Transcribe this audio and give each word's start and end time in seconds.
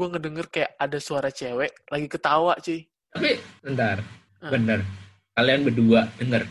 gue 0.00 0.08
ngedenger 0.08 0.46
kayak 0.48 0.72
ada 0.80 0.96
suara 0.96 1.28
cewek 1.28 1.76
lagi 1.92 2.08
ketawa 2.08 2.56
cuy. 2.56 2.88
Tapi 3.12 3.36
bentar, 3.60 4.00
Ah. 4.40 4.48
bener. 4.48 4.80
Kalian 5.36 5.60
berdua 5.68 6.08
denger. 6.16 6.48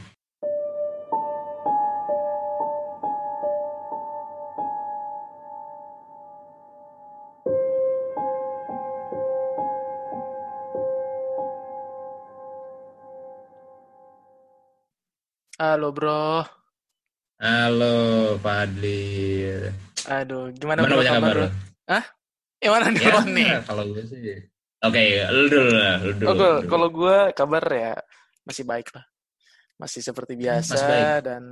Halo 15.60 15.90
bro. 15.92 16.45
Halo 17.40 17.95
Fadli. 18.40 19.50
Aduh, 20.08 20.54
gimana, 20.55 20.86
Gimana 20.86 20.94
bro 20.95 21.02
kabar 21.04 21.18
kabar 21.18 21.34
bro? 21.34 21.41
lu? 21.44 22.19
Yang 22.59 22.71
mana 22.76 22.85
Ya, 22.85 22.94
duluan 22.94 23.27
nih? 23.31 23.49
kalau 23.63 23.84
gue 23.88 24.03
sih. 24.03 24.35
Oke, 24.80 24.99
lu 25.27 25.45
dulu 25.47 25.70
lah, 25.75 25.95
lu 25.99 26.11
dulu. 26.13 26.27
Oh, 26.27 26.35
dulu. 26.35 26.67
kalau 26.67 26.88
gue 26.88 27.17
kabar 27.34 27.63
ya 27.67 27.93
masih 28.43 28.63
baik 28.63 28.91
lah. 28.91 29.03
Masih 29.75 29.99
seperti 29.99 30.35
biasa 30.35 30.75
masih 30.75 30.87
baik. 30.87 31.07
dan 31.23 31.43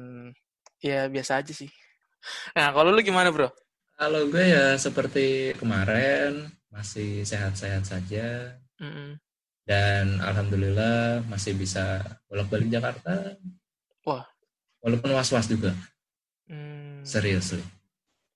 ya 0.79 0.99
biasa 1.07 1.39
aja 1.39 1.53
sih. 1.53 1.67
Nah, 2.55 2.71
kalau 2.71 2.91
lu 2.91 2.99
gimana 2.99 3.31
bro? 3.31 3.47
Kalau 3.95 4.27
gue 4.27 4.43
ya 4.45 4.75
seperti 4.75 5.55
kemarin 5.55 6.45
masih 6.69 7.23
sehat-sehat 7.23 7.81
saja 7.81 8.53
Mm-mm. 8.77 9.15
dan 9.63 10.19
alhamdulillah 10.21 11.23
masih 11.25 11.55
bisa 11.55 12.03
bolak-balik 12.27 12.67
Jakarta. 12.69 13.35
Wah. 14.03 14.27
Walaupun 14.79 15.11
was-was 15.11 15.47
juga, 15.47 15.71
Hmm, 16.47 17.03
serius. 17.03 17.55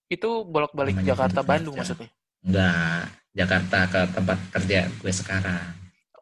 Itu 0.08 0.44
bolak-balik 0.44 0.99
Jakarta 1.02 1.40
Bandung 1.41 1.76
maksudnya? 1.77 2.12
Enggak, 2.41 3.02
Jakarta 3.31 3.80
ke 3.86 4.02
tempat 4.12 4.38
kerja 4.52 4.80
gue 4.90 5.13
sekarang. 5.13 5.68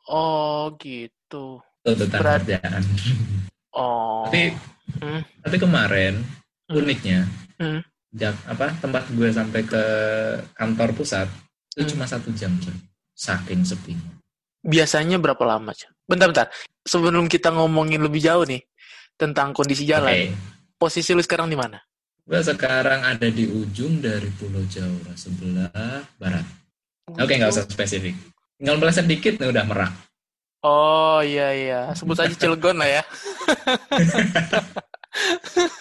Oh 0.05 0.73
gitu. 0.77 1.63
Tuntutan 1.79 2.19
Berat. 2.19 2.41
kerjaan. 2.43 2.83
Oh. 3.69 4.25
tapi 4.25 4.49
Hmm. 4.97 5.21
tapi 5.39 5.55
kemarin 5.55 6.25
Hmm. 6.65 6.75
uniknya 6.75 7.29
Hmm. 7.55 7.85
jak- 8.09 8.41
apa 8.43 8.73
tempat 8.75 9.05
gue 9.07 9.29
sampai 9.29 9.61
ke 9.61 9.83
kantor 10.51 10.89
pusat 10.91 11.29
itu 11.71 11.85
Hmm. 11.85 11.91
cuma 11.93 12.05
satu 12.05 12.33
jam 12.33 12.49
coy. 12.57 12.73
saking 13.13 13.61
sepinya 13.61 14.15
Biasanya 14.59 15.19
berapa 15.19 15.39
lama? 15.45 15.71
Cak? 15.71 15.91
Bentar-bentar. 16.03 16.47
Sebelum 16.81 17.27
kita 17.27 17.51
ngomongin 17.51 17.99
lebih 17.99 18.19
jauh 18.19 18.43
nih 18.43 18.59
tentang 19.13 19.51
kondisi 19.51 19.83
jalan, 19.83 20.11
Oke. 20.11 20.35
posisi 20.75 21.11
lu 21.11 21.19
sekarang 21.19 21.47
di 21.47 21.55
mana? 21.55 21.79
Gue 22.29 22.39
sekarang 22.45 23.01
ada 23.01 23.25
di 23.27 23.49
ujung 23.49 23.97
dari 23.99 24.29
Pulau 24.37 24.61
Jawa 24.69 25.17
sebelah 25.17 26.05
barat 26.21 26.45
oke 27.09 27.33
nggak 27.33 27.49
usah 27.49 27.65
spesifik 27.65 28.13
tinggal 28.61 28.77
meleset 28.77 29.09
dikit 29.09 29.41
nih 29.41 29.49
udah 29.49 29.65
merak 29.65 29.93
Oh 30.59 31.23
iya 31.23 31.55
iya, 31.55 31.79
sebut 31.95 32.19
aja 32.19 32.35
Cilegon 32.41 32.75
lah 32.75 32.99
ya. 32.99 33.03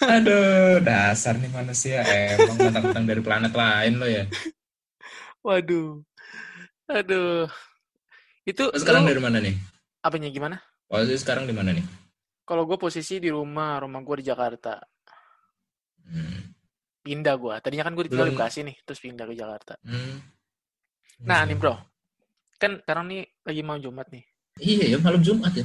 aduh 0.07 0.79
dasar 0.79 1.35
nih 1.35 1.51
manusia 1.51 1.99
emang 2.07 2.55
mentang-mentang 2.55 3.05
dari 3.05 3.21
planet 3.21 3.53
lain 3.53 3.93
lo 3.99 4.07
ya 4.07 4.23
Waduh. 5.39 6.03
Aduh. 6.87 7.47
Itu 8.43 8.71
Lo 8.71 8.75
sekarang 8.75 9.07
dari 9.07 9.19
mana 9.19 9.39
nih 9.39 9.55
apanya 9.99 10.31
gimana? 10.31 10.57
posisi 10.87 11.15
sekarang 11.21 11.43
di 11.43 11.53
mana 11.53 11.75
nih 11.75 11.85
Kalau 12.43 12.63
gue 12.65 12.79
posisi 12.81 13.21
di 13.21 13.29
rumah, 13.29 13.77
rumah 13.77 14.01
gue 14.01 14.15
di 14.19 14.25
Jakarta. 14.25 14.79
Hmm. 16.09 16.39
Pindah 16.99 17.35
gue. 17.35 17.55
Tadinya 17.61 17.85
kan 17.85 17.93
gue 17.93 18.03
tinggal 18.05 18.27
di 18.27 18.33
Belum- 18.33 18.39
Bekasi 18.39 18.59
nih, 18.61 18.75
terus 18.83 18.99
pindah 18.99 19.23
ke 19.23 19.33
Jakarta. 19.33 19.73
Hmm. 19.81 20.19
Nah 21.21 21.43
nih 21.43 21.55
bro, 21.55 21.75
kan 22.55 22.79
sekarang 22.79 23.05
nih 23.07 23.21
lagi 23.41 23.61
mau 23.61 23.75
Jumat 23.75 24.07
nih. 24.09 24.23
iya 24.59 24.91
ya 24.91 24.97
malam 24.99 25.19
Jumat 25.19 25.55
ya 25.55 25.63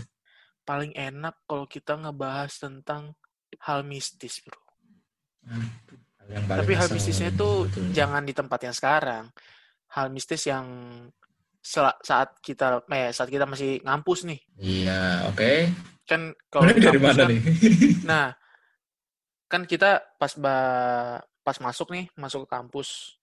Paling 0.62 0.94
enak 0.94 1.42
kalau 1.44 1.66
kita 1.66 1.94
ngebahas 1.94 2.52
tentang 2.54 3.12
hal 3.60 3.82
mistis 3.82 4.38
bro. 4.40 4.56
Yang 6.24 6.44
paling 6.48 6.60
Tapi 6.64 6.72
hal 6.72 6.88
mistisnya 6.88 7.28
betul. 7.30 7.68
itu 7.68 7.78
jangan 7.92 8.22
di 8.22 8.32
tempat 8.32 8.60
yang 8.62 8.72
sekarang. 8.72 9.24
Hal 9.92 10.08
mistis 10.08 10.42
yang 10.44 10.66
saat 12.00 12.40
kita 12.40 12.84
eh, 12.88 13.12
saat 13.12 13.28
kita 13.28 13.44
masih 13.44 13.80
ngampus 13.82 14.24
nih. 14.24 14.40
Iya, 14.56 15.28
oke. 15.28 15.52
Kan 16.04 16.32
kalau 16.48 16.68
di 16.68 16.80
dari 16.80 17.00
mana 17.00 17.24
kan- 17.24 17.30
nih? 17.30 17.40
Nah, 18.04 18.26
kan 19.54 19.62
kita 19.70 20.02
pas 20.18 20.34
ba 20.34 20.56
pas 21.46 21.54
masuk 21.62 21.94
nih, 21.94 22.10
masuk 22.18 22.42
ke 22.42 22.48
kampus. 22.50 23.14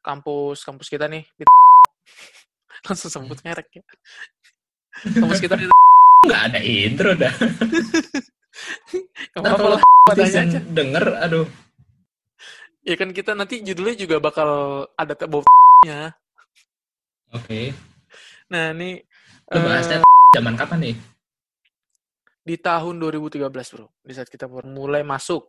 Kampus 0.00 0.64
kampus 0.64 0.88
kita 0.88 1.04
nih 1.12 1.28
di 1.36 1.44
langsung 2.88 3.12
sebut 3.12 3.36
merek 3.44 3.68
ya. 3.68 3.84
Kampus 5.12 5.44
kita 5.44 5.60
di 5.60 5.68
Nggak 6.26 6.42
ada 6.48 6.60
intro 6.64 7.12
dah. 7.12 7.34
Apa-apa 9.36 9.76
kalau 9.76 9.78
aja. 10.24 10.60
denger, 10.62 11.04
aduh. 11.20 11.46
Ya 12.86 12.94
kan 12.94 13.10
kita 13.12 13.34
nanti 13.34 13.60
judulnya 13.60 13.94
juga 13.98 14.16
bakal 14.22 14.50
ada 14.94 15.14
bau 15.26 15.42
nya 15.82 16.14
Oke. 17.34 17.74
Nah, 18.54 18.70
ini 18.70 19.02
Lu 19.50 19.58
bahasnya 19.66 20.06
zaman 20.32 20.54
kapan 20.54 20.78
nih? 20.90 20.94
Di 22.42 22.58
tahun 22.58 22.98
2013, 22.98 23.46
Bro. 23.70 23.86
Di 24.02 24.12
saat 24.12 24.26
kita 24.26 24.46
mulai 24.46 25.02
masuk. 25.02 25.46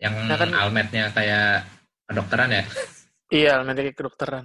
Yang 0.00 0.14
Nah, 0.26 0.36
kan- 0.36 0.56
almetnya 0.56 1.12
kayak 1.12 1.68
kedokteran 2.04 2.50
ya? 2.50 2.64
Iya, 3.32 3.56
elemen 3.56 3.96
kedokteran. 3.96 4.44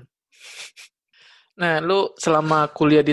Nah, 1.60 1.84
lu 1.84 2.16
selama 2.16 2.72
kuliah 2.72 3.04
di 3.04 3.12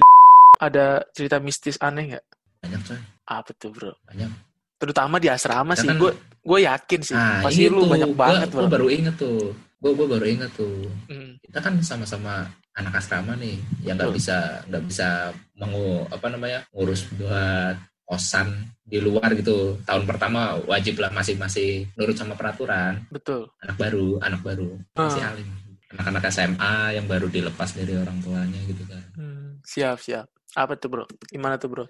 ada 0.54 1.02
cerita 1.10 1.42
mistis 1.42 1.74
aneh 1.82 2.14
nggak? 2.14 2.24
Banyak 2.62 2.80
coy, 2.86 2.98
Apa 3.26 3.50
tuh, 3.58 3.74
Bro? 3.74 3.90
banyak. 4.06 4.30
Terutama 4.78 5.18
di 5.18 5.26
asrama 5.26 5.74
sih. 5.74 5.90
kan- 5.90 5.98
Gue 5.98 6.14
gue 6.38 6.58
yakin 6.62 7.00
sih. 7.02 7.16
Ah, 7.16 7.42
pasti 7.42 7.66
lu 7.66 7.90
banyak 7.90 8.14
banget, 8.14 8.48
Gue 8.52 8.62
Bro. 8.62 8.70
baru 8.70 8.86
inget 8.86 9.18
tuh. 9.18 9.50
Gue 9.82 9.92
gue 9.92 10.06
baru 10.06 10.24
inget 10.24 10.50
tuh. 10.54 10.86
Hmm, 11.10 11.42
Kita 11.42 11.58
kan 11.58 11.74
sama-sama 11.82 12.46
anak 12.74 12.94
asrama 12.94 13.34
nih, 13.34 13.58
yang 13.82 13.98
nggak 13.98 14.14
bisa 14.14 14.62
nggak 14.70 14.84
bisa 14.86 15.34
mengu 15.58 16.06
apa 16.06 16.26
namanya 16.28 16.62
ngurus 16.70 17.10
buat 17.14 17.74
kosan 18.04 18.52
di 18.84 19.00
luar 19.00 19.32
gitu. 19.34 19.80
Tahun 19.82 20.04
pertama 20.04 20.60
wajib 20.68 21.00
lah 21.00 21.08
masih 21.10 21.40
masih 21.40 21.88
nurut 21.96 22.14
sama 22.14 22.36
peraturan. 22.36 23.00
betul. 23.08 23.48
anak 23.64 23.76
baru, 23.80 24.08
anak 24.20 24.40
baru, 24.44 24.70
masih 24.94 25.24
Ah. 25.24 25.32
alim. 25.32 25.48
Anak-anak 25.94 26.26
SMA 26.28 26.74
yang 26.92 27.06
baru 27.06 27.30
dilepas 27.30 27.70
dari 27.72 27.94
orang 27.94 28.18
tuanya 28.18 28.58
gitu 28.66 28.82
kan. 28.84 29.02
Hmm, 29.14 29.62
siap, 29.62 30.02
siap. 30.02 30.26
Apa 30.54 30.74
tuh, 30.74 30.90
Bro? 30.90 31.04
Gimana 31.30 31.54
tuh, 31.54 31.70
Bro? 31.70 31.86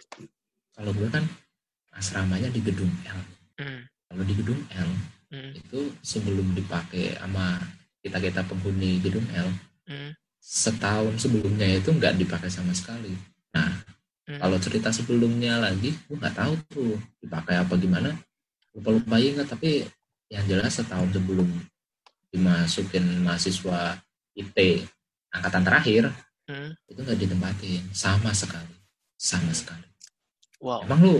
Kalau 0.72 0.92
gue 0.92 1.08
kan 1.08 1.24
asramanya 1.92 2.48
di 2.48 2.60
gedung 2.60 2.90
L. 3.04 3.20
Hmm, 3.56 3.80
Kalau 4.04 4.22
di 4.22 4.34
gedung 4.34 4.60
L 4.70 4.90
hmm, 5.30 5.50
itu 5.56 5.80
sebelum 6.02 6.52
dipakai 6.52 7.16
sama 7.16 7.58
kita 7.98 8.20
kita 8.20 8.40
penghuni 8.44 9.00
gedung 9.00 9.24
L, 9.32 9.48
hmm, 9.88 10.10
setahun 10.36 11.14
sebelumnya 11.18 11.64
itu 11.66 11.88
nggak 11.88 12.20
dipakai 12.20 12.52
sama 12.52 12.76
sekali. 12.76 13.14
Nah, 13.56 13.83
hmm. 14.28 14.40
kalau 14.40 14.56
cerita 14.60 14.88
sebelumnya 14.90 15.60
lagi, 15.60 15.92
gue 15.94 16.16
nggak 16.16 16.36
tahu 16.36 16.52
tuh 16.70 16.94
dipakai 17.20 17.60
apa 17.60 17.74
gimana. 17.76 18.10
Lupa-lupa 18.74 19.16
ingat, 19.22 19.46
tapi 19.52 19.86
yang 20.28 20.44
jelas 20.50 20.74
setahun 20.74 21.14
sebelum 21.14 21.46
dimasukin 22.28 23.22
mahasiswa 23.22 23.94
IT 24.34 24.58
angkatan 25.30 25.62
terakhir, 25.62 26.04
Hmm. 26.44 26.76
itu 26.84 27.00
nggak 27.00 27.16
ditempatin 27.24 27.80
sama 27.96 28.28
sekali 28.36 28.76
sama 29.16 29.48
Hmm. 29.48 29.56
sekali 29.56 29.86
Wow. 30.60 30.84
emang 30.84 31.00
lu 31.00 31.16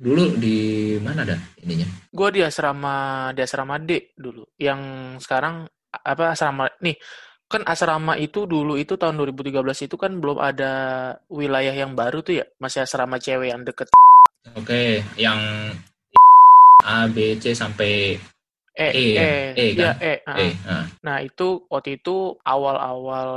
dulu 0.00 0.32
di 0.40 0.56
mana 0.96 1.28
dah 1.28 1.36
ininya 1.60 1.84
Gue 2.08 2.28
di 2.32 2.40
asrama 2.40 3.28
di 3.36 3.40
asrama 3.44 3.76
D 3.76 4.16
dulu. 4.16 4.48
Yang 4.56 4.80
sekarang 5.24 5.68
apa 5.92 6.32
asrama 6.32 6.72
nih 6.80 6.96
kan 7.52 7.62
asrama 7.68 8.16
itu 8.16 8.48
dulu 8.48 8.80
itu 8.80 8.96
tahun 8.96 9.20
2013 9.20 9.84
itu 9.84 9.96
kan 10.00 10.16
belum 10.16 10.40
ada 10.40 10.72
wilayah 11.28 11.76
yang 11.76 11.92
baru 11.92 12.24
tuh 12.24 12.40
ya 12.40 12.44
masih 12.56 12.88
asrama 12.88 13.20
cewek 13.20 13.52
yang 13.52 13.60
deket 13.60 13.92
oke 14.56 15.04
yang 15.20 15.36
A 16.82 17.06
B 17.12 17.36
C 17.36 17.52
sampai 17.52 18.16
E 18.72 18.88
E 18.88 19.04
ya? 19.12 19.22
E 19.52 19.64
ya 19.76 19.92
kan? 19.92 19.94
E 20.00 20.14
ah. 20.24 20.36
E 20.40 20.48
nah, 20.64 20.84
Nah 21.04 21.16
itu 21.20 21.68
waktu 21.68 22.00
itu 22.00 22.40
awal-awal 22.40 23.30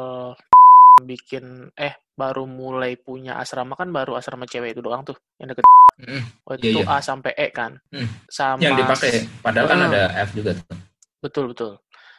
bikin 1.04 1.70
eh 1.76 2.00
baru 2.16 2.48
mulai 2.48 2.96
punya 2.96 3.36
asrama 3.36 3.76
kan 3.76 3.92
baru 3.92 4.16
asrama 4.16 4.48
cewek 4.48 4.72
itu 4.74 4.82
doang 4.82 5.04
tuh 5.04 5.20
yang 5.38 5.52
deket 5.52 5.68
Mm, 5.96 6.24
waktu 6.44 6.60
Iya, 6.60 6.72
itu 6.76 6.80
iya. 6.84 6.92
A 6.92 6.98
sampai 7.00 7.32
E 7.40 7.48
kan 7.56 7.72
Hmm. 7.88 8.08
sama 8.28 8.60
yang 8.60 8.76
dipakai 8.76 9.32
padahal 9.40 9.68
kan 9.72 9.80
Ah. 9.80 9.88
ada 9.88 10.04
F 10.28 10.36
juga 10.36 10.52
tuh 10.52 10.76
betul 11.24 11.44
betul 11.56 11.72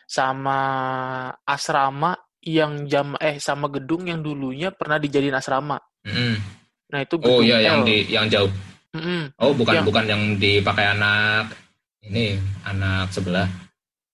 sama 0.07 0.61
asrama 1.43 2.15
yang 2.41 2.87
jam 2.87 3.19
eh 3.19 3.37
sama 3.37 3.67
gedung 3.67 4.07
yang 4.07 4.23
dulunya 4.23 4.71
pernah 4.71 4.97
dijadiin 4.97 5.35
asrama 5.35 5.77
Mm. 6.07 6.39
nah 6.87 7.03
itu 7.03 7.19
oh 7.19 7.43
gedung 7.43 7.43
iya 7.43 7.57
yang 7.67 7.83
L. 7.83 7.87
di 7.91 7.97
yang 8.07 8.27
jauh 8.31 8.51
Mm-mm. 8.95 9.35
oh 9.43 9.51
bukan 9.53 9.75
Yang- 9.83 9.87
bukan 9.91 10.05
yang 10.07 10.23
dipakai 10.39 10.95
anak 10.95 11.51
ini 12.07 12.39
anak 12.63 13.11
sebelah 13.11 13.51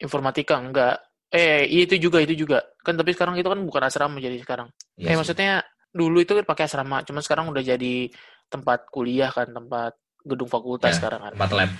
informatika 0.01 0.57
enggak 0.57 0.97
eh 1.29 1.69
iya, 1.69 1.85
itu 1.85 2.01
juga 2.01 2.25
itu 2.25 2.33
juga 2.35 2.65
kan 2.81 2.97
tapi 2.97 3.13
sekarang 3.13 3.37
itu 3.37 3.45
kan 3.45 3.61
bukan 3.61 3.83
asrama 3.85 4.17
jadi 4.17 4.41
sekarang 4.41 4.73
Iya 4.97 5.13
eh 5.13 5.17
maksudnya 5.17 5.61
dulu 5.93 6.25
itu 6.25 6.33
kan 6.33 6.49
pakai 6.49 6.65
asrama, 6.65 7.05
cuman 7.05 7.21
sekarang 7.21 7.53
udah 7.53 7.61
jadi 7.61 8.09
tempat 8.49 8.89
kuliah 8.89 9.29
kan, 9.29 9.45
tempat 9.53 9.93
gedung 10.25 10.49
fakultas 10.49 10.97
Ya, 10.97 10.97
sekarang 10.97 11.21
kan. 11.21 11.33
tempat 11.37 11.51
lab. 11.53 11.71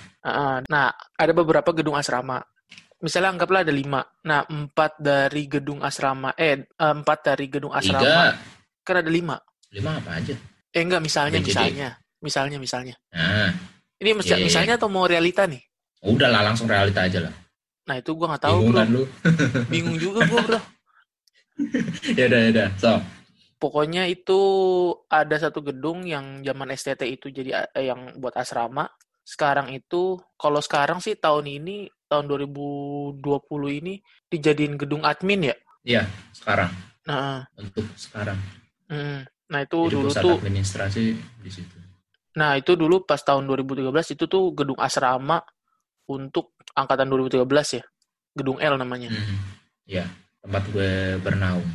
Nah, 0.69 0.93
ada 0.93 1.33
beberapa 1.33 1.73
gedung 1.73 1.97
asrama. 1.97 2.37
Misalnya 3.03 3.35
anggaplah 3.35 3.67
ada 3.67 3.73
lima. 3.75 3.99
Nah, 4.23 4.47
empat 4.47 4.95
dari 4.97 5.43
gedung 5.45 5.83
asrama, 5.83 6.31
eh 6.39 6.63
empat 6.71 7.19
dari 7.27 7.51
gedung 7.51 7.75
asrama 7.75 7.99
Tiga, 7.99 8.39
kan 8.79 8.95
ada 9.03 9.11
lima. 9.11 9.35
lima 9.75 9.99
apa 9.99 10.23
aja? 10.23 10.31
Eh 10.71 10.81
enggak, 10.81 11.03
misalnya, 11.03 11.37
BCD. 11.37 11.51
misalnya, 11.51 11.89
misalnya, 12.23 12.57
misalnya. 12.57 12.95
Nah, 13.11 13.51
Ini 13.99 14.09
mis- 14.15 14.25
Iya, 14.25 14.35
iya, 14.35 14.43
misalnya 14.43 14.73
atau 14.75 14.87
mau 14.87 15.03
realita 15.03 15.43
nih? 15.43 15.59
udah 16.03 16.27
lah 16.27 16.43
langsung 16.43 16.67
realita 16.67 17.03
aja 17.03 17.23
lah. 17.23 17.33
Nah 17.87 17.95
itu 17.95 18.11
gua 18.15 18.35
nggak 18.35 18.43
tahu 18.43 18.55
Bingung 18.59 18.71
bro, 18.71 18.79
kan 18.79 18.87
lu? 18.91 19.03
bingung 19.71 19.97
juga 19.99 20.19
gua 20.27 20.39
bro. 20.43 20.59
ya 22.11 22.23
udah, 22.27 22.39
ya 22.39 22.49
udah. 22.51 22.67
So, 22.79 22.91
Pokoknya 23.55 24.11
itu 24.11 24.39
ada 25.07 25.39
satu 25.39 25.63
gedung 25.63 26.03
yang 26.03 26.43
zaman 26.43 26.75
STT 26.75 27.07
itu 27.07 27.31
jadi 27.31 27.63
eh, 27.71 27.87
yang 27.87 28.19
buat 28.19 28.35
asrama. 28.35 28.91
Sekarang 29.23 29.71
itu, 29.71 30.19
kalau 30.35 30.59
sekarang 30.59 30.99
sih 30.99 31.15
tahun 31.15 31.47
ini, 31.47 31.87
tahun 32.13 32.29
2020 32.29 33.17
ini 33.81 33.93
dijadiin 34.29 34.77
gedung 34.77 35.01
admin 35.01 35.49
ya. 35.49 35.55
iya 35.83 36.03
sekarang 36.31 36.69
Nah, 37.03 37.43
untuk 37.59 37.83
sekarang. 37.99 38.39
mm, 38.87 39.27
nah 39.51 39.59
itu 39.59 39.75
Jadi 39.75 39.95
dulu 39.97 40.07
pusat 40.07 40.23
tuh, 40.23 40.35
administrasi 40.39 41.03
di 41.43 41.51
situ. 41.51 41.75
nah 42.39 42.55
itu 42.55 42.79
dulu 42.79 43.03
pas 43.03 43.19
tahun 43.19 43.43
2013 43.43 43.91
itu 44.15 44.23
tuh 44.23 44.55
gedung 44.55 44.79
asrama 44.79 45.43
untuk 46.07 46.55
angkatan 46.71 47.11
2013 47.11 47.43
ya, 47.75 47.83
gedung 48.31 48.55
L 48.63 48.79
namanya. 48.79 49.11
Hmm. 49.11 49.39
Ya, 49.83 50.07
tempat 50.39 50.63
gue 50.71 51.19
bernaung. 51.19 51.67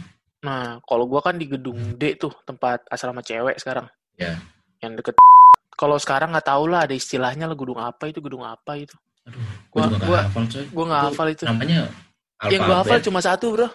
Nah, 0.45 0.81
kalau 0.85 1.05
gua 1.05 1.21
kan 1.21 1.37
di 1.37 1.45
gedung 1.45 1.97
D 1.97 2.17
tuh, 2.17 2.33
tempat 2.45 2.85
asrama 2.89 3.21
cewek 3.21 3.61
sekarang. 3.61 3.85
Ya. 4.17 4.41
Yang 4.81 5.03
deket. 5.05 5.15
Kalau 5.75 5.97
sekarang 6.01 6.33
nggak 6.33 6.49
tahu 6.49 6.73
lah 6.73 6.89
ada 6.89 6.95
istilahnya 6.97 7.45
lah 7.47 7.57
gedung 7.57 7.79
apa 7.79 8.09
itu, 8.09 8.19
gedung 8.25 8.43
apa 8.49 8.81
itu. 8.81 8.97
Aduh, 9.29 9.39
gue 9.39 9.69
Gua- 9.71 9.85
juga 9.85 9.95
gak 9.95 10.09
gua- 10.09 10.25
hafal 10.25 10.45
coy. 10.47 10.65
Gua 10.67 10.85
Itu 10.85 10.95
hafal 11.05 11.27
itu. 11.29 11.45
Namanya 11.45 11.79
Yang 12.45 12.63
gua 12.63 12.77
hafal 12.77 12.79
alfabet 12.89 13.03
cuma 13.05 13.21
satu, 13.21 13.47
Bro. 13.53 13.69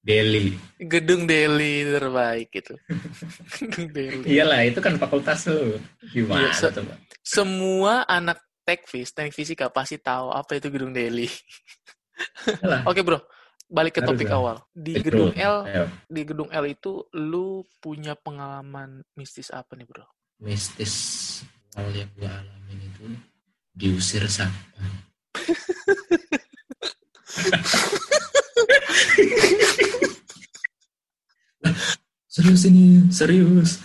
Delhi. 0.00 0.56
Gedung 0.78 1.22
Delhi 1.24 1.74
terbaik 1.86 2.48
gitu. 2.50 2.74
gedung 3.60 3.88
Delhi. 3.90 4.24
Iyalah, 4.26 4.60
itu 4.62 4.78
kan 4.78 4.96
fakultas 4.96 5.44
lu. 5.44 5.76
Gimana 6.08 6.46
Iya, 6.46 6.50
se- 6.54 6.72
coba? 6.72 6.94
Semua 7.20 8.04
anak 8.04 8.40
tekfis, 8.62 9.10
teknik 9.10 9.32
fisika 9.32 9.68
pasti 9.68 9.96
tahu 9.96 10.30
apa 10.30 10.54
itu 10.54 10.68
gedung 10.68 10.90
Delhi. 10.90 11.28
Iyalah. 12.60 12.82
Oke, 12.88 13.00
Bro. 13.00 13.20
Balik 13.66 13.94
ke 13.94 14.02
topik 14.02 14.26
awal. 14.28 14.58
Di 14.70 14.98
Betul. 14.98 15.04
gedung 15.04 15.32
L, 15.32 15.56
Ayo, 15.62 15.84
di 16.04 16.22
gedung 16.24 16.50
L 16.50 16.64
itu 16.66 16.90
lu 17.14 17.46
punya 17.78 18.12
pengalaman 18.14 19.04
mistis 19.14 19.48
apa 19.48 19.72
nih, 19.74 19.86
Bro? 19.86 20.02
mistis 20.40 20.94
hal 21.76 21.86
yang 21.92 22.08
gue 22.16 22.24
alamin 22.24 22.80
itu 22.82 23.04
diusir 23.74 24.28
satpam. 24.28 24.92
serius 32.30 32.62
ini, 32.66 33.04
serius. 33.10 33.80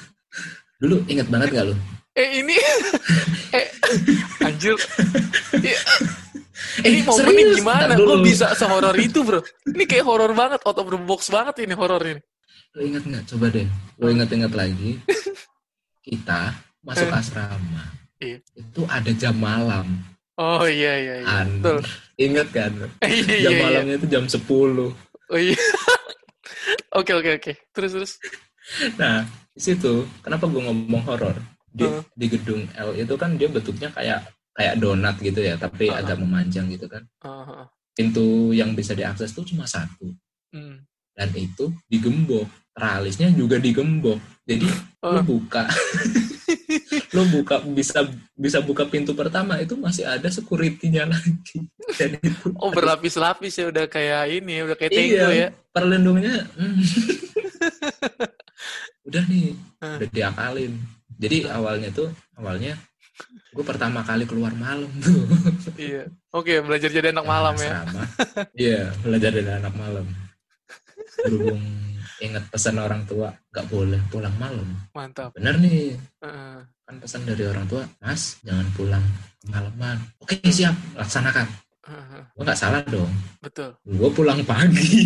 Dulu 0.79 1.05
ingat 1.09 1.27
banget 1.31 1.55
gak 1.55 1.65
lu? 1.71 1.75
Eh, 2.15 2.39
ini 2.39 2.55
eh 3.57 3.67
anjir. 4.43 4.75
Eh, 5.59 5.79
Eh, 6.83 6.91
ini 6.91 7.03
momennya 7.03 7.35
serius? 7.35 7.57
gimana? 7.59 7.93
Dulu. 7.95 8.23
bisa 8.23 8.51
sehoror 8.55 8.95
itu, 8.95 9.23
Bro? 9.23 9.43
Ini 9.67 9.83
kayak 9.87 10.05
horor 10.07 10.31
banget, 10.31 10.59
out 10.63 10.75
of 10.75 10.87
the 10.87 10.99
box 10.99 11.27
banget 11.27 11.55
ini 11.63 11.75
horor 11.75 11.99
ini. 12.03 12.19
Lo 12.75 12.79
ingat 12.83 13.03
nggak? 13.03 13.23
Coba 13.31 13.47
deh, 13.47 13.67
lo 13.99 14.05
ingat-ingat 14.07 14.51
lagi. 14.51 14.99
Kita 16.05 16.55
masuk 16.79 17.11
Eh. 17.11 17.15
asrama. 17.15 17.83
Iya. 18.25 18.39
Itu 18.57 18.81
ada 18.89 19.11
jam 19.13 19.35
malam. 19.37 19.85
Oh 20.35 20.65
iya 20.65 20.93
iya 20.99 21.13
iya. 21.21 21.27
An- 21.45 21.61
Betul. 21.61 21.79
Ingat 22.17 22.47
kan? 22.49 22.71
Iya 23.05 23.23
iya 23.23 23.43
Jam 23.45 23.51
iya. 23.53 23.61
malamnya 23.63 23.95
itu 23.95 24.07
jam 24.09 24.25
10. 24.25 24.41
Oh 25.31 25.39
iya. 25.39 25.55
Oke 26.95 27.11
oke 27.11 27.29
oke. 27.37 27.51
Terus 27.71 27.91
terus. 27.91 28.11
Nah, 28.95 29.27
di 29.51 29.61
situ 29.61 30.07
kenapa 30.23 30.47
gue 30.47 30.61
ngomong 30.63 31.03
horor? 31.05 31.35
Di, 31.67 31.83
Heeh. 31.83 32.01
di 32.15 32.25
gedung 32.31 32.63
L 32.71 32.95
itu 32.95 33.13
kan 33.19 33.35
dia 33.35 33.51
bentuknya 33.51 33.91
kayak 33.91 34.23
kayak 34.55 34.79
donat 34.79 35.19
gitu 35.19 35.43
ya, 35.43 35.59
tapi 35.59 35.91
Heeh. 35.91 35.99
agak 35.99 36.15
memanjang 36.17 36.71
gitu 36.71 36.87
kan. 36.87 37.03
Ah. 37.19 37.67
Pintu 37.91 38.55
yang 38.55 38.71
bisa 38.71 38.95
diakses 38.95 39.31
tuh 39.31 39.43
cuma 39.43 39.67
satu 39.67 40.07
Hmm. 40.55 40.79
dan 41.11 41.29
itu 41.35 41.67
digembok. 41.91 42.47
Tralisnya 42.75 43.31
juga 43.31 43.55
digembok. 43.55 44.19
Jadi 44.43 44.67
lo 45.01 45.15
Oh. 45.15 45.21
buka 45.21 45.63
lo 47.15 47.21
buka 47.29 47.61
bisa 47.63 48.03
bisa 48.33 48.57
buka 48.59 48.83
pintu 48.83 49.13
pertama 49.13 49.55
itu 49.57 49.73
masih 49.73 50.03
ada 50.03 50.27
security-nya 50.27 51.05
lagi. 51.05 51.65
Dan 51.97 52.17
itu 52.19 52.51
Oh 52.55 52.69
berlapis-lapis 52.69 53.53
ya 53.55 53.69
udah 53.69 53.85
kayak 53.85 54.21
ini 54.29 54.61
udah 54.61 54.75
kayak 54.75 54.91
Iya. 54.91 55.25
ya. 55.31 55.47
perlindungannya 55.71 56.35
hmm. 56.51 56.75
udah 59.07 59.23
nih 59.25 59.53
Hmm. 59.77 59.97
udah 60.01 60.07
diakalin 60.09 60.73
jadi 61.15 61.47
awalnya 61.53 61.89
tuh 61.89 62.09
awalnya 62.35 62.73
gue 63.53 63.63
pertama 63.63 64.01
kali 64.01 64.25
keluar 64.25 64.51
malam 64.51 64.89
tuh 64.99 65.25
Iya. 65.77 66.09
Oke 66.31 66.59
belajar 66.59 66.89
jadi 66.89 67.09
anak 67.09 67.23
malam 67.23 67.55
ya. 67.55 67.81
Iya 68.51 68.91
belajar 68.99 69.31
dari 69.31 69.47
anak 69.47 69.73
malam 69.73 70.03
berhubung 71.21 71.61
ingat 72.17 72.43
pesan 72.47 72.77
orang 72.77 73.03
tua 73.03 73.27
nggak 73.49 73.67
boleh 73.67 73.99
pulang 74.07 74.35
malam 74.35 74.67
Mantap. 74.91 75.31
bener 75.31 75.55
nih 75.57 75.99
Heeh. 76.19 76.57
kan 76.81 76.95
pesan 76.97 77.23
dari 77.23 77.43
orang 77.43 77.65
tua 77.65 77.83
mas 77.99 78.39
jangan 78.41 78.67
pulang 78.71 79.03
kemalaman 79.41 79.97
oke 80.17 80.35
siap 80.47 80.75
laksanakan 80.93 81.47
Heeh. 81.83 82.21
gue 82.31 82.43
nggak 82.43 82.57
salah 82.57 82.81
dong 82.85 83.11
Betul. 83.39 83.75
gue 83.81 84.09
pulang 84.11 84.39
pagi 84.41 84.89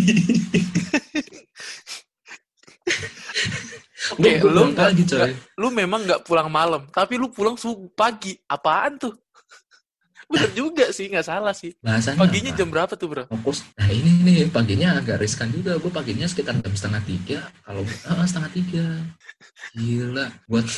Oke, 4.10 4.26
gue 4.36 4.42
lu 4.42 4.58
pulang 4.66 4.74
pagi 4.74 5.02
nggak- 5.04 5.30
coy 5.30 5.30
Lu 5.56 5.68
memang 5.70 6.00
nggak 6.02 6.24
pulang 6.24 6.48
malam, 6.50 6.82
tapi 6.90 7.14
lu 7.14 7.30
pulang 7.30 7.54
subuh 7.54 7.86
pagi. 7.92 8.34
Apaan 8.44 8.98
tuh? 8.98 9.14
Bener 10.30 10.50
juga 10.54 10.86
sih, 10.94 11.10
nggak 11.10 11.26
salah 11.26 11.50
sih. 11.50 11.74
bahasanya 11.82 12.22
Paginya 12.22 12.50
apa? 12.54 12.58
jam 12.62 12.68
berapa 12.70 12.94
tuh 12.94 13.08
bro? 13.10 13.24
fokus 13.26 13.66
nah 13.74 13.88
ini 13.90 14.10
nih 14.22 14.38
paginya 14.48 15.02
agak 15.02 15.18
riskan 15.18 15.50
juga 15.50 15.74
gue 15.76 15.90
paginya 15.90 16.26
sekitar 16.30 16.54
jam 16.62 16.70
setengah 16.70 17.02
tiga 17.02 17.38
kalau 17.66 17.82
ah, 18.06 18.22
setengah 18.22 18.50
tiga 18.54 18.86
gila 19.74 20.26
buat 20.46 20.66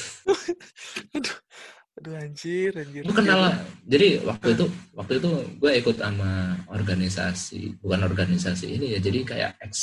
Aduh 1.92 2.16
anjir, 2.16 2.72
anjir. 2.72 3.04
lu 3.04 3.12
kenal 3.12 3.52
jadi 3.84 4.24
waktu 4.24 4.56
itu 4.56 4.64
waktu 4.96 5.20
itu 5.20 5.30
gue 5.60 5.70
ikut 5.76 5.96
sama 6.00 6.56
organisasi 6.72 7.76
bukan 7.84 8.08
organisasi 8.08 8.66
ini 8.80 8.96
ya 8.96 8.98
jadi 8.98 9.18
kayak 9.22 9.50
eks 9.60 9.80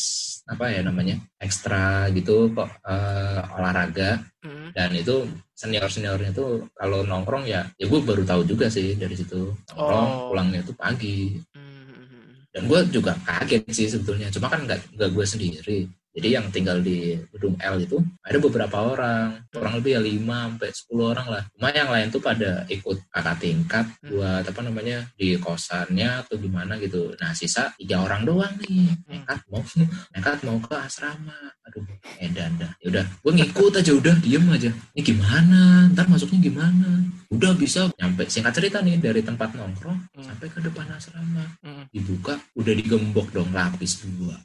apa 0.49 0.73
ya 0.73 0.81
namanya 0.81 1.21
ekstra 1.37 2.09
gitu 2.11 2.49
kok 2.51 2.65
eh, 2.81 3.39
olahraga 3.55 4.25
Hmm. 4.69 4.75
dan 4.77 4.89
itu 4.93 5.25
senior 5.51 5.89
seniornya 5.89 6.29
tuh 6.31 6.69
kalau 6.77 7.01
nongkrong 7.01 7.49
ya 7.49 7.65
ya 7.75 7.89
gue 7.89 7.99
baru 7.99 8.21
tahu 8.21 8.45
juga 8.45 8.69
sih 8.69 8.93
dari 8.93 9.17
situ 9.17 9.49
nongkrong 9.73 10.07
Oh. 10.07 10.29
pulangnya 10.31 10.61
tuh 10.61 10.77
pagi 10.77 11.41
Hmm. 11.51 12.45
dan 12.53 12.69
gue 12.69 12.79
juga 12.93 13.17
kaget 13.25 13.65
sih 13.69 13.89
sebetulnya 13.89 14.29
cuma 14.29 14.47
kan 14.47 14.63
nggak 14.63 14.93
nggak 14.93 15.09
gue 15.09 15.25
sendiri 15.25 15.79
jadi 16.19 16.35
yang 16.35 16.51
tinggal 16.51 16.83
di 16.83 17.15
gedung 17.31 17.55
L 17.63 17.79
itu 17.79 17.95
ada 18.27 18.35
beberapa 18.43 18.77
orang. 18.91 19.39
Kurang 19.47 19.79
lebih 19.79 19.95
ya 19.95 20.01
5 20.03 20.19
sampai 20.19 20.69
10 20.75 21.11
orang 21.15 21.27
lah. 21.31 21.43
Cuma 21.55 21.71
yang 21.71 21.87
lain 21.87 22.11
tuh 22.11 22.19
pada 22.19 22.67
ikut 22.67 22.97
kakak 23.07 23.37
tingkat 23.39 23.85
Hmm. 24.03 24.11
buat 24.11 24.43
apa 24.43 24.61
namanya 24.67 25.07
di 25.15 25.39
kosannya 25.39 26.27
atau 26.27 26.35
gimana 26.35 26.75
gitu. 26.83 27.15
Nah 27.23 27.31
sisa 27.31 27.71
tiga 27.79 28.03
orang 28.03 28.27
doang 28.27 28.51
nih. 28.67 28.91
Hmm. 29.07 29.23
nekat 29.23 29.39
mau 29.47 29.63
nekat 30.11 30.37
mau 30.43 30.59
ke 30.59 30.75
asrama. 30.75 31.39
Aduh 31.71 31.87
edan 32.19 32.51
dah 32.59 32.71
yaudah 32.83 33.05
gue 33.23 33.31
ngikut 33.39 33.79
aja 33.79 33.91
udah 33.95 34.15
diem 34.19 34.43
aja. 34.51 34.71
Ini 34.91 35.01
gimana? 35.01 35.87
Ntar 35.95 36.11
masuknya 36.11 36.43
gimana? 36.43 37.07
Udah 37.31 37.55
bisa. 37.55 37.87
Nyampe 37.95 38.27
singkat 38.27 38.59
cerita 38.59 38.83
nih 38.83 38.99
dari 38.99 39.23
tempat 39.23 39.55
nongkrong 39.55 40.11
Hmm. 40.19 40.25
sampai 40.27 40.51
ke 40.51 40.59
depan 40.59 40.83
asrama. 40.91 41.47
Dibuka 41.95 42.35
udah 42.59 42.73
digembok 42.75 43.31
dong 43.31 43.55
lapis 43.55 44.03
dua 44.03 44.35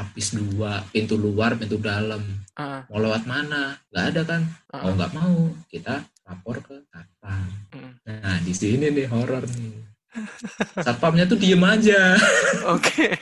lapis 0.00 0.32
dua 0.32 0.80
pintu 0.88 1.20
luar 1.20 1.60
pintu 1.60 1.76
dalam. 1.76 2.24
Ah, 2.56 2.88
mau 2.88 2.96
lewat 2.96 3.28
mana? 3.28 3.76
Nggak 3.92 4.04
ada 4.16 4.22
kan? 4.24 4.42
Ah, 4.72 4.88
mau 4.88 4.96
nggak 4.96 5.12
mau 5.12 5.36
kita 5.68 6.00
lapor 6.24 6.56
ke 6.64 6.76
satpam 6.88 7.44
Hmm. 7.70 7.94
nah 8.02 8.38
di 8.42 8.50
sini 8.50 8.90
nih 8.90 9.06
horor 9.06 9.44
nih. 9.44 9.76
Satpamnya 10.80 11.28
tuh 11.28 11.38
diem 11.38 11.60
aja. 11.62 12.16
Oke. 12.74 13.14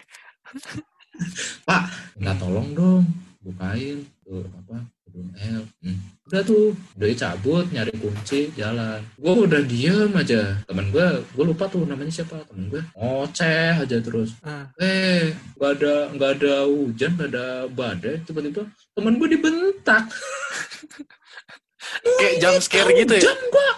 pak 1.66 1.82
nggak 2.14 2.36
tolong 2.38 2.72
dong 2.72 3.04
bukain 3.42 4.06
tuh 4.22 4.46
apa 4.46 4.86
gedung 5.04 5.28
L. 5.34 5.62
Hmm. 5.82 5.98
Udah 6.28 6.42
tuh 6.44 6.76
udah 6.94 7.08
cabut 7.16 7.64
nyari 7.72 7.88
kunci 7.96 8.52
jalan 8.52 9.00
gue 9.16 9.32
udah 9.32 9.60
diem 9.64 10.12
aja 10.12 10.60
temen 10.64 10.92
gue 10.92 11.06
gue 11.24 11.44
lupa 11.44 11.64
tuh 11.66 11.82
namanya 11.82 12.12
siapa 12.12 12.44
temen 12.44 12.68
gue 12.68 12.82
ngoceh 12.92 13.80
aja 13.80 13.96
terus 13.98 14.36
Ah. 14.44 14.68
eh 14.76 15.32
nggak 15.56 15.72
ada 15.80 15.94
nggak 16.12 16.30
ada 16.36 16.54
hujan 16.68 17.16
nggak 17.16 17.30
ada 17.32 17.46
badai 17.66 18.20
tiba-tiba 18.22 18.68
temen 18.92 19.16
gue 19.16 19.28
dibentak 19.32 20.04
Kayak 22.20 22.36
jump 22.38 22.60
scare 22.60 22.90
gitu 22.92 23.12
ya? 23.16 23.22
jam 23.24 23.38
gue 23.48 23.68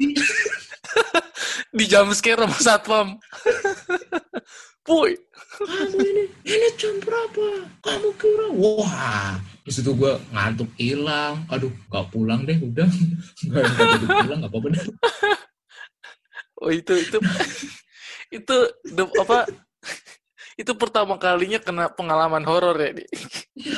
Di 1.70 1.84
jump 1.86 2.10
scare 2.10 2.42
sama 2.42 2.58
satpam. 2.58 3.08
Puy. 4.86 5.14
kamu 5.60 6.02
ini 6.02 6.24
ini 6.42 6.68
jam 6.74 6.96
berapa 6.98 7.62
kamu 7.84 8.08
kira 8.16 8.48
wah 8.50 9.36
di 9.70 9.72
situ 9.78 9.94
gue 9.94 10.18
ngantuk 10.34 10.66
hilang. 10.74 11.46
Aduh 11.46 11.70
nggak 11.86 12.06
pulang 12.10 12.42
deh 12.42 12.58
udah. 12.58 12.90
Jadi 13.46 14.06
pulang 14.10 14.38
nggak 14.42 14.50
apa-apa 14.50 14.68
deh. 14.74 14.82
Oh 16.58 16.74
itu 16.74 16.98
itu 16.98 17.18
itu 18.42 18.56
de- 18.90 19.16
apa? 19.22 19.46
Itu 20.60 20.76
pertama 20.76 21.16
kalinya 21.16 21.56
kena 21.56 21.88
pengalaman 21.88 22.44
horor 22.44 22.76
ya 22.76 22.92
di 22.92 23.08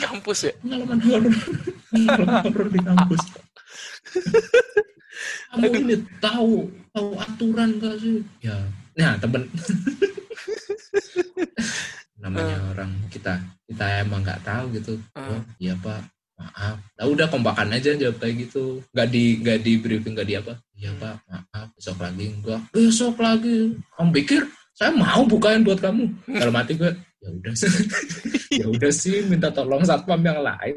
kampus 0.03 0.51
ya. 0.51 0.53
pengalaman 0.67 0.99
horor. 0.99 1.31
Pengalaman 1.95 2.43
horor 2.43 2.67
di 2.75 2.81
kampus. 2.83 3.23
Kamu 5.55 5.71
ini 5.79 5.97
tahu 6.19 6.75
tahu 6.91 7.09
aturan 7.23 7.79
gak 7.79 8.03
sih? 8.03 8.27
Ya 8.43 8.67
nah 8.93 9.17
temen 9.17 9.49
namanya 12.23 12.57
orang 12.71 12.91
kita 13.11 13.35
kita 13.67 13.85
emang 14.01 14.23
nggak 14.23 14.41
tahu 14.41 14.65
gitu. 14.73 14.95
Ah. 15.13 15.35
oh 15.35 15.43
iya 15.59 15.75
pak 15.75 15.99
maaf. 16.39 16.77
Nah, 16.95 17.07
udah 17.07 17.27
kompakan 17.27 17.71
aja 17.71 17.95
jawab 17.95 18.17
kayak 18.17 18.47
gitu. 18.47 18.79
Nggak 18.91 19.09
di 19.11 19.25
nggak 19.39 19.59
di 19.61 19.73
briefing 19.77 20.15
nggak 20.15 20.29
di 20.29 20.35
apa. 20.39 20.55
Iya 20.73 20.91
Hmm. 20.91 21.01
pak 21.01 21.15
maaf 21.27 21.67
besok 21.75 21.99
lagi 21.99 22.25
enggak 22.31 22.61
besok 22.71 23.15
lagi. 23.19 23.57
Kamu 23.93 24.11
pikir? 24.15 24.43
Saya 24.73 24.91
mau 24.91 25.23
bukain 25.23 25.61
buat 25.61 25.79
kamu. 25.79 26.05
Kalau 26.33 26.51
mati 26.51 26.73
gue 26.75 26.91
ya 27.21 27.29
udah 27.29 27.53
sih. 27.53 27.69
Ya 28.53 28.69
udah 28.69 28.93
sih 28.93 29.25
minta 29.25 29.49
tolong 29.49 29.81
satpam 29.81 30.21
yang 30.21 30.45
lain. 30.45 30.77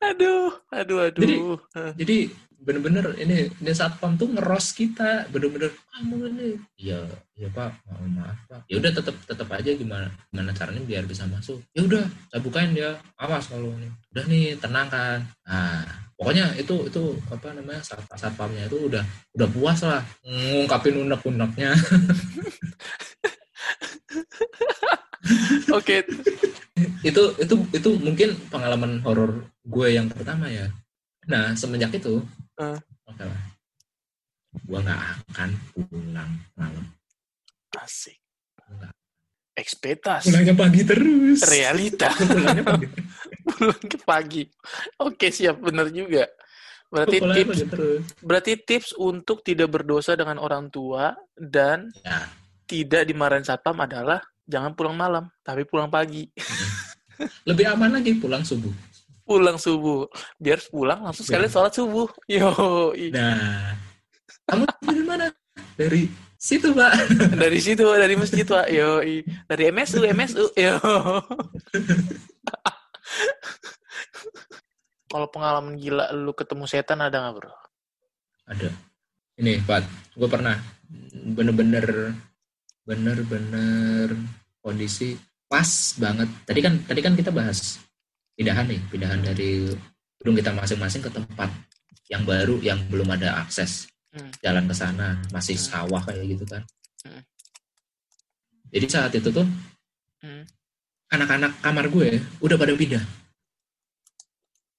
Aduh, 0.00 0.48
aduh, 0.78 0.98
aduh. 1.04 1.20
Jadi- 1.20 1.40
jadi 2.00 2.18
bener-bener 2.60 3.16
ini 3.16 3.48
ini 3.48 3.72
satpam 3.72 4.20
tuh 4.20 4.28
ngeros 4.36 4.76
kita 4.76 5.24
bener-bener 5.32 5.72
kamu 5.96 6.28
ini 6.28 6.48
iya 6.76 7.00
iya 7.32 7.48
pak 7.48 7.72
maaf 7.88 8.04
maaf 8.12 8.38
pak. 8.48 8.60
Ya 8.68 8.76
udah 8.76 8.92
tetap 8.92 9.16
tetap 9.24 9.48
aja 9.48 9.70
gimana 9.72 10.12
gimana 10.28 10.52
caranya 10.52 10.84
biar 10.84 11.04
bisa 11.08 11.24
masuk. 11.24 11.64
Ya 11.72 11.80
udah 11.88 12.04
saya 12.28 12.40
bukain 12.44 12.76
ya 12.76 13.00
awas 13.16 13.48
kalau 13.48 13.72
ini. 13.80 13.88
Udah 14.12 14.24
nih 14.28 14.60
tenang 14.60 14.92
kan. 14.92 15.24
Nah 15.48 15.88
pokoknya 16.20 16.52
itu 16.60 16.84
itu 16.84 17.16
apa 17.32 17.48
namanya 17.56 17.80
sat 17.80 18.04
satpamnya 18.12 18.68
itu 18.68 18.76
udah 18.92 19.00
udah 19.40 19.48
puas 19.48 19.80
lah 19.80 20.04
ngungkapin 20.20 21.00
unek-uneknya. 21.00 21.72
Oke, 25.70 26.02
itu 27.06 27.22
itu 27.38 27.54
itu 27.70 27.90
mungkin 28.02 28.34
pengalaman 28.50 28.98
horor 29.06 29.46
gue 29.64 29.88
yang 29.94 30.10
pertama 30.10 30.50
ya. 30.50 30.66
Nah 31.30 31.54
semenjak 31.54 31.94
itu 31.94 32.20
Eh. 32.60 32.78
oke 33.08 33.24
lah 33.24 33.42
gue 34.50 34.78
nggak 34.82 35.00
akan 35.30 35.50
pulang 35.72 36.32
malam 36.58 36.84
asik. 37.80 38.18
Ekspektasi. 39.56 40.30
pulangnya 40.30 40.54
pagi 40.56 40.80
terus 40.86 41.40
Realita. 41.44 42.08
pulangnya 42.30 42.64
pagi 42.64 42.86
Pulang 43.44 43.82
ke 43.82 43.98
pagi. 44.06 44.42
Oke, 45.02 45.28
siap. 45.34 45.58
Bener 45.60 45.90
juga. 45.90 46.24
Berarti 46.88 47.16
pulangnya 47.18 47.44
tips 47.44 47.58
terus 47.66 48.02
berarti 48.22 48.52
tips 48.56 48.90
untuk 48.96 49.42
tidak 49.42 49.68
berdosa 49.74 50.14
dengan 50.14 50.38
orang 50.40 50.70
tua 50.70 51.12
dan 51.34 51.90
ya 52.02 52.24
tidak 52.70 53.02
dimarahin 53.02 53.42
satpam 53.42 53.78
adalah 53.82 54.22
jangan 54.46 54.74
pulang 54.78 54.94
malam, 54.94 55.26
tapi 55.42 55.66
pulang 55.66 55.90
pagi. 55.90 56.30
lebih 57.44 57.68
aman 57.68 58.00
lagi 58.00 58.16
pulang 58.16 58.40
subuh 58.40 58.72
Pulang 59.30 59.62
subuh. 59.62 60.10
Biar 60.42 60.58
pulang 60.74 61.06
langsung 61.06 61.22
sekalian 61.22 61.46
Ya. 61.46 61.54
sholat 61.54 61.72
subuh. 61.78 62.08
Yo, 62.26 62.50
nah 63.14 63.78
kamu 64.50 64.66
dari 64.82 65.02
mana 65.06 65.26
dari 65.78 66.10
situ 66.34 66.74
pak 66.74 66.90
dari 67.38 67.58
situ 67.62 67.86
dari 67.86 68.18
masjid 68.18 68.42
pak. 68.42 68.66
Yo, 68.74 68.98
dari 69.46 69.70
MSU 69.70 70.02
MSU. 70.02 70.50
Yo. 70.58 70.74
Kalau 75.10 75.26
pengalaman 75.30 75.78
gila 75.78 76.10
lu 76.14 76.34
ketemu 76.34 76.66
setan 76.66 77.02
ada 77.02 77.14
nggak 77.22 77.34
bro? 77.38 77.54
ada 78.50 78.66
ini 79.38 79.62
Pat 79.62 79.86
gue 80.18 80.26
pernah 80.26 80.58
bener-bener 81.38 82.18
bener-bener 82.82 84.10
kondisi 84.58 85.14
pas 85.46 85.94
banget 86.02 86.26
tadi 86.42 86.58
kan 86.58 86.74
tadi 86.82 87.00
kan 87.00 87.14
kita 87.14 87.30
bahas 87.30 87.78
pindahan 88.40 88.64
nih 88.64 88.80
pindahan 88.88 89.20
dari 89.20 89.68
gedung 90.16 90.32
kita 90.32 90.56
masing-masing 90.56 91.04
ke 91.04 91.12
tempat 91.12 91.52
yang 92.08 92.24
baru 92.24 92.56
yang 92.64 92.80
belum 92.88 93.12
ada 93.12 93.44
akses 93.44 93.84
Hmm. 94.10 94.32
jalan 94.42 94.64
ke 94.66 94.74
sana 94.74 95.20
masih 95.30 95.54
Hmm. 95.60 95.66
sawah 95.70 96.02
kayak 96.02 96.24
gitu 96.34 96.42
kan 96.48 96.64
Hmm. 97.04 97.20
jadi 98.72 98.86
saat 98.88 99.12
itu 99.12 99.28
tuh 99.28 99.44
Hmm. 100.24 100.48
anak-anak 101.12 101.60
kamar 101.60 101.86
gue 101.92 102.16
udah 102.40 102.56
pada 102.56 102.72
pindah 102.72 103.04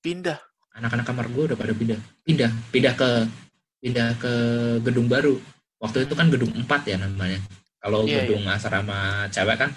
Pindah. 0.02 0.42
anak-anak 0.74 1.06
kamar 1.06 1.30
gue 1.30 1.44
udah 1.54 1.58
pada 1.62 1.72
pindah 1.78 2.00
pindah 2.26 2.50
pindah 2.74 2.94
ke 2.98 3.10
pindah 3.80 4.10
ke 4.18 4.34
gedung 4.82 5.06
baru 5.06 5.38
waktu 5.78 6.10
itu 6.10 6.14
kan 6.18 6.28
gedung 6.34 6.52
4 6.58 6.90
ya 6.90 6.98
namanya 6.98 7.38
kalau 7.78 8.04
Iya, 8.10 8.26
gedung 8.26 8.50
asrama 8.50 9.30
cewek 9.30 9.58
kan 9.62 9.70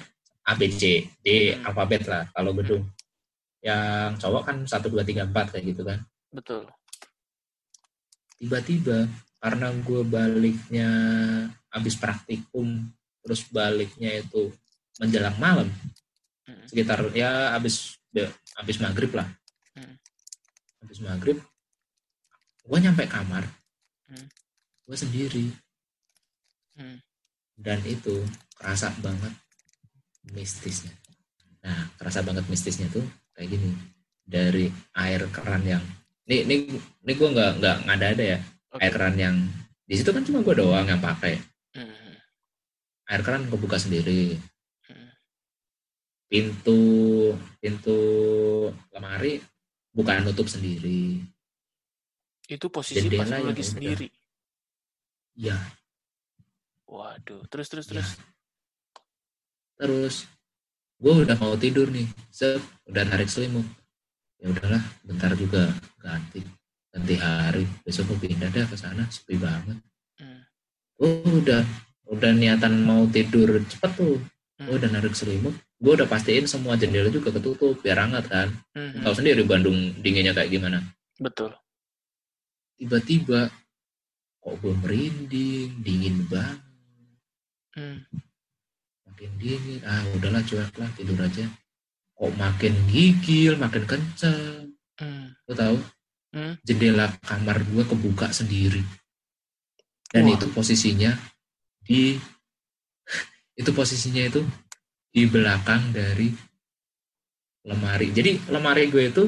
A 0.49 0.57
B 0.57 0.73
C 0.73 1.05
D 1.21 1.53
Hmm. 1.55 1.69
alfabet 1.69 2.09
lah 2.09 2.25
kalau 2.33 2.57
gedung 2.57 2.83
yang 3.65 4.21
cowok 4.21 4.43
kan 4.45 4.57
1 4.69 4.93
2 4.93 5.01
3 5.01 5.25
4 5.33 5.53
kayak 5.57 5.65
gitu 5.73 5.83
kan 5.89 6.05
Betul. 6.29 6.69
tiba-tiba 8.37 9.09
karena 9.41 9.73
gue 9.81 10.03
baliknya 10.05 10.89
habis 11.73 11.97
praktikum 11.97 12.93
terus 13.25 13.49
baliknya 13.49 14.21
itu 14.21 14.53
menjelang 15.01 15.37
malam 15.41 15.69
Hmm. 16.45 16.61
sekitar 16.69 17.01
ya 17.17 17.57
habis 17.57 17.97
ya, 18.13 18.29
habis 18.61 18.77
maghrib 18.77 19.09
lah 19.17 19.25
Hmm. 19.73 19.97
habis 20.85 21.01
maghrib 21.01 21.41
gue 22.69 22.79
nyampe 22.85 23.09
kamar 23.09 23.49
Hmm. 24.05 24.29
gue 24.85 24.93
sendiri 24.93 25.47
Hmm. 26.77 27.01
dan 27.57 27.81
itu 27.89 28.29
kerasa 28.61 28.93
banget 29.01 29.33
mistisnya 30.37 30.93
nah 31.65 31.89
kerasa 31.97 32.21
banget 32.21 32.45
mistisnya 32.53 32.93
tuh 32.93 33.09
kayak 33.35 33.49
gini 33.51 33.71
dari 34.23 34.65
air 34.95 35.21
keran 35.29 35.63
yang 35.63 35.85
ini 36.25 36.37
ini 36.43 36.55
ini 37.05 37.13
gue 37.13 37.29
nggak 37.29 37.51
nggak 37.61 37.77
nggak 37.85 37.99
ada 38.15 38.25
ya 38.25 38.39
Oke. 38.71 38.81
air 38.81 38.93
keran 38.93 39.17
yang 39.17 39.37
di 39.85 39.95
situ 39.95 40.09
kan 40.09 40.25
cuma 40.25 40.41
gue 40.41 40.55
doang 40.55 40.87
yang 40.87 40.99
pakai 40.99 41.37
Hmm. 41.75 42.15
air 43.05 43.21
keran 43.21 43.51
kebuka 43.51 43.77
sendiri 43.77 44.39
Hmm. 44.87 45.11
pintu 46.25 46.81
pintu 47.59 47.99
lemari 48.89 49.43
bukan 49.91 50.23
nutup 50.23 50.47
sendiri 50.47 51.19
Itu 52.45 52.69
posisi 52.69 53.03
pas 53.11 53.27
yang 53.27 53.49
lagi 53.49 53.59
udah. 53.59 53.67
sendiri. 53.67 54.09
ya 55.35 55.57
Waduh. 56.85 57.43
Terus 57.51 57.67
terus 57.67 57.87
ya. 57.89 57.99
terus. 57.99 58.11
terus 59.75 60.17
gue 60.99 61.13
udah 61.25 61.37
mau 61.37 61.55
tidur 61.55 61.91
nih 61.91 62.07
sep 62.31 62.61
udah 62.87 63.03
narik 63.05 63.27
selimut 63.27 63.67
ya 64.39 64.49
udahlah 64.49 64.83
bentar 65.03 65.33
juga 65.35 65.69
ganti 65.99 66.41
ganti 66.91 67.15
hari 67.17 67.65
besok 67.83 68.15
gue 68.15 68.29
pindah 68.29 68.49
deh 68.49 68.65
ke 68.65 68.77
sana 68.77 69.05
sepi 69.09 69.37
banget 69.37 69.79
Hmm. 70.15 70.47
gue 70.95 71.11
udah 71.43 71.63
udah 72.07 72.31
niatan 72.31 72.79
mau 72.81 73.03
tidur 73.09 73.59
cepet 73.67 73.93
tuh 73.95 74.23
Hmm. 74.55 74.71
gue 74.71 74.75
udah 74.79 74.91
narik 74.95 75.11
selimut 75.13 75.51
gue 75.75 75.93
udah 75.93 76.07
pastiin 76.07 76.47
semua 76.47 76.79
jendela 76.79 77.11
juga 77.11 77.35
ketutup 77.35 77.83
biar 77.83 77.99
hangat 77.99 78.31
kan 78.31 78.49
Hmm. 78.71 79.03
tahu 79.03 79.11
sendiri 79.13 79.43
Bandung 79.43 79.75
dinginnya 79.99 80.31
kayak 80.31 80.55
gimana 80.55 80.79
Betul. 81.19 81.51
tiba-tiba 82.75 83.51
kok 84.39 84.55
gue 84.61 84.75
merinding 84.79 85.83
dingin 85.83 86.17
banget 86.27 86.61
Hmm. 87.75 87.99
Makin 89.15 89.31
dingin 89.39 89.79
ah 89.87 90.03
udahlah 90.19 90.43
cuek 90.43 90.75
lah 90.75 90.91
tidur 90.99 91.15
aja 91.23 91.47
kok 92.19 92.33
makin 92.35 92.75
gigil 92.91 93.55
makin 93.55 93.87
kenceng 93.87 94.75
Hmm. 94.95 95.35
lo 95.47 95.55
tahu 95.55 95.77
Hmm. 96.35 96.55
jendela 96.67 97.11
kamar 97.23 97.63
gue 97.63 97.83
kebuka 97.83 98.31
sendiri 98.31 98.83
dan 100.11 100.27
Wah. 100.27 100.35
itu 100.35 100.47
posisinya 100.51 101.15
di 101.83 102.15
itu 103.61 103.71
posisinya 103.71 104.23
itu 104.23 104.43
di 105.11 105.27
belakang 105.27 105.91
dari 105.91 106.31
lemari 107.67 108.11
jadi 108.11 108.39
lemari 108.51 108.91
gue 108.91 109.15
itu 109.15 109.25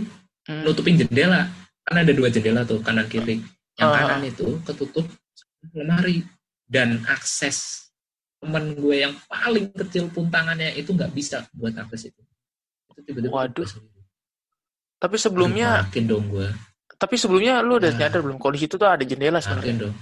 Hmm. 0.46 0.62
nutupin 0.62 0.94
jendela 0.94 1.46
kan 1.82 1.98
ada 1.98 2.10
dua 2.14 2.30
jendela 2.30 2.62
tuh 2.62 2.78
kanan 2.82 3.06
kiri 3.06 3.38
yang 3.78 3.90
Ah. 3.90 4.06
kanan 4.06 4.30
itu 4.30 4.58
ketutup 4.62 5.06
lemari 5.74 6.22
dan 6.66 7.02
akses 7.06 7.85
temen 8.46 8.78
gue 8.78 8.96
yang 9.02 9.14
paling 9.26 9.66
kecil 9.74 10.06
pun 10.08 10.30
tangannya 10.30 10.70
itu 10.72 10.94
nggak 10.94 11.10
bisa 11.10 11.42
buat 11.50 11.74
akses 11.74 12.14
itu 12.14 12.20
itu 12.94 13.00
tiba-tiba 13.02 13.34
Waduh. 13.34 13.66
Tapi 14.96 15.20
sebelumnya, 15.20 15.82
Aduh, 15.82 15.86
makin 15.90 16.04
dong 16.06 16.26
gue 16.30 16.48
tapi 16.96 17.20
sebelumnya 17.20 17.60
lu 17.60 17.76
udah 17.76 17.92
Ah. 17.92 17.98
nyadar 17.98 18.24
belum 18.24 18.38
kalau 18.38 18.54
di 18.54 18.60
situ 18.62 18.78
tuh 18.78 18.88
ada 18.88 19.04
jendela 19.04 19.36
sebenarnya. 19.36 19.84
dong 19.84 19.96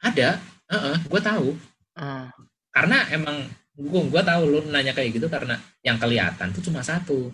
ada 0.00 0.28
Heeh, 0.70 0.96
gue 1.04 1.20
tahu 1.20 1.48
Hmm. 1.94 2.30
karena 2.72 3.02
emang 3.10 3.36
gue 3.74 4.00
gue 4.08 4.22
tahu 4.22 4.42
lu 4.46 4.58
nanya 4.70 4.94
kayak 4.94 5.18
gitu 5.18 5.26
karena 5.26 5.58
yang 5.82 5.98
kelihatan 5.98 6.48
tuh 6.50 6.62
cuma 6.62 6.80
satu 6.80 7.28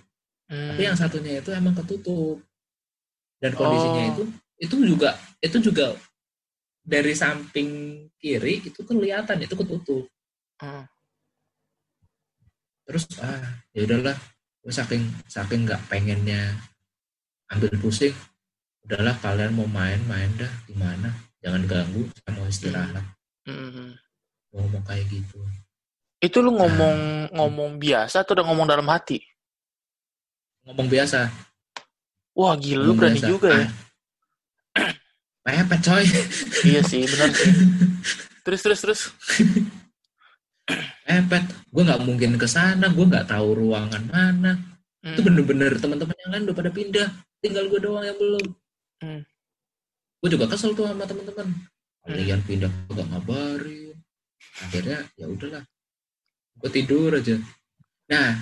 Hmm. 0.48 0.72
tapi 0.74 0.82
yang 0.84 0.96
satunya 0.96 1.38
itu 1.38 1.50
emang 1.52 1.76
ketutup 1.76 2.40
dan 3.38 3.52
kondisinya 3.52 4.02
Oh. 4.02 4.10
itu 4.12 4.22
itu 4.56 4.74
juga 4.96 5.10
itu 5.38 5.56
juga 5.60 5.92
dari 6.86 7.12
samping 7.12 7.68
kiri 8.16 8.62
itu 8.62 8.80
kelihatan 8.80 9.42
itu 9.42 9.52
ketutup 9.52 10.06
Hmm. 10.56 10.88
terus 12.86 13.04
ah 13.18 13.42
ya 13.74 13.84
udahlah 13.84 14.16
gue 14.62 14.72
saking 14.72 15.02
saking 15.26 15.66
nggak 15.66 15.82
pengennya 15.84 16.54
ambil 17.50 17.68
pusing 17.76 18.14
udahlah 18.80 19.12
kalian 19.18 19.52
mau 19.52 19.66
main 19.68 19.98
main 20.06 20.30
dah 20.34 20.48
gimana 20.64 21.10
jangan 21.38 21.66
ganggu 21.66 22.06
saya 22.14 22.30
mau 22.32 22.46
istirahat 22.46 23.04
Hmm. 23.44 23.94
mau 24.48 24.64
ngomong 24.64 24.82
kayak 24.82 25.06
gitu 25.06 25.38
Itu 26.16 26.40
lu 26.40 26.50
ngomong 26.50 26.96
Ah. 27.28 27.34
ngomong 27.36 27.76
biasa 27.76 28.24
atau 28.24 28.32
udah 28.32 28.42
ngomong 28.42 28.66
dalam 28.66 28.88
hati? 28.88 29.20
ngomong 30.64 30.88
biasa 30.88 31.28
Wah 32.32 32.56
gila 32.56 32.80
lu 32.80 32.90
ngomong 32.90 32.98
berani 32.98 33.20
biasa. 33.20 33.28
juga 33.28 33.48
ya. 33.52 33.60
ah, 33.60 33.70
pepet 35.46 35.80
coy. 35.86 36.04
Iya 36.66 36.80
sih, 36.82 37.06
benar 37.06 37.30
sih. 37.30 37.54
Terus 38.42 38.60
terus 38.66 38.80
terus. 38.82 39.00
pepet 41.06 41.44
gue 41.70 41.82
nggak 41.86 42.02
mungkin 42.02 42.34
ke 42.34 42.50
sana 42.50 42.90
gue 42.90 43.06
nggak 43.06 43.30
tahu 43.30 43.54
ruangan 43.54 44.02
mana. 44.10 44.58
Hmm. 45.06 45.14
itu 45.14 45.22
bener-bener 45.22 45.70
teman-teman 45.78 46.18
yang 46.26 46.30
lain 46.34 46.44
udah 46.50 46.56
pada 46.58 46.70
pindah. 46.74 47.08
Tinggal 47.38 47.70
gue 47.70 47.78
doang 47.78 48.02
yang 48.02 48.18
belum. 48.18 48.46
Hmm. 48.98 49.22
gue 50.16 50.28
juga 50.34 50.50
kesel 50.50 50.74
tuh 50.74 50.90
sama 50.90 51.06
teman-teman. 51.06 51.46
Kalian 52.02 52.40
pindah 52.42 52.72
gak 52.90 53.06
ngabarin. 53.14 53.94
Akhirnya 54.66 55.06
ya 55.14 55.30
udahlah. 55.30 55.62
Gue 56.58 56.70
tidur 56.74 57.14
aja. 57.14 57.38
Nah 58.10 58.34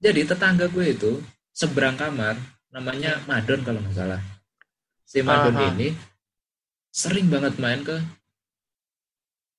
jadi 0.00 0.24
tetangga 0.24 0.72
gue 0.72 0.84
itu 0.88 1.20
seberang 1.52 2.00
kamar 2.00 2.40
namanya 2.72 3.20
Madon 3.28 3.60
kalau 3.60 3.84
nggak 3.84 3.96
salah. 3.96 4.20
Si 5.04 5.20
Madon 5.20 5.52
Aha. 5.52 5.68
ini 5.76 5.92
sering 6.96 7.28
banget 7.28 7.60
main 7.60 7.84
ke 7.84 8.00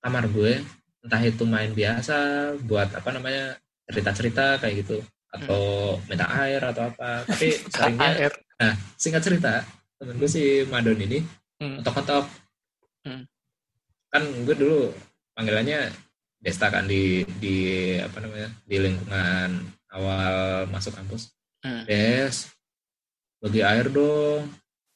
kamar 0.01 0.25
gue 0.27 0.57
entah 1.05 1.21
itu 1.21 1.43
main 1.45 1.69
biasa 1.71 2.17
buat 2.65 2.89
apa 2.91 3.09
namanya 3.13 3.53
cerita-cerita 3.85 4.57
kayak 4.57 4.81
gitu 4.81 4.97
atau 5.29 5.95
minta 6.09 6.25
air 6.41 6.57
atau 6.63 6.89
apa 6.89 7.21
tapi 7.29 7.53
seringnya 7.69 8.09
Air. 8.17 8.33
singkat 8.97 9.21
cerita 9.21 9.61
temen 10.01 10.17
gue 10.17 10.29
si 10.29 10.65
Madon 10.67 10.97
ini 10.97 11.21
Hmm. 11.57 11.81
ketok-ketok 11.81 12.25
Hmm. 13.01 13.25
kan 14.13 14.21
gue 14.45 14.53
dulu 14.53 14.93
panggilannya 15.33 15.89
Desta 16.37 16.69
kan 16.69 16.85
di 16.85 17.25
di 17.41 17.55
apa 17.97 18.21
namanya 18.21 18.45
di 18.61 18.77
lingkungan 18.77 19.49
awal 19.89 20.65
masuk 20.69 20.93
kampus 20.93 21.33
Hmm. 21.65 21.81
Des 21.89 22.53
bagi 23.41 23.61
air 23.65 23.89
dong 23.89 24.45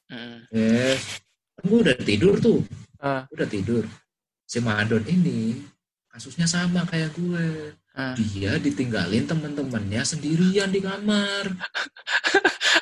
Hmm. 0.05 0.45
Des 0.53 1.01
gue 1.62 1.77
udah 1.80 1.96
tidur 1.98 2.36
tuh 2.38 2.60
Ah. 2.98 3.25
udah 3.30 3.46
tidur 3.46 3.82
si 4.44 4.60
Madon 4.60 5.01
ini 5.06 5.58
kasusnya 6.08 6.46
sama 6.46 6.86
kayak 6.86 7.13
gue 7.13 7.74
Ah. 7.91 8.15
dia 8.15 8.56
ditinggalin 8.56 9.25
temen-temennya 9.25 10.01
sendirian 10.01 10.70
di 10.70 10.80
kamar 10.80 11.50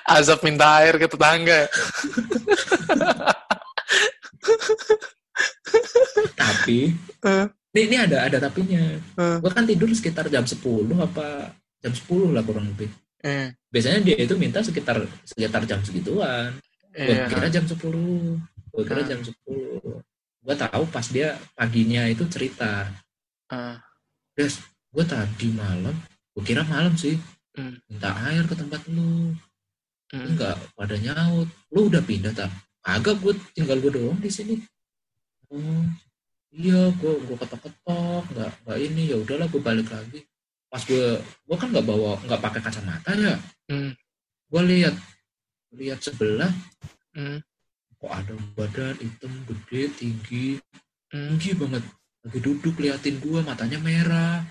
Azab 0.09 0.42
minta 0.42 0.81
air 0.81 0.98
ke 0.98 1.05
tetangga. 1.05 1.70
tapi 6.35 6.94
Eh. 7.20 7.46
ini, 7.74 7.81
ini 7.85 7.98
ada 7.98 8.25
ada 8.25 8.37
tapinya 8.39 8.81
Eh. 8.96 9.37
gue 9.37 9.51
kan 9.51 9.63
tidur 9.63 9.89
sekitar 9.92 10.27
jam 10.27 10.44
10 10.44 10.57
apa 10.98 11.53
jam 11.79 11.94
10 11.94 12.31
lah 12.31 12.44
kurang 12.44 12.68
lebih 12.68 12.89
Hmm. 13.20 13.51
biasanya 13.68 14.00
dia 14.01 14.15
itu 14.15 14.31
minta 14.33 14.59
sekitar 14.59 14.96
sekitar 15.25 15.68
jam 15.68 15.83
segituan 15.83 16.55
gue 16.89 17.03
Iya. 17.05 17.27
kira 17.27 17.48
jam 17.50 17.65
10 17.68 18.39
gue 18.70 18.84
kira 18.86 19.01
Ah. 19.03 19.08
jam 19.08 19.20
10 19.20 20.01
gue 20.40 20.55
tahu 20.55 20.84
pas 20.90 21.05
dia 21.05 21.36
paginya 21.53 22.08
itu 22.08 22.24
cerita 22.27 22.88
Ah. 23.50 23.77
Des 24.34 24.55
gue 24.90 25.03
tadi 25.03 25.50
malam 25.51 25.94
gue 26.34 26.44
kira 26.44 26.64
malam 26.64 26.94
sih 26.96 27.18
Hmm. 27.58 27.75
minta 27.90 28.14
air 28.29 28.46
ke 28.46 28.55
tempat 28.55 28.79
lu 28.88 29.34
Hmm. 30.14 30.25
enggak 30.34 30.55
pada 30.74 30.96
nyaut 30.96 31.50
lu 31.70 31.90
udah 31.90 32.01
pindah 32.01 32.32
tak 32.32 32.50
agak 32.82 33.18
gue 33.20 33.34
tinggal 33.53 33.77
gue 33.77 33.92
doang 33.94 34.18
di 34.18 34.29
sini 34.29 34.55
oh 35.50 35.84
iya 36.50 36.90
gue 36.94 37.14
gue 37.25 37.36
ketok-ketok 37.38 38.24
nggak 38.34 38.51
nggak 38.66 38.79
ini 38.79 39.01
ya 39.12 39.18
udahlah 39.20 39.46
gue 39.50 39.62
balik 39.62 39.90
lagi 39.90 40.24
pas 40.70 40.82
gue 40.82 41.18
gue 41.20 41.58
kan 41.58 41.70
nggak 41.70 41.86
bawa 41.86 42.18
nggak 42.25 42.42
pakai 42.42 42.62
kacamata 42.64 43.12
ya 43.18 43.34
Hmm. 43.70 43.92
gue 44.50 44.62
lihat 44.66 44.96
lihat 45.74 46.00
sebelah 46.01 46.50
Hmm. 47.14 47.42
Kok 48.00 48.12
ada 48.12 48.33
badan 48.55 48.96
hitam 48.98 49.33
gede 49.46 49.81
tinggi 49.94 50.46
tinggi 51.07 51.51
banget 51.53 51.83
lagi 52.24 52.40
duduk 52.40 52.75
liatin 52.79 53.20
gue 53.20 53.40
matanya 53.44 53.79
merah 53.79 54.44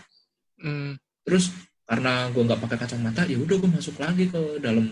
Hmm. 0.59 0.99
terus 1.23 1.55
karena 1.87 2.27
gue 2.35 2.43
nggak 2.43 2.59
pakai 2.59 2.79
kacamata 2.83 3.23
ya 3.25 3.39
udah 3.39 3.57
gue 3.57 3.71
masuk 3.71 3.95
lagi 3.97 4.27
ke 4.27 4.59
dalam 4.59 4.91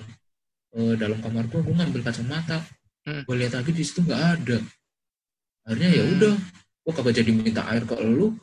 ke 0.71 0.81
dalam 0.95 1.19
kamar 1.19 1.43
gue 1.51 1.59
gue 1.59 1.75
ngambil 1.75 2.03
kacamata 2.07 2.63
Hmm. 3.03 3.27
gue 3.27 3.35
lihat 3.35 3.59
lagi 3.59 3.71
di 3.75 3.83
situ 3.83 4.01
nggak 4.07 4.23
ada 4.39 4.59
akhirnya 5.67 5.91
ya 5.91 6.03
Hmm. 6.07 6.15
udah 6.17 6.35
gue 6.87 6.93
kagak 6.95 7.15
jadi 7.19 7.31
minta 7.35 7.67
air 7.67 7.83
ke 7.83 7.99
lu 7.99 8.39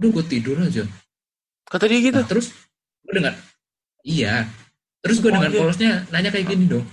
udah 0.00 0.08
gue 0.10 0.24
tidur 0.26 0.56
aja 0.58 0.82
Kata 1.64 1.88
dia 1.88 1.96
gitu. 2.00 2.16
Nah, 2.16 2.24
terus 2.28 2.48
gue 3.04 3.12
dengar 3.12 3.34
iya 4.02 4.48
terus 5.04 5.20
gue 5.20 5.28
Oh, 5.28 5.36
dengan 5.36 5.52
iya. 5.52 5.58
polosnya 5.60 5.92
nanya 6.08 6.32
kayak 6.32 6.48
gini 6.48 6.64
dong 6.64 6.84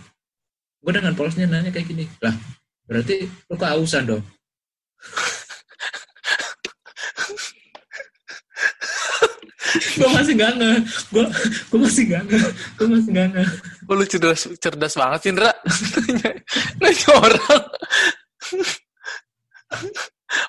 gue 0.82 0.91
dengan 0.91 1.13
polosnya 1.13 1.46
nanya 1.46 1.70
kayak 1.70 1.88
gini 1.88 2.06
lah 2.22 2.34
berarti 2.89 3.30
lu 3.50 3.56
kehausan 3.56 4.04
dong 4.10 4.24
gue 9.72 10.10
masih 10.10 10.34
gak 10.36 10.54
nge 10.58 10.72
gue 11.13 11.26
gue 11.70 11.80
masih 11.80 12.04
gak 12.10 12.24
nge 12.28 12.41
gue 12.82 12.88
masih 12.89 13.12
gak 13.13 13.30
nge 13.38 13.46
Oh, 13.91 13.96
lu 14.00 14.08
cerdas, 14.08 14.48
cerdas 14.63 14.96
banget, 14.96 15.20
Cindra. 15.20 15.52
Nanya 16.80 17.10
orang. 17.12 17.63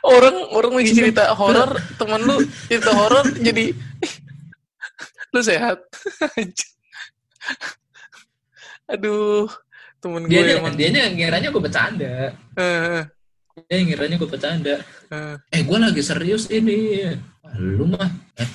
orang 0.07 0.37
orang 0.55 0.73
lagi 0.79 0.95
cerita 0.95 1.35
horor, 1.35 1.75
temen 1.99 2.23
lu 2.23 2.39
cerita 2.71 2.95
horor 2.95 3.27
jadi 3.43 3.75
lu 5.35 5.43
sehat. 5.43 5.83
Aduh, 8.95 9.51
temen 10.03 10.27
gue 10.27 10.35
dia 10.35 10.59
emang. 10.59 10.75
dia 10.75 10.91
ngiranya 10.91 11.49
gue 11.55 11.63
bercanda. 11.63 12.35
Eh, 12.59 13.03
dia 13.71 13.79
ngiranya 13.87 14.17
gue 14.19 14.29
bercanda. 14.29 14.75
Eh, 15.15 15.37
eh 15.55 15.63
gue 15.63 15.79
lagi 15.79 16.03
serius 16.03 16.51
ini. 16.51 17.07
Lu 17.55 17.87
mah 17.87 18.11
eh, 18.35 18.51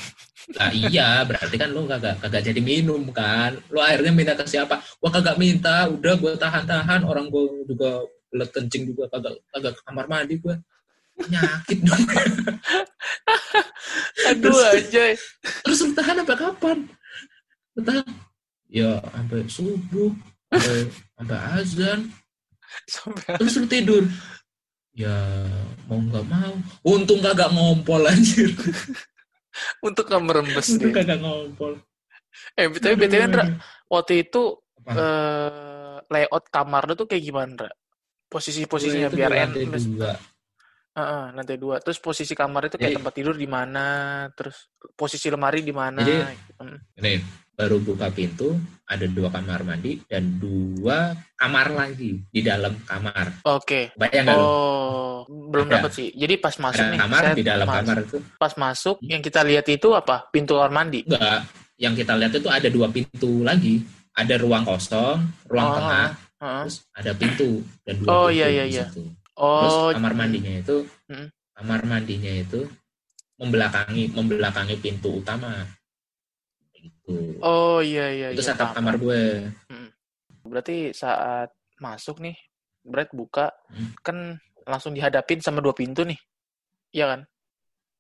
lah 0.56 0.72
iya 0.72 1.28
berarti 1.28 1.60
kan 1.60 1.76
lu 1.76 1.84
kagak 1.88 2.20
kagak 2.24 2.52
jadi 2.52 2.60
minum 2.60 3.08
kan. 3.16 3.56
Lu 3.72 3.80
akhirnya 3.80 4.12
minta 4.12 4.36
ke 4.36 4.44
siapa? 4.44 4.84
Gua 5.00 5.12
kagak 5.12 5.40
minta. 5.40 5.88
Udah 5.88 6.20
gue 6.20 6.36
tahan-tahan. 6.36 7.08
Orang 7.08 7.32
gue 7.32 7.64
juga 7.68 8.04
belet 8.28 8.52
kencing 8.52 8.92
juga 8.92 9.08
kagak 9.12 9.40
kagak 9.56 9.74
ke 9.76 9.82
kamar 9.88 10.06
mandi 10.12 10.36
gue 10.40 10.56
penyakit 11.16 11.80
dong. 11.84 12.00
Aduh 14.32 14.60
anjay. 14.72 15.16
terus 15.64 15.80
lu 15.84 15.92
tahan 15.96 16.24
sampai 16.24 16.38
kapan? 16.40 16.78
Lu 17.76 17.82
tahan. 17.84 18.08
Ya 18.68 19.00
sampai 19.00 19.48
subuh 19.48 20.12
sampai 20.50 20.80
sampai 21.14 21.38
azan 21.56 22.00
Sampai 22.86 23.36
terus 23.36 23.56
lu 23.56 23.66
tidur 23.66 24.04
ya 24.94 25.14
mau 25.86 25.98
nggak 25.98 26.26
mau 26.26 26.54
untung 26.84 27.20
kagak 27.20 27.50
ngompol 27.50 28.02
anjir 28.04 28.50
untuk 29.88 30.06
nggak 30.06 30.24
merembes 30.24 30.68
untung 30.70 30.90
dia. 30.90 30.98
kagak 31.02 31.20
ngompol 31.20 31.74
Eh, 32.54 32.70
tapi 32.70 32.94
BTW, 32.94 33.34
Ndra, 33.34 33.50
waktu 33.90 34.22
itu 34.22 34.62
Apa? 34.86 34.94
eh, 34.94 35.98
layout 36.06 36.46
kamar 36.48 36.86
lu 36.86 36.94
tuh 36.94 37.10
kayak 37.10 37.24
gimana, 37.26 37.50
Ndra? 37.50 37.72
Posisi-posisinya 38.30 39.10
biar 39.10 39.32
enak. 39.34 39.58
dua. 39.90 40.14
Heeh, 40.94 41.24
lantai 41.34 41.58
dua. 41.58 41.82
Terus 41.82 41.98
posisi 41.98 42.38
kamar 42.38 42.70
itu 42.70 42.78
kayak 42.78 42.94
Jadi- 42.94 42.98
tempat 43.02 43.14
tidur 43.18 43.34
di 43.34 43.50
mana, 43.50 43.86
terus 44.38 44.70
posisi 44.94 45.34
lemari 45.34 45.66
di 45.66 45.74
mana. 45.74 45.98
Jadi-. 45.98 46.38
Ini 47.02 47.12
baru 47.58 47.82
buka 47.82 48.14
pintu 48.14 48.54
ada 48.86 49.10
dua 49.10 49.34
kamar 49.34 49.66
mandi 49.66 49.98
dan 50.06 50.38
dua 50.38 51.18
kamar 51.34 51.74
lagi 51.74 52.22
di 52.30 52.46
dalam 52.46 52.78
kamar. 52.86 53.42
Oke. 53.50 53.90
Bayang 53.98 54.30
nggak 54.30 54.38
lu? 54.38 54.46
Oh, 54.46 55.16
belum 55.26 55.66
Ada. 55.66 55.74
dapat 55.82 55.92
sih. 55.92 56.08
Jadi 56.14 56.38
pas 56.38 56.54
masuk 56.54 56.86
Ada 56.86 56.94
nih, 56.94 57.00
kamar 57.02 57.24
di 57.34 57.42
dalam 57.44 57.66
mas- 57.66 57.78
kamar 57.82 57.98
itu 58.06 58.18
Pas 58.38 58.54
masuk 58.54 58.96
yang 59.02 59.26
kita 59.26 59.42
lihat 59.42 59.66
itu 59.66 59.90
apa? 59.92 60.30
Pintu 60.30 60.54
kamar 60.54 60.70
mandi. 60.72 61.02
enggak. 61.04 61.50
Yang 61.78 61.94
kita 62.06 62.14
lihat 62.14 62.34
itu 62.36 62.48
ada 62.48 62.70
dua 62.70 62.88
pintu 62.88 63.42
lagi. 63.42 63.82
Ada 64.14 64.34
ruang 64.38 64.66
kosong, 64.66 65.18
ruang 65.46 65.68
Oh, 65.68 65.76
tengah, 65.78 66.08
Heeh. 66.42 66.62
terus 66.66 66.78
ada 66.90 67.12
pintu 67.14 67.50
dan 67.82 67.94
dua 67.98 68.08
Oh, 68.08 68.26
pintu 68.26 68.38
iya, 68.38 68.48
iya, 68.50 68.64
di 68.66 68.74
iya. 68.74 68.86
situ. 68.86 69.02
Terus 69.34 69.74
Oh, 69.76 69.90
kamar 69.94 70.14
mandinya 70.14 70.54
itu 70.54 70.78
Mm. 71.06 71.28
kamar 71.54 71.82
mandinya 71.86 72.34
itu 72.34 72.62
membelakangi 73.36 74.04
membelakangi 74.10 74.76
pintu 74.78 75.22
utama. 75.22 75.66
Gitu. 77.08 77.40
oh 77.40 77.80
iya 77.80 78.12
iya. 78.12 78.28
itu 78.36 78.44
iya, 78.44 78.52
setup 78.52 78.76
kamar 78.76 79.00
gue. 79.00 79.48
Berarti 80.44 80.92
saat 80.92 81.52
masuk 81.80 82.20
nih, 82.20 82.36
Brad 82.84 83.12
buka, 83.16 83.52
Hmm. 83.72 83.92
kan 84.04 84.18
langsung 84.68 84.92
dihadapin 84.96 85.40
sama 85.40 85.64
dua 85.64 85.72
pintu 85.72 86.04
nih. 86.04 86.20
Iya 86.92 87.06
kan? 87.16 87.22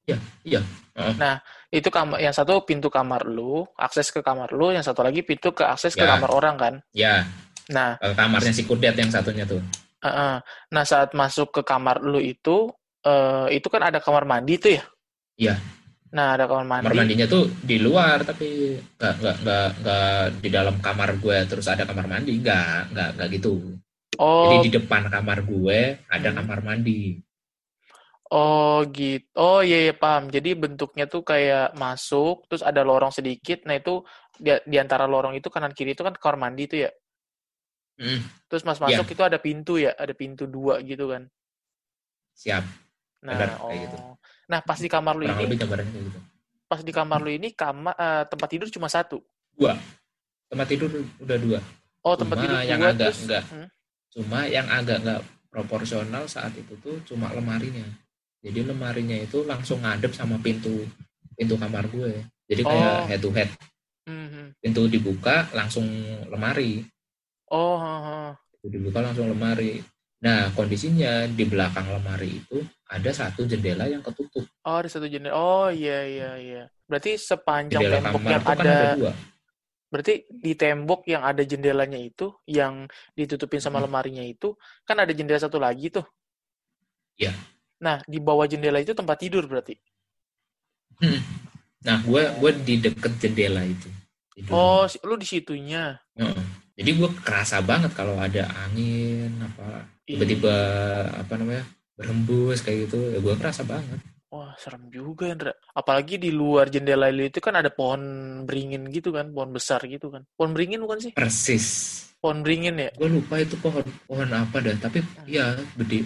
Iya, 0.08 0.18
iya. 0.48 0.62
Heeh. 0.96 1.16
Nah, 1.20 1.36
itu 1.72 1.88
kamar 1.92 2.20
yang 2.24 2.32
satu 2.32 2.64
pintu 2.64 2.88
kamar 2.88 3.28
lu, 3.28 3.68
akses 3.76 4.12
ke 4.12 4.24
kamar 4.24 4.52
lu, 4.56 4.72
yang 4.72 4.84
satu 4.84 5.04
lagi 5.04 5.24
pintu 5.24 5.52
ke 5.52 5.64
akses 5.68 5.96
ke 5.96 6.04
Ya. 6.04 6.16
kamar 6.16 6.32
orang 6.32 6.56
kan. 6.56 6.74
Ya, 6.96 7.28
Nah, 7.68 8.00
ke 8.00 8.16
kamarnya 8.16 8.56
si 8.56 8.64
Kudet 8.64 8.96
yang 8.96 9.12
satunya 9.12 9.44
tuh. 9.44 9.60
Heeh. 10.00 10.40
Nah, 10.72 10.84
saat 10.88 11.12
masuk 11.12 11.52
ke 11.52 11.62
kamar 11.68 12.00
lu 12.00 12.24
itu, 12.24 12.72
eh, 13.04 13.60
itu 13.60 13.68
kan 13.68 13.92
ada 13.92 14.00
kamar 14.00 14.24
mandi 14.24 14.56
tuh 14.56 14.72
ya? 14.80 14.84
Iya. 15.36 15.56
Nah, 16.08 16.40
ada 16.40 16.48
kamar 16.48 16.64
mandi. 16.64 16.84
Kamar 16.88 16.98
mandinya 17.04 17.28
tuh 17.28 17.44
di 17.60 17.78
luar 17.84 18.24
tapi 18.24 18.80
nggak 18.96 19.14
nggak 19.20 19.36
nggak 19.44 19.68
nggak 19.84 20.22
di 20.40 20.50
dalam 20.50 20.76
kamar 20.80 21.20
gue 21.20 21.38
terus 21.52 21.68
ada 21.68 21.84
kamar 21.84 22.08
mandi 22.08 22.40
nggak 22.40 22.96
nggak 22.96 23.10
nggak 23.20 23.28
gitu. 23.36 23.76
Oh, 24.18 24.44
Jadi 24.48 24.72
di 24.72 24.72
depan 24.82 25.12
kamar 25.12 25.44
gue 25.44 25.80
ada 26.08 26.30
Hmm. 26.32 26.38
kamar 26.42 26.60
mandi. 26.64 27.20
oh 28.28 28.84
gitu. 28.92 29.24
Oh 29.40 29.60
iya, 29.64 29.88
iya 29.88 29.94
paham. 29.96 30.28
Jadi 30.28 30.52
bentuknya 30.56 31.08
tuh 31.08 31.24
kayak 31.24 31.76
masuk, 31.76 32.44
terus 32.52 32.60
ada 32.64 32.84
lorong 32.84 33.12
sedikit. 33.12 33.64
Nah, 33.64 33.80
itu 33.80 34.04
di, 34.36 34.52
di 34.68 34.78
antara 34.80 35.08
lorong 35.08 35.36
itu 35.36 35.48
kanan 35.48 35.72
kiri 35.72 35.96
itu 35.96 36.04
kan 36.04 36.12
kamar 36.16 36.36
mandi 36.50 36.68
tuh 36.68 36.80
ya. 36.88 36.92
Hmm, 37.98 38.22
Terus 38.46 38.62
mas 38.62 38.78
Iya. 38.78 39.02
masuk 39.02 39.10
itu 39.10 39.24
ada 39.26 39.40
pintu 39.42 39.80
ya, 39.82 39.92
ada 39.98 40.14
pintu 40.14 40.46
dua 40.46 40.80
gitu 40.84 41.10
kan. 41.10 41.26
siap. 42.38 42.62
Nah, 43.26 43.34
Benar, 43.34 43.50
oh. 43.58 43.70
kayak 43.74 43.80
gitu. 43.90 43.98
Nah, 44.48 44.60
pas 44.64 44.80
di 44.80 44.88
kamar 44.88 45.14
lu 45.20 45.28
ini, 45.28 45.44
gitu. 45.52 46.20
pas 46.68 46.80
di 46.80 46.92
kamar 46.92 47.20
lu 47.20 47.32
ini 47.32 47.52
kamar 47.52 47.94
eh, 47.96 48.24
tempat 48.28 48.48
tidur 48.48 48.68
cuma 48.72 48.88
satu. 48.88 49.20
Tempat 50.48 50.68
tidur 50.72 50.88
udah 51.20 51.38
dua. 51.40 51.60
Oh, 52.08 52.16
tempat 52.16 52.40
Cuma 52.40 52.44
tidur 52.48 52.60
yang 52.64 52.80
dua 52.80 52.92
agak 52.96 53.10
terus. 53.12 53.20
enggak. 53.28 53.44
Hmm. 53.52 53.68
Cuma 54.16 54.40
yang 54.48 54.68
agak 54.72 54.98
nggak 55.04 55.22
proporsional 55.52 56.24
saat 56.26 56.56
itu 56.56 56.74
tuh 56.80 56.96
cuma 57.04 57.28
lemarinya. 57.36 57.84
Jadi 58.40 58.64
lemarinya 58.64 59.18
itu 59.20 59.44
langsung 59.44 59.84
ngadep 59.84 60.16
sama 60.16 60.40
pintu 60.40 60.88
pintu 61.36 61.60
kamar 61.60 61.84
gue. 61.92 62.24
Jadi 62.48 62.62
kayak 62.64 62.92
Oh. 62.96 63.06
head 63.12 63.20
to 63.20 63.30
head. 63.36 63.50
Mhm. 64.08 64.56
Pintu 64.64 64.88
dibuka 64.88 65.52
langsung 65.52 65.84
lemari. 66.32 66.88
Oh. 67.52 68.32
Pintu 68.56 68.68
dibuka 68.72 69.04
langsung 69.04 69.28
lemari. 69.28 69.84
Nah, 70.18 70.50
kondisinya 70.58 71.30
di 71.30 71.46
belakang 71.46 71.94
lemari 71.94 72.42
itu 72.42 72.66
ada 72.90 73.14
satu 73.14 73.46
jendela 73.46 73.86
yang 73.86 74.02
ketutup. 74.02 74.50
Oh, 74.66 74.82
ada 74.82 74.90
satu 74.90 75.06
jendela. 75.06 75.38
Oh, 75.38 75.70
iya 75.70 76.02
iya 76.10 76.30
iya. 76.42 76.64
Berarti 76.90 77.22
sepanjang 77.22 77.86
Jendela 77.86 78.02
tembok 78.02 78.22
yang 78.26 78.42
kan 78.42 78.58
ada, 78.58 78.74
ada 78.74 78.90
dua. 78.98 79.14
berarti 79.88 80.14
di 80.28 80.54
tembok 80.58 81.02
yang 81.08 81.22
ada 81.24 81.44
jendelanya 81.46 82.00
itu, 82.02 82.34
yang 82.50 82.90
ditutupin 83.14 83.62
sama 83.62 83.78
Hmm. 83.80 83.86
lemarinya 83.88 84.26
itu, 84.26 84.58
kan 84.84 84.98
ada 85.00 85.14
jendela 85.14 85.38
satu 85.38 85.62
lagi 85.62 85.94
tuh. 85.94 86.04
Iya. 87.16 87.32
Nah, 87.78 88.02
di 88.10 88.18
bawah 88.18 88.50
jendela 88.50 88.82
itu 88.82 88.98
tempat 88.98 89.22
tidur 89.22 89.46
berarti. 89.46 89.78
Nah, 91.86 92.02
gue 92.02 92.24
gue 92.42 92.52
di 92.66 92.76
deket 92.82 93.14
jendela 93.22 93.62
itu. 93.62 93.88
Tidurnya. 94.34 94.58
Oh, 94.58 94.84
lu 95.06 95.16
di 95.16 95.28
situnya. 95.30 95.94
Heeh. 96.18 96.42
Jadi 96.78 96.90
gue 96.94 97.10
kerasa 97.26 97.58
banget 97.66 97.92
kalau 97.98 98.14
ada 98.22 98.46
angin 98.70 99.34
apa 99.42 99.82
Ih, 100.06 100.14
tiba-tiba 100.14 100.56
apa 101.18 101.34
namanya 101.36 101.66
berhembus 101.98 102.62
kayak 102.62 102.86
gitu 102.86 103.02
ya 103.12 103.20
gue 103.20 103.34
kerasa 103.34 103.66
banget 103.66 103.98
Wah, 104.28 104.52
serem 104.60 104.92
juga, 104.92 105.32
Indra. 105.32 105.56
Apalagi 105.72 106.20
di 106.20 106.36
luar 106.36 106.68
jendela 106.68 107.08
lu 107.08 107.24
itu 107.32 107.40
kan 107.40 107.56
ada 107.56 107.72
pohon 107.72 108.04
beringin 108.44 108.84
gitu 108.92 109.16
kan, 109.16 109.32
pohon 109.32 109.56
besar 109.56 109.80
gitu 109.88 110.12
kan. 110.12 110.28
Pohon 110.36 110.52
beringin 110.52 110.84
bukan 110.84 111.00
sih? 111.00 111.16
persis 111.16 111.66
Pohon 112.18 112.42
beringin 112.42 112.76
ya? 112.82 112.90
gue 112.98 113.08
lupa 113.08 113.38
itu 113.40 113.56
pohon 113.62 113.86
pohon 114.10 114.28
apa 114.34 114.58
dah 114.58 114.76
tapi 114.82 115.06
iya 115.30 115.54
gede 115.78 116.02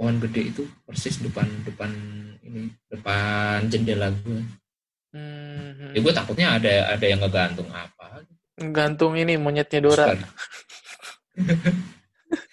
pohon 0.00 0.16
gede 0.16 0.48
itu 0.48 0.62
persis 0.88 1.20
depan 1.20 1.44
depan 1.62 1.92
ini 2.42 2.72
depan 2.88 3.68
jendela 3.68 4.08
gue 4.10 4.40
Hmm, 5.12 5.92
ya 5.92 6.00
gue 6.00 6.08
takutnya 6.16 6.56
ada 6.56 6.96
ada 6.96 7.04
yang 7.04 7.20
ngegantung 7.20 7.68
apa 7.68 8.24
gantung 8.70 9.18
ini 9.18 9.34
monyetnya 9.34 9.82
Dora. 9.82 10.14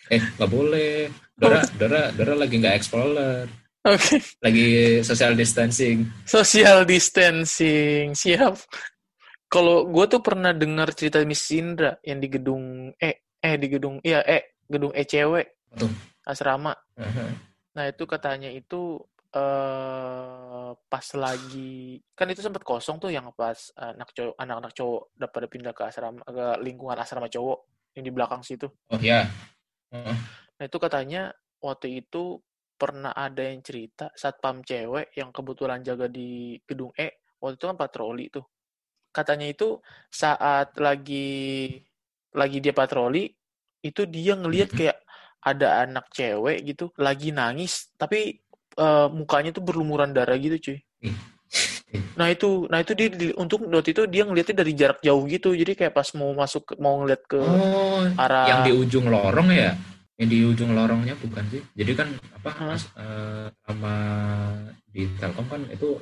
Eh 0.10 0.18
nggak 0.18 0.50
boleh 0.50 1.06
Dora 1.38 1.62
Dora 1.78 2.10
Dora 2.10 2.34
lagi 2.34 2.58
nggak 2.58 2.76
explorer 2.82 3.46
Oke. 3.86 4.18
lagi 4.42 5.00
social 5.06 5.38
distancing 5.38 6.04
Social 6.26 6.84
distancing, 6.84 8.12
siap. 8.18 8.58
Kalau 9.50 9.88
gue 9.88 10.06
tuh 10.10 10.22
pernah 10.22 10.52
dengar 10.54 10.92
cerita 10.98 11.22
Miss 11.24 11.46
Indra 11.54 11.96
yang 12.06 12.20
di 12.22 12.28
gedung 12.30 12.92
E, 12.98 13.24
eh 13.40 13.56
di 13.58 13.68
gedung, 13.72 13.98
iya 14.04 14.22
E, 14.22 14.58
gedung 14.70 14.94
ECW, 14.94 15.42
Tuh. 15.74 15.90
asrama. 16.28 16.74
Aha. 17.00 17.26
Nah 17.74 17.86
itu 17.90 18.04
katanya 18.06 18.52
itu 18.54 19.02
eh 19.30 20.72
pas 20.90 21.08
lagi, 21.18 22.02
kan 22.18 22.26
itu 22.30 22.42
sempat 22.42 22.66
kosong 22.66 22.98
tuh 22.98 23.14
yang 23.14 23.30
pas 23.38 23.58
anak 23.78 24.10
cowok, 24.14 24.36
anak-anak 24.42 24.74
cowok 24.74 25.02
udah 25.18 25.30
pada 25.30 25.48
pindah 25.50 25.74
ke 25.74 25.84
asrama, 25.86 26.22
ke 26.26 26.46
lingkungan 26.66 26.98
asrama 26.98 27.30
cowok 27.30 27.60
yang 27.94 28.04
di 28.06 28.12
belakang 28.14 28.42
situ. 28.42 28.66
oh 28.66 29.02
ya 29.02 29.26
Heeh. 29.90 30.18
Nah 30.60 30.64
itu 30.66 30.78
katanya 30.78 31.34
waktu 31.62 32.06
itu 32.06 32.38
pernah 32.80 33.12
ada 33.12 33.44
yang 33.44 33.60
cerita 33.60 34.08
satpam 34.16 34.64
cewek 34.64 35.12
yang 35.18 35.34
kebetulan 35.36 35.84
jaga 35.84 36.08
di 36.08 36.56
gedung 36.64 36.94
E 36.96 37.26
waktu 37.42 37.58
itu 37.60 37.66
kan 37.66 37.78
patroli 37.78 38.26
tuh. 38.32 38.46
Katanya 39.10 39.50
itu 39.50 39.82
saat 40.14 40.78
lagi 40.78 41.74
lagi 42.34 42.58
dia 42.62 42.74
patroli 42.74 43.26
itu 43.82 44.06
dia 44.06 44.38
ngelihat 44.38 44.70
kayak 44.70 44.98
ada 45.40 45.88
anak 45.88 46.12
cewek 46.12 46.62
gitu 46.68 46.92
lagi 47.00 47.32
nangis 47.32 47.96
tapi 47.96 48.44
eh, 48.80 49.08
mukanya 49.12 49.52
tuh 49.52 49.64
berlumuran 49.64 50.16
darah 50.16 50.40
gitu 50.40 50.56
cuy. 50.58 50.78
Nah 52.20 52.28
itu, 52.32 52.68
nah 52.68 52.80
itu 52.84 52.92
dia 52.96 53.08
di- 53.12 53.36
untuk 53.36 53.64
waktu 53.68 53.96
itu 53.96 54.04
dia 54.08 54.24
ngeliatnya 54.28 54.56
dari 54.62 54.72
jarak 54.76 55.00
jauh 55.00 55.24
gitu. 55.28 55.56
Jadi 55.56 55.72
kayak 55.76 55.94
pas 55.96 56.08
mau 56.16 56.32
masuk 56.36 56.76
mau 56.80 57.00
ngeliat 57.04 57.22
ke 57.28 57.40
oh 57.40 58.04
arah 58.20 58.46
yang 58.48 58.60
di 58.68 58.72
ujung 58.76 59.08
lorong 59.08 59.50
ya 59.52 59.72
yang 60.20 60.28
di 60.28 60.44
ujung 60.44 60.76
lorongnya 60.76 61.16
bukan 61.16 61.44
sih 61.48 61.64
jadi 61.80 61.92
kan 61.96 62.08
apa 62.36 62.50
Hah? 62.52 62.68
mas- 62.76 62.92
eh, 63.00 63.48
sama 63.64 63.94
di 64.92 65.08
Telkom 65.16 65.48
kan 65.48 65.64
itu 65.72 65.96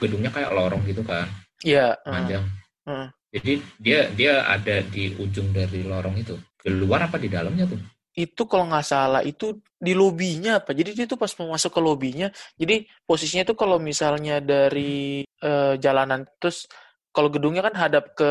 gedungnya 0.00 0.32
kayak 0.32 0.50
lorong 0.56 0.80
gitu 0.88 1.04
kan 1.04 1.28
ya 1.60 1.92
eh, 1.92 2.08
panjang 2.08 2.44
Heeh. 2.88 3.08
jadi 3.36 3.52
dia 3.76 4.00
dia 4.16 4.32
ada 4.48 4.80
di 4.80 5.12
ujung 5.20 5.52
dari 5.52 5.84
lorong 5.84 6.16
itu 6.16 6.40
di 6.64 6.72
luar 6.72 7.04
apa 7.04 7.20
di 7.20 7.28
dalamnya 7.28 7.68
tuh 7.68 7.76
itu 8.18 8.42
kalau 8.50 8.64
nggak 8.70 8.86
salah 8.86 9.22
itu 9.22 9.62
di 9.78 9.92
lobinya 9.94 10.58
apa? 10.58 10.70
Jadi 10.74 10.90
dia 10.98 11.06
tuh 11.10 11.18
pas 11.22 11.30
mau 11.38 11.54
masuk 11.54 11.70
ke 11.76 11.80
lobinya 11.82 12.26
jadi 12.60 12.74
posisinya 13.08 13.44
tuh 13.50 13.56
kalau 13.62 13.78
misalnya 13.78 14.42
dari 14.42 15.22
eh, 15.22 15.74
jalanan 15.78 16.26
terus 16.42 16.66
kalau 17.14 17.28
gedungnya 17.34 17.62
kan 17.66 17.74
hadap 17.78 18.04
ke 18.18 18.30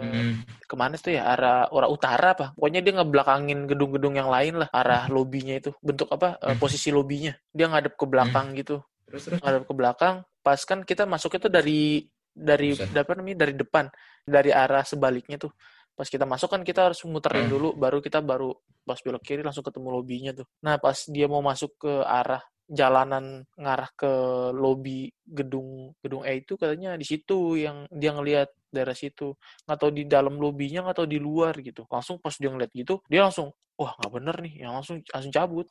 Hmm, 0.00 0.44
ke 0.64 0.74
mana 0.80 0.96
tuh 0.96 1.12
ya? 1.12 1.28
Arah 1.28 1.68
arah 1.68 1.90
utara 1.92 2.28
apa? 2.32 2.46
Pokoknya 2.56 2.80
dia 2.80 2.92
ngebelakangin 2.96 3.68
gedung-gedung 3.68 4.14
yang 4.16 4.32
lain 4.32 4.64
lah 4.64 4.68
arah 4.72 5.06
lobinya 5.12 5.54
itu. 5.60 5.70
Bentuk 5.84 6.08
apa? 6.08 6.40
Eh, 6.40 6.56
Hmm. 6.56 6.60
posisi 6.60 6.88
lobinya. 6.88 7.32
Dia 7.52 7.68
ngadep 7.68 7.94
ke 8.00 8.04
belakang 8.08 8.56
gitu. 8.56 8.80
Terus 9.08 9.22
terus? 9.28 9.40
Ngadep 9.44 9.64
ke 9.68 9.74
belakang 9.76 10.16
pas 10.44 10.60
kan 10.68 10.84
kita 10.84 11.08
masuknya 11.08 11.40
tuh 11.48 11.52
dari 11.52 12.04
dari 12.32 12.72
apa 12.76 13.12
namanya? 13.16 13.38
Dari 13.46 13.54
depan 13.56 13.84
dari 14.24 14.50
arah 14.50 14.82
sebaliknya 14.88 15.36
tuh 15.36 15.52
pas 15.94 16.06
kita 16.10 16.26
masuk 16.26 16.50
kan 16.50 16.62
kita 16.66 16.90
harus 16.90 17.00
muterin 17.06 17.46
Hmm. 17.46 17.54
dulu 17.54 17.68
baru 17.78 18.02
kita 18.02 18.18
baru 18.18 18.50
pas 18.82 18.98
belok 18.98 19.22
kiri 19.22 19.42
langsung 19.46 19.62
ketemu 19.62 19.88
lobinya 19.94 20.30
tuh. 20.34 20.46
Nah 20.66 20.76
pas 20.82 20.98
dia 21.06 21.26
mau 21.30 21.40
masuk 21.40 21.78
ke 21.78 21.92
arah 22.02 22.42
jalanan 22.64 23.44
ngarah 23.60 23.90
ke 23.92 24.12
lobi 24.56 25.12
gedung 25.22 25.92
gedung 26.00 26.24
E 26.24 26.40
itu 26.40 26.56
katanya 26.56 26.96
di 26.96 27.04
situ 27.04 27.60
yang 27.60 27.84
dia 27.92 28.10
ngelihat 28.16 28.48
daerah 28.72 28.96
situ. 28.96 29.36
Nggak 29.68 29.78
tahu 29.78 29.90
di 29.94 30.02
dalam 30.08 30.34
lobinya 30.40 30.82
nggak 30.82 30.96
tahu 31.04 31.08
di 31.08 31.20
luar 31.22 31.54
gitu. 31.62 31.86
Langsung 31.86 32.18
pas 32.18 32.34
dia 32.34 32.50
ngeliat 32.50 32.72
gitu 32.74 32.98
dia 33.06 33.22
langsung 33.22 33.52
wah 33.76 33.92
nggak 34.00 34.12
bener 34.16 34.36
nih. 34.42 34.54
Yang 34.66 34.72
langsung 34.80 34.96
langsung 35.12 35.32
cabut. 35.32 35.66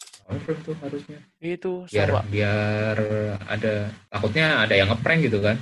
Tuh 0.64 0.76
harusnya. 0.80 1.20
Itu 1.42 1.72
biar 1.90 2.10
sama 2.10 2.22
biar 2.30 2.98
ada 3.50 3.74
takutnya 4.08 4.46
ada 4.64 4.74
yang 4.78 4.88
ngeprank 4.94 5.20
gitu 5.28 5.42
kan 5.44 5.58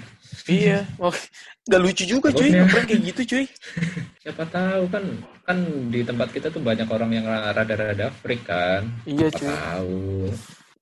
iya 0.47 0.85
oh, 1.03 1.13
nggak 1.67 1.81
lucu 1.81 2.03
juga 2.05 2.29
cuy 2.29 2.49
ngeprank 2.49 2.85
kayak 2.87 3.01
gitu 3.13 3.21
cuy 3.27 3.45
Siapa 4.21 4.45
tahu 4.47 4.85
kan 4.87 5.03
kan 5.41 5.57
di 5.89 6.05
tempat 6.05 6.29
kita 6.29 6.47
tuh 6.47 6.61
banyak 6.61 6.85
orang 6.85 7.09
yang 7.11 7.25
rada-rada 7.25 8.13
freak 8.21 8.45
kan. 8.45 8.85
iya 9.03 9.27
Siapa 9.27 9.37
cuy 9.37 9.49
tahu. 9.49 9.99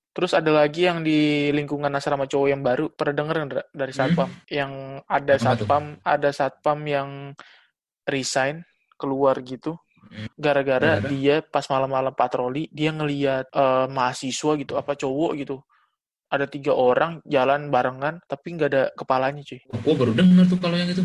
terus 0.09 0.35
ada 0.35 0.51
lagi 0.51 0.83
yang 0.83 0.99
di 0.99 1.47
lingkungan 1.49 1.87
asrama 1.89 2.27
cowok 2.27 2.47
yang 2.49 2.59
baru 2.59 2.91
pernah 2.91 3.15
denger 3.15 3.37
dari 3.71 3.93
Hmm. 3.95 3.99
satpam 4.11 4.29
yang 4.49 4.71
ada 5.07 5.33
Apa 5.33 5.43
tuh? 5.55 5.63
satpam 5.63 5.83
ada 6.03 6.29
satpam 6.29 6.79
yang 6.83 7.09
resign 8.05 8.63
keluar 8.95 9.39
gitu 9.39 9.79
Hmm. 10.01 10.25
gara-gara 10.33 10.97
dia 11.05 11.39
pas 11.39 11.61
malam-malam 11.67 12.11
patroli 12.11 12.65
dia 12.71 12.89
ngelihat 12.89 13.47
eh, 13.47 13.85
mahasiswa 13.87 14.57
gitu 14.57 14.73
apa 14.73 14.95
cowok 14.95 15.31
gitu 15.37 15.61
ada 16.29 16.45
tiga 16.45 16.77
orang 16.77 17.19
jalan 17.25 17.67
barengan 17.67 18.21
tapi 18.25 18.53
nggak 18.53 18.69
ada 18.69 18.83
kepalanya 18.93 19.41
cuy. 19.41 19.59
Gua 19.81 19.93
baru 19.97 20.11
dengar 20.13 20.45
tuh 20.45 20.59
kalau 20.61 20.77
yang 20.77 20.89
itu. 20.89 21.03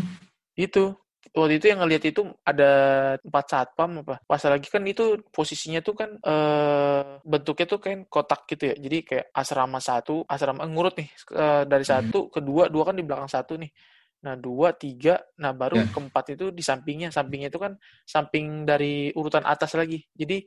itu. 0.55 0.85
Waktu 1.33 1.57
itu 1.57 1.65
yang 1.73 1.81
ngelihat 1.81 2.05
itu 2.05 2.21
ada 2.45 2.71
empat 3.17 3.45
satpam 3.49 4.05
apa. 4.05 4.21
Pas 4.23 4.37
lagi 4.45 4.69
kan 4.69 4.85
itu 4.85 5.19
posisinya 5.33 5.81
tuh 5.81 5.97
kan 5.97 6.09
eh 6.21 7.01
bentuknya 7.25 7.65
tuh 7.65 7.79
kayak 7.81 8.05
kotak 8.07 8.45
gitu 8.45 8.69
ya. 8.71 8.75
Jadi 8.77 8.97
kayak 9.03 9.25
asrama 9.33 9.81
satu 9.81 10.21
asrama 10.29 10.63
eh, 10.63 10.69
ngurut 10.69 10.93
nih 10.95 11.09
eh, 11.33 11.63
dari 11.65 11.81
Hmm. 11.83 11.93
satu 11.97 12.29
ke 12.29 12.39
dua 12.45 12.69
dua 12.69 12.83
kan 12.87 12.95
di 12.95 13.01
belakang 13.03 13.25
satu 13.27 13.57
nih. 13.57 13.73
Nah 14.21 14.37
dua 14.37 14.77
tiga 14.77 15.17
nah 15.41 15.49
baru 15.51 15.81
Ya. 15.81 15.89
keempat 15.89 16.25
itu 16.37 16.45
di 16.53 16.61
sampingnya. 16.61 17.09
Sampingnya 17.09 17.49
itu 17.49 17.57
kan 17.57 17.73
samping 18.05 18.63
dari 18.63 19.09
urutan 19.17 19.43
atas 19.49 19.73
lagi. 19.73 20.05
Jadi 20.13 20.45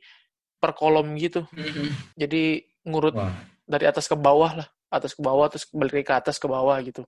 per 0.63 0.79
kolom 0.79 1.19
gitu. 1.19 1.43
Jadi 2.15 2.63
ngurut 2.87 3.15
Wah, 3.19 3.35
dari 3.69 3.85
atas 3.85 4.09
ke 4.09 4.17
bawah 4.17 4.65
lah 4.65 4.69
atas 4.89 5.13
ke 5.13 5.21
bawah 5.21 5.47
terus 5.53 5.69
balik 5.71 6.01
lagi 6.01 6.07
ke 6.09 6.15
atas 6.17 6.37
ke 6.41 6.49
bawah 6.49 6.81
gitu 6.81 7.05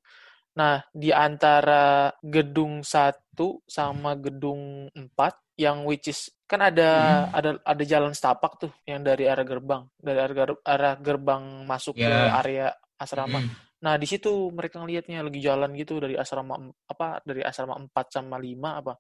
nah 0.52 0.82
di 0.92 1.08
antara 1.08 2.10
gedung 2.20 2.82
satu 2.84 3.62
sama 3.64 4.18
gedung 4.18 4.90
empat 4.92 5.38
yang 5.56 5.86
which 5.88 6.10
is 6.10 6.28
kan 6.44 6.60
ada 6.60 6.90
Hmm. 7.30 7.38
ada 7.38 7.50
ada 7.62 7.82
jalan 7.86 8.10
setapak 8.10 8.58
tuh 8.58 8.72
yang 8.82 9.00
dari 9.00 9.30
arah 9.30 9.46
gerbang 9.46 9.86
dari 9.96 10.18
arah, 10.18 10.34
ger- 10.34 10.62
arah 10.66 10.94
gerbang 10.98 11.42
masuk 11.64 11.94
ke 11.96 12.02
Ya. 12.02 12.34
area 12.36 12.66
asrama 12.98 13.38
Mm-mm. 13.38 13.54
nah 13.80 13.94
di 13.96 14.04
situ 14.04 14.50
mereka 14.50 14.82
ngelihatnya 14.82 15.22
lagi 15.22 15.40
jalan 15.40 15.70
gitu 15.78 16.02
dari 16.02 16.18
asrama 16.18 16.58
apa 16.84 17.22
dari 17.22 17.40
asrama 17.40 17.78
4 17.78 18.06
sama 18.10 18.36
5 18.36 18.82
apa 18.82 18.98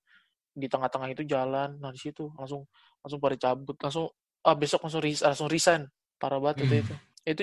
di 0.54 0.70
tengah-tengah 0.70 1.08
itu 1.10 1.26
jalan 1.26 1.76
nah 1.82 1.90
di 1.90 1.98
situ 1.98 2.30
langsung 2.38 2.62
langsung 3.02 3.18
pada 3.18 3.36
cabut 3.36 3.76
langsung 3.76 4.06
ah 4.46 4.54
besok 4.56 4.86
langsung 4.86 5.02
res- 5.02 5.24
langsung 5.26 5.50
resign 5.50 5.82
parah 6.16 6.38
banget 6.38 6.62
Hmm. 6.62 6.66
itu 6.70 6.74
itu 6.86 6.94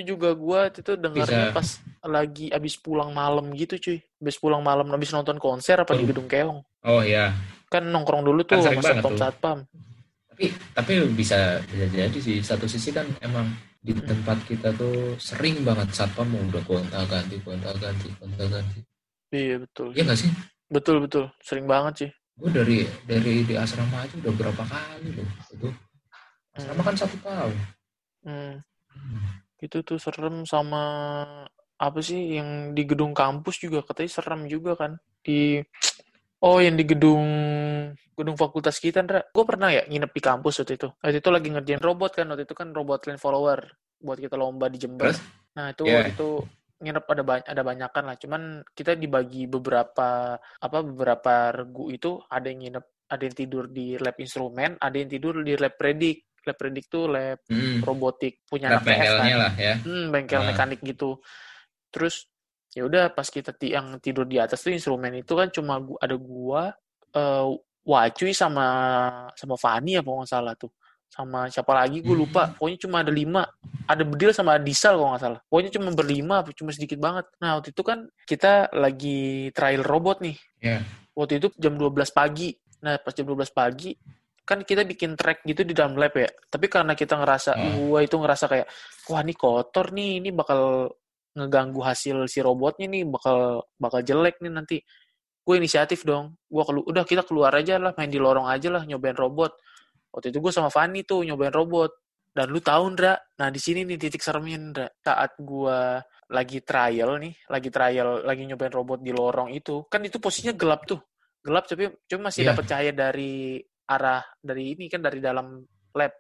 juga 0.04 0.34
gua 0.34 0.68
itu 0.68 0.94
dengarnya 0.98 1.52
Bisa. 1.52 1.56
pas 1.56 1.68
lagi 2.08 2.48
abis 2.52 2.76
pulang 2.78 3.12
malam 3.12 3.52
gitu 3.54 3.78
cuy. 3.78 3.98
Abis 4.20 4.38
pulang 4.38 4.62
malam 4.62 4.88
abis 4.92 5.14
nonton 5.14 5.38
konser 5.38 5.80
apa 5.80 5.94
di 5.94 6.04
Waduh. 6.04 6.10
gedung 6.12 6.28
keong. 6.28 6.60
Oh 6.88 7.02
ya, 7.04 7.34
kan 7.68 7.84
nongkrong 7.84 8.24
dulu 8.24 8.44
tuh 8.44 8.60
Kan 8.60 8.72
sama 8.72 8.80
banget 8.80 8.88
satpam 9.02 9.12
tuh. 9.12 9.20
satpam. 9.20 9.58
Tapi 10.32 10.46
tapi 10.74 10.94
bisa 11.14 11.60
bisa 11.66 11.86
jadi 11.90 12.18
sih. 12.22 12.38
Satu 12.42 12.66
sisi 12.70 12.94
kan 12.94 13.06
emang 13.20 13.50
di 13.82 13.94
Hmm. 13.96 14.04
tempat 14.04 14.38
kita 14.44 14.74
tuh 14.76 15.16
sering 15.18 15.64
banget 15.64 15.88
satpam 15.94 16.28
udah 16.32 16.62
gonta 16.68 17.00
ganti 17.08 17.40
gonta 17.42 17.72
ganti 17.78 18.12
gonta 18.18 18.44
ganti. 18.46 18.80
Iya 19.32 19.64
betul. 19.64 19.92
Iya 19.96 20.04
nggak 20.08 20.20
sih? 20.20 20.32
Betul 20.68 21.04
betul. 21.04 21.32
Sering 21.42 21.66
banget 21.66 21.96
sih 22.06 22.12
gue 22.38 22.54
dari 22.54 22.86
dari 23.10 23.42
di 23.42 23.58
asrama 23.58 24.06
aja 24.06 24.14
udah 24.22 24.30
berapa 24.30 24.62
kali 24.62 25.10
loh 25.10 25.26
itu. 25.50 25.74
Asrama 26.54 26.86
kan 26.86 26.94
satu 26.94 27.18
tahun. 27.26 27.56
Hmm. 28.22 28.54
Itu 29.58 29.82
tuh 29.82 29.98
serem 29.98 30.46
sama 30.46 30.84
apa 31.78 32.00
sih 32.02 32.38
yang 32.42 32.74
di 32.74 32.84
gedung 32.90 33.14
kampus 33.14 33.62
juga 33.62 33.86
katanya 33.86 34.12
serem 34.12 34.42
juga 34.50 34.78
kan. 34.78 34.92
Di 35.22 35.62
oh 36.42 36.58
yang 36.62 36.78
di 36.78 36.86
gedung 36.86 37.26
gedung 38.18 38.38
fakultas 38.38 38.82
kita 38.82 39.06
Ndra. 39.06 39.30
Gue 39.30 39.46
pernah 39.46 39.70
ya 39.70 39.86
nginep 39.86 40.12
di 40.14 40.22
kampus 40.22 40.66
waktu 40.66 40.74
itu. 40.78 40.90
Waktu 40.90 41.18
itu 41.22 41.30
lagi 41.30 41.48
ngerjain 41.54 41.82
robot 41.82 42.12
kan 42.18 42.26
waktu 42.34 42.44
itu 42.50 42.56
kan 42.58 42.74
robot 42.74 43.06
land 43.06 43.22
follower 43.22 43.60
buat 44.02 44.18
kita 44.18 44.38
lomba 44.38 44.70
di 44.70 44.78
Jember. 44.82 45.14
Terus? 45.14 45.22
nah 45.58 45.74
itu 45.74 45.90
Iya. 45.90 46.06
waktu 46.06 46.12
itu 46.14 46.30
nginep 46.78 47.06
ada 47.10 47.24
banyak 47.26 47.46
ada 47.50 47.62
banyakan 47.66 48.04
lah. 48.10 48.16
Cuman 48.22 48.42
kita 48.78 48.94
dibagi 48.94 49.50
beberapa 49.50 50.38
apa 50.38 50.78
beberapa 50.86 51.50
regu 51.54 51.90
itu 51.90 52.22
ada 52.30 52.46
yang 52.50 52.62
nginep 52.62 52.86
ada 53.08 53.24
yang 53.24 53.36
tidur 53.36 53.72
di 53.72 53.96
lab 53.96 54.20
instrumen 54.20 54.76
ada 54.84 54.96
yang 55.00 55.08
tidur 55.08 55.40
di 55.40 55.56
lab 55.56 55.80
predik 55.80 56.27
lab 56.48 56.58
predik 56.58 56.88
tuh 56.88 57.12
lab 57.12 57.44
hmm. 57.52 57.84
robotik 57.84 58.48
punya 58.48 58.72
lab 58.72 58.88
anak 58.88 58.96
TF 58.96 59.14
kan. 59.20 59.36
lah 59.36 59.54
ya. 59.60 59.76
Hmm, 59.84 60.06
bengkel 60.10 60.42
Ah. 60.42 60.48
mekanik 60.48 60.80
gitu. 60.80 61.20
Terus 61.92 62.32
ya 62.72 62.88
udah 62.88 63.12
pas 63.12 63.28
kita 63.28 63.52
yang 63.68 64.00
tidur 64.00 64.24
di 64.24 64.40
atas 64.40 64.64
tuh 64.64 64.72
instrumen 64.72 65.12
itu 65.20 65.34
kan 65.36 65.52
cuma 65.52 65.84
ada 66.00 66.16
gua 66.16 66.72
eh 67.12 67.48
Wacuy 67.88 68.36
sama 68.36 68.68
sama 69.32 69.56
Fani 69.56 69.96
ya 69.96 70.04
kalau 70.04 70.20
nggak 70.20 70.28
salah 70.28 70.54
tuh. 70.60 70.68
Sama 71.08 71.48
siapa 71.48 71.72
lagi 71.72 72.04
gue 72.04 72.12
lupa. 72.12 72.52
Pokoknya 72.52 72.78
cuma 72.84 73.00
ada 73.00 73.16
lima. 73.16 73.48
Ada 73.88 74.04
Bedil 74.04 74.36
sama 74.36 74.60
Disal 74.60 75.00
kalau 75.00 75.16
nggak 75.16 75.24
salah. 75.24 75.40
Pokoknya 75.48 75.72
cuma 75.72 75.90
berlima 75.96 76.44
cuma 76.52 76.76
sedikit 76.76 77.00
banget. 77.00 77.32
Nah 77.40 77.56
waktu 77.56 77.72
itu 77.72 77.82
kan 77.88 78.12
kita 78.28 78.76
lagi 78.76 79.48
trial 79.56 79.88
robot 79.88 80.20
nih. 80.20 80.36
Iya. 80.60 80.84
waktu 81.16 81.40
itu 81.40 81.48
jam 81.56 81.80
12 81.80 82.12
pagi. 82.12 82.52
Nah 82.84 83.00
pas 83.00 83.16
jam 83.16 83.24
12 83.24 83.56
pagi 83.56 83.96
kan 84.48 84.64
kita 84.64 84.88
bikin 84.88 85.20
track 85.20 85.44
gitu 85.44 85.68
di 85.68 85.76
dalam 85.76 86.00
lab 86.00 86.16
ya. 86.16 86.32
Tapi 86.48 86.72
karena 86.72 86.96
kita 86.96 87.20
ngerasa 87.20 87.52
Hmm. 87.60 87.92
gua 87.92 88.00
itu 88.00 88.16
ngerasa 88.16 88.46
kayak 88.48 88.68
wah 89.12 89.20
ini 89.20 89.34
kotor 89.36 89.92
nih 89.92 90.24
ini 90.24 90.30
bakal 90.32 90.88
ngeganggu 91.36 91.84
hasil 91.84 92.26
si 92.32 92.40
robotnya 92.40 92.88
nih 92.88 93.04
bakal 93.06 93.62
bakal 93.76 94.00
jelek 94.02 94.40
nih 94.40 94.52
nanti. 94.56 94.78
Gue 95.44 95.60
inisiatif 95.60 96.04
dong. 96.04 96.36
Gue 96.48 96.64
kelu 96.64 96.82
udah 96.88 97.04
kita 97.04 97.24
keluar 97.28 97.52
aja 97.56 97.76
lah 97.80 97.92
main 97.96 98.08
di 98.12 98.20
lorong 98.20 98.48
aja 98.48 98.68
lah 98.72 98.84
nyobain 98.84 99.16
robot. 99.16 99.56
Waktu 100.12 100.32
itu 100.32 100.40
gue 100.44 100.52
sama 100.52 100.72
Fanny 100.72 101.04
tuh 101.04 101.28
nyobain 101.28 101.52
robot. 101.52 101.92
Dan 102.36 102.52
lu 102.54 102.60
tahu 102.60 102.94
Ndra? 102.94 103.16
Nah 103.40 103.48
di 103.52 103.58
sini 103.60 103.84
nih 103.88 103.96
titik 103.98 104.20
seremnya 104.24 104.58
Ndra. 104.60 104.88
Saat 105.04 105.40
gue 105.40 105.80
lagi 106.28 106.60
trial 106.60 107.16
nih 107.24 107.34
lagi 107.48 107.70
trial 107.72 108.28
lagi 108.28 108.44
nyobain 108.44 108.72
robot 108.72 109.00
di 109.00 109.16
lorong 109.16 109.56
itu 109.56 109.88
kan 109.88 110.04
itu 110.04 110.20
posisinya 110.20 110.52
gelap 110.56 110.84
tuh. 110.84 111.00
Gelap 111.40 111.64
tapi 111.64 111.88
cuma 112.12 112.28
masih 112.28 112.44
Iya. 112.44 112.50
dapat 112.52 112.66
cahaya 112.68 112.92
dari 112.92 113.64
arah 113.88 114.24
dari 114.40 114.76
ini 114.76 114.86
kan 114.88 115.00
dari 115.00 115.20
dalam 115.20 115.64
lab 115.96 116.14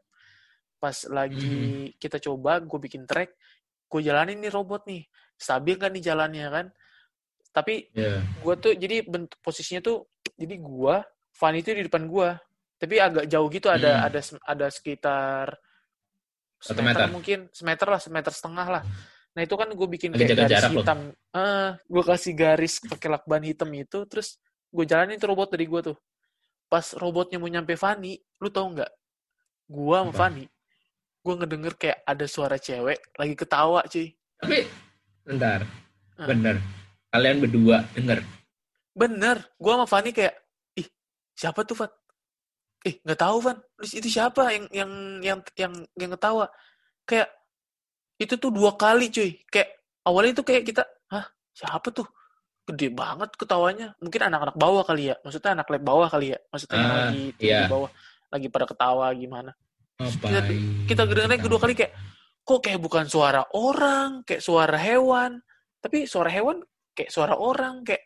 pas 0.77 0.97
lagi 1.09 1.91
kita 1.97 2.17
coba 2.17 2.61
gue 2.61 2.79
bikin 2.79 3.03
track 3.03 3.33
gue 3.87 4.01
jalanin 4.01 4.39
nih 4.39 4.51
robot 4.51 4.85
nih 4.85 5.03
stabil 5.33 5.75
kan 5.75 5.91
nih 5.91 6.03
jalannya 6.03 6.47
kan 6.47 6.65
tapi 7.51 7.89
Iya. 7.91 8.21
gue 8.41 8.53
tuh 8.57 8.73
jadi 8.73 9.01
bentuk 9.03 9.39
posisinya 9.41 9.81
tuh 9.81 10.05
jadi 10.37 10.55
gua 10.61 11.01
Fanny 11.33 11.61
itu 11.61 11.73
di 11.73 11.85
depan 11.85 12.05
gua 12.05 12.37
tapi 12.77 12.97
agak 12.97 13.25
jauh 13.25 13.49
gitu 13.49 13.69
ada 13.69 13.89
Hmm. 13.89 14.07
ada 14.07 14.19
ada 14.45 14.65
sekitar 14.69 15.45
semeter 16.57 16.85
meter. 16.85 17.07
mungkin 17.09 17.39
semeter 17.49 17.87
lah 17.87 17.97
semeter 17.97 18.33
setengah 18.33 18.67
lah 18.69 18.83
nah 19.33 19.41
itu 19.41 19.53
kan 19.53 19.69
gue 19.69 19.87
bikin 19.87 20.13
Lagi 20.13 20.25
kayak 20.25 20.37
garis 20.37 20.51
jarak 20.51 20.69
loh. 20.69 20.81
hitam 20.81 20.99
ah 21.31 21.69
gue 21.77 22.03
kasih 22.03 22.33
garis 22.33 22.73
pakai 22.81 23.09
lakban 23.09 23.43
hitam 23.45 23.69
itu 23.73 24.01
terus 24.05 24.37
gue 24.67 24.85
jalanin 24.85 25.17
tuh 25.17 25.29
robot 25.29 25.53
dari 25.53 25.65
gua 25.65 25.81
tuh 25.85 25.97
pas 26.67 26.83
robotnya 26.99 27.39
mau 27.39 27.47
nyampe 27.47 27.73
Fanny 27.79 28.19
lu 28.43 28.51
tau 28.51 28.67
nggak 28.71 28.91
gua 29.71 30.03
sama? 30.07 30.13
Fanny 30.15 30.45
gue 31.23 31.33
ngedenger 31.35 31.73
kayak 31.75 31.99
ada 32.07 32.25
suara 32.27 32.55
cewek 32.55 32.99
lagi 33.19 33.35
ketawa 33.35 33.83
cuy 33.87 34.15
tapi 34.39 34.67
bentar 35.27 35.63
Ah. 36.17 36.25
bener 36.25 36.57
kalian 37.13 37.37
berdua 37.45 37.85
denger 37.93 38.25
Bener, 38.97 39.45
gua 39.61 39.77
sama 39.77 39.85
Fanny 39.85 40.09
kayak, 40.09 40.33
ih 40.73 40.89
siapa 41.37 41.61
tuh 41.61 41.77
Van? 41.77 41.91
Eh 42.81 42.97
nggak 43.05 43.21
tahu 43.21 43.37
Van, 43.45 43.61
terus 43.77 43.93
itu 43.93 44.09
siapa 44.09 44.49
yang 44.49 44.65
yang 44.73 44.91
yang 45.21 45.39
yang 45.53 45.73
yang 45.93 46.11
ketawa? 46.17 46.49
Kayak 47.05 47.29
itu 48.17 48.33
tuh 48.41 48.49
dua 48.49 48.73
kali 48.73 49.13
cuy, 49.13 49.37
kayak 49.53 49.69
awalnya 50.01 50.33
itu 50.33 50.41
kayak 50.41 50.65
kita, 50.65 50.81
hah 51.13 51.29
siapa 51.53 51.93
tuh? 51.93 52.09
Gede 52.67 52.91
banget 52.91 53.31
ketawanya, 53.39 53.95
mungkin 54.03 54.21
anak-anak 54.27 54.55
bawah 54.59 54.83
kali 54.83 55.09
ya, 55.09 55.15
maksudnya 55.23 55.55
anak 55.55 55.67
lab 55.71 55.83
bawah 55.87 56.07
kali 56.11 56.35
ya, 56.35 56.39
maksudnya 56.51 56.77
Ah, 56.77 56.87
lagi 57.07 57.23
iya. 57.39 57.63
di 57.63 57.71
bawah, 57.71 57.89
lagi 58.27 58.47
pada 58.51 58.65
ketawa 58.67 59.07
gimana? 59.15 59.51
Ngapain? 60.03 60.83
Kita 60.83 61.07
kedengerannya 61.07 61.39
kedua 61.39 61.59
kali 61.63 61.73
kayak, 61.79 61.95
kok 62.43 62.59
kayak 62.59 62.83
bukan 62.83 63.07
suara 63.07 63.47
orang, 63.55 64.27
kayak 64.27 64.43
suara 64.43 64.75
hewan, 64.75 65.39
tapi 65.79 66.03
suara 66.03 66.27
hewan 66.27 66.59
kayak 66.91 67.07
suara 67.07 67.39
orang, 67.39 67.87
kayak 67.87 68.03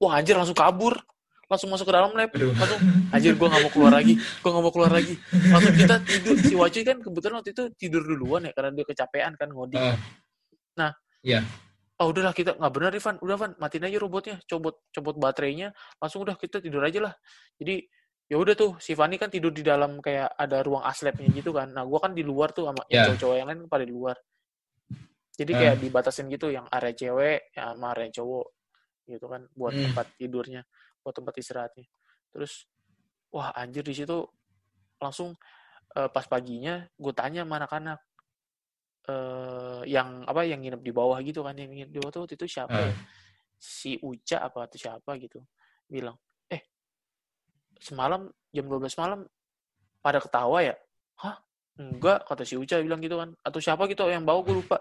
wah 0.00 0.16
anjir 0.16 0.38
langsung 0.38 0.56
kabur 0.56 0.94
langsung 1.48 1.72
masuk 1.72 1.88
ke 1.88 1.94
dalam 1.96 2.12
lab 2.12 2.28
Aduh. 2.28 2.52
langsung 2.52 2.80
anjir 3.08 3.32
gue 3.32 3.48
nggak 3.48 3.62
mau 3.64 3.72
keluar 3.72 3.92
lagi 3.96 4.14
gue 4.20 4.50
nggak 4.52 4.64
mau 4.68 4.68
keluar 4.68 4.92
lagi 4.92 5.16
langsung 5.48 5.74
kita 5.80 5.96
tidur 6.04 6.36
si 6.44 6.52
Wacuy 6.52 6.82
kan 6.84 6.96
kebetulan 7.00 7.34
waktu 7.40 7.50
itu 7.56 7.64
tidur 7.80 8.04
duluan 8.04 8.44
ya 8.44 8.52
karena 8.52 8.70
dia 8.76 8.84
kecapean 8.84 9.32
kan 9.34 9.48
ngoding 9.48 9.80
Oh. 9.80 9.96
Nah. 10.76 10.92
Iya. 11.24 11.40
Oh 11.98 12.06
udahlah 12.14 12.30
kita 12.34 12.54
nggak 12.58 12.72
benar 12.74 12.90
Ivan. 12.94 13.16
Udah 13.22 13.36
Van 13.38 13.52
matiin 13.58 13.84
aja 13.86 13.98
robotnya 13.98 14.36
copot 14.46 14.74
copot 14.94 15.14
baterainya. 15.18 15.74
Langsung 15.98 16.22
udah 16.22 16.38
kita 16.38 16.62
tidur 16.62 16.82
aja 16.86 17.10
lah. 17.10 17.14
Jadi 17.58 17.82
ya 18.28 18.36
udah 18.36 18.54
tuh 18.54 18.76
si 18.78 18.92
Fanny 18.92 19.16
kan 19.16 19.32
tidur 19.32 19.50
di 19.50 19.64
dalam 19.64 19.98
kayak 20.04 20.36
ada 20.36 20.60
ruang 20.62 20.84
aslabnya 20.84 21.26
gitu 21.32 21.50
kan. 21.50 21.72
Nah 21.72 21.82
gue 21.88 21.98
kan 21.98 22.12
di 22.14 22.22
luar 22.22 22.52
tuh 22.54 22.68
sama 22.70 22.84
Ya. 22.92 23.08
cowok-cowok 23.08 23.36
yang 23.40 23.48
lain 23.50 23.60
pada 23.66 23.84
di 23.88 23.94
luar. 23.94 24.16
Jadi 25.38 25.52
kayak 25.54 25.76
dibatasin 25.78 26.26
gitu 26.28 26.50
yang 26.50 26.66
area 26.68 26.92
cewek 26.92 27.54
ya 27.54 27.70
sama 27.72 27.94
area 27.94 28.10
cowok 28.10 28.46
gitu 29.08 29.26
kan 29.30 29.46
buat 29.54 29.72
Hmm. 29.72 29.84
tempat 29.90 30.06
tidurnya 30.18 30.62
buat 31.00 31.14
tempat 31.14 31.34
istirahatnya. 31.40 31.86
Terus 32.34 32.66
wah 33.32 33.54
anjir 33.56 33.82
di 33.86 33.94
situ 33.96 34.26
langsung 34.98 35.32
eh, 35.96 36.10
pas 36.12 36.26
paginya 36.28 36.84
gue 37.00 37.12
tanya 37.16 37.48
sama 37.48 37.64
anak-anak 37.64 37.98
eh 39.08 39.80
yang 39.88 40.28
apa 40.28 40.44
yang 40.44 40.60
nginep 40.60 40.84
di 40.84 40.92
bawah 40.92 41.16
gitu 41.24 41.40
kan 41.40 41.56
yang 41.56 41.72
nginep 41.72 41.90
di 41.96 41.98
bawah 41.98 42.12
tuh 42.12 42.20
waktu 42.28 42.36
itu 42.36 42.46
siapa 42.60 42.76
ya? 42.76 42.92
Si 43.56 43.96
Uca 44.04 44.44
apa 44.44 44.68
atau 44.68 44.76
siapa 44.76 45.16
gitu 45.16 45.40
bilang 45.88 46.14
eh 46.52 46.68
semalam 47.80 48.28
jam 48.52 48.68
12 48.68 49.00
malam 49.00 49.24
pada 50.04 50.20
ketawa 50.20 50.60
ya? 50.60 50.76
Hah? 51.24 51.40
Enggak 51.80 52.28
kata 52.28 52.44
si 52.44 52.60
Uca 52.60 52.76
bilang 52.84 53.00
gitu 53.00 53.16
kan. 53.16 53.32
Atau 53.40 53.64
siapa 53.64 53.88
gitu 53.88 54.04
yang 54.12 54.28
bawa 54.28 54.44
gue 54.44 54.60
lupa. 54.60 54.78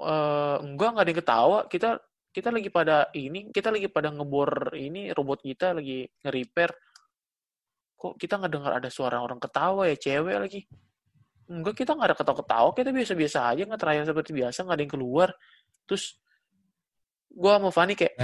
Eh 0.00 0.56
enggak 0.64 0.88
nggak 0.96 1.04
ada 1.04 1.10
yang 1.12 1.20
ketawa. 1.20 1.58
Kita 1.68 1.90
kita 2.34 2.48
lagi 2.48 2.72
pada 2.72 3.12
ini 3.14 3.52
kita 3.52 3.68
lagi 3.70 3.86
pada 3.92 4.08
ngebor 4.10 4.72
ini 4.74 5.12
robot 5.12 5.44
kita 5.44 5.76
lagi 5.76 6.08
nge-repair. 6.24 6.72
Kok 8.00 8.16
kita 8.16 8.40
nggak 8.40 8.52
dengar 8.56 8.72
ada 8.80 8.88
suara 8.88 9.20
orang 9.20 9.36
ketawa 9.36 9.84
ya 9.84 9.96
cewek 10.00 10.36
lagi 10.40 10.64
enggak 11.50 11.74
kita 11.84 11.92
nggak 11.92 12.08
ada 12.12 12.16
ketawa-ketawa 12.16 12.70
kita 12.72 12.90
biasa-biasa 12.90 13.38
aja 13.52 13.62
nggak 13.68 13.80
terakhir 13.80 14.02
seperti 14.08 14.30
biasa 14.32 14.58
nggak 14.64 14.76
ada 14.76 14.84
yang 14.84 14.94
keluar. 14.94 15.28
Terus 15.84 16.04
gua 17.34 17.58
sama 17.58 17.70
Fani 17.74 17.94
kayak 17.98 18.14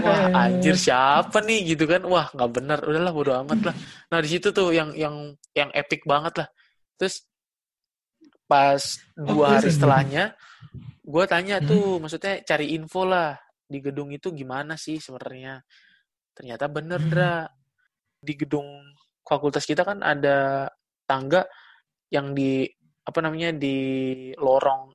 wah 0.00 0.22
anjir 0.46 0.76
siapa 0.78 1.38
nih? 1.42 1.74
Gitu 1.74 1.84
kan. 1.84 2.02
Wah 2.06 2.26
nggak 2.30 2.50
bener 2.54 2.78
udahlah 2.84 3.12
bodo 3.12 3.32
amat 3.44 3.60
lah. 3.72 3.74
Nah 4.14 4.18
di 4.22 4.28
situ 4.30 4.48
tuh 4.54 4.70
yang 4.72 4.94
yang 4.94 5.34
yang 5.52 5.68
epic 5.74 6.06
banget 6.06 6.44
lah. 6.44 6.48
Terus 6.96 7.26
pas 8.48 8.80
dua 9.12 9.60
hari 9.60 9.68
setelahnya 9.68 10.32
gue 11.04 11.24
tanya 11.28 11.60
Hmm. 11.60 11.68
tuh 11.68 11.84
maksudnya 12.00 12.40
cari 12.44 12.76
info 12.76 13.04
lah 13.04 13.36
di 13.64 13.80
gedung 13.80 14.08
itu 14.12 14.32
gimana 14.32 14.76
sih 14.76 15.00
sebenarnya? 15.00 15.60
Ternyata 16.32 16.64
bener 16.68 17.00
Hmm. 17.00 17.10
Dra. 17.12 17.36
Di 18.18 18.34
gedung 18.34 18.66
fakultas 19.22 19.62
kita 19.68 19.84
kan 19.84 20.00
ada 20.00 20.68
tangga 21.04 21.44
yang 22.08 22.32
di 22.32 22.64
apa 23.04 23.18
namanya 23.24 23.56
di 23.56 23.76
lorong 24.36 24.92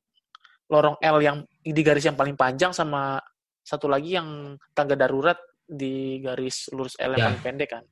lorong 0.70 0.98
L 1.02 1.18
yang 1.22 1.38
di 1.62 1.82
garis 1.82 2.06
yang 2.06 2.18
paling 2.18 2.38
panjang 2.38 2.74
sama 2.74 3.18
satu 3.62 3.86
lagi 3.90 4.18
yang 4.18 4.58
tangga 4.74 4.98
darurat 4.98 5.38
di 5.64 6.20
garis 6.20 6.70
lurus 6.74 6.98
L 7.00 7.16
yang 7.16 7.22
Ya. 7.22 7.28
paling 7.30 7.42
pendek 7.42 7.70
kan. 7.74 7.84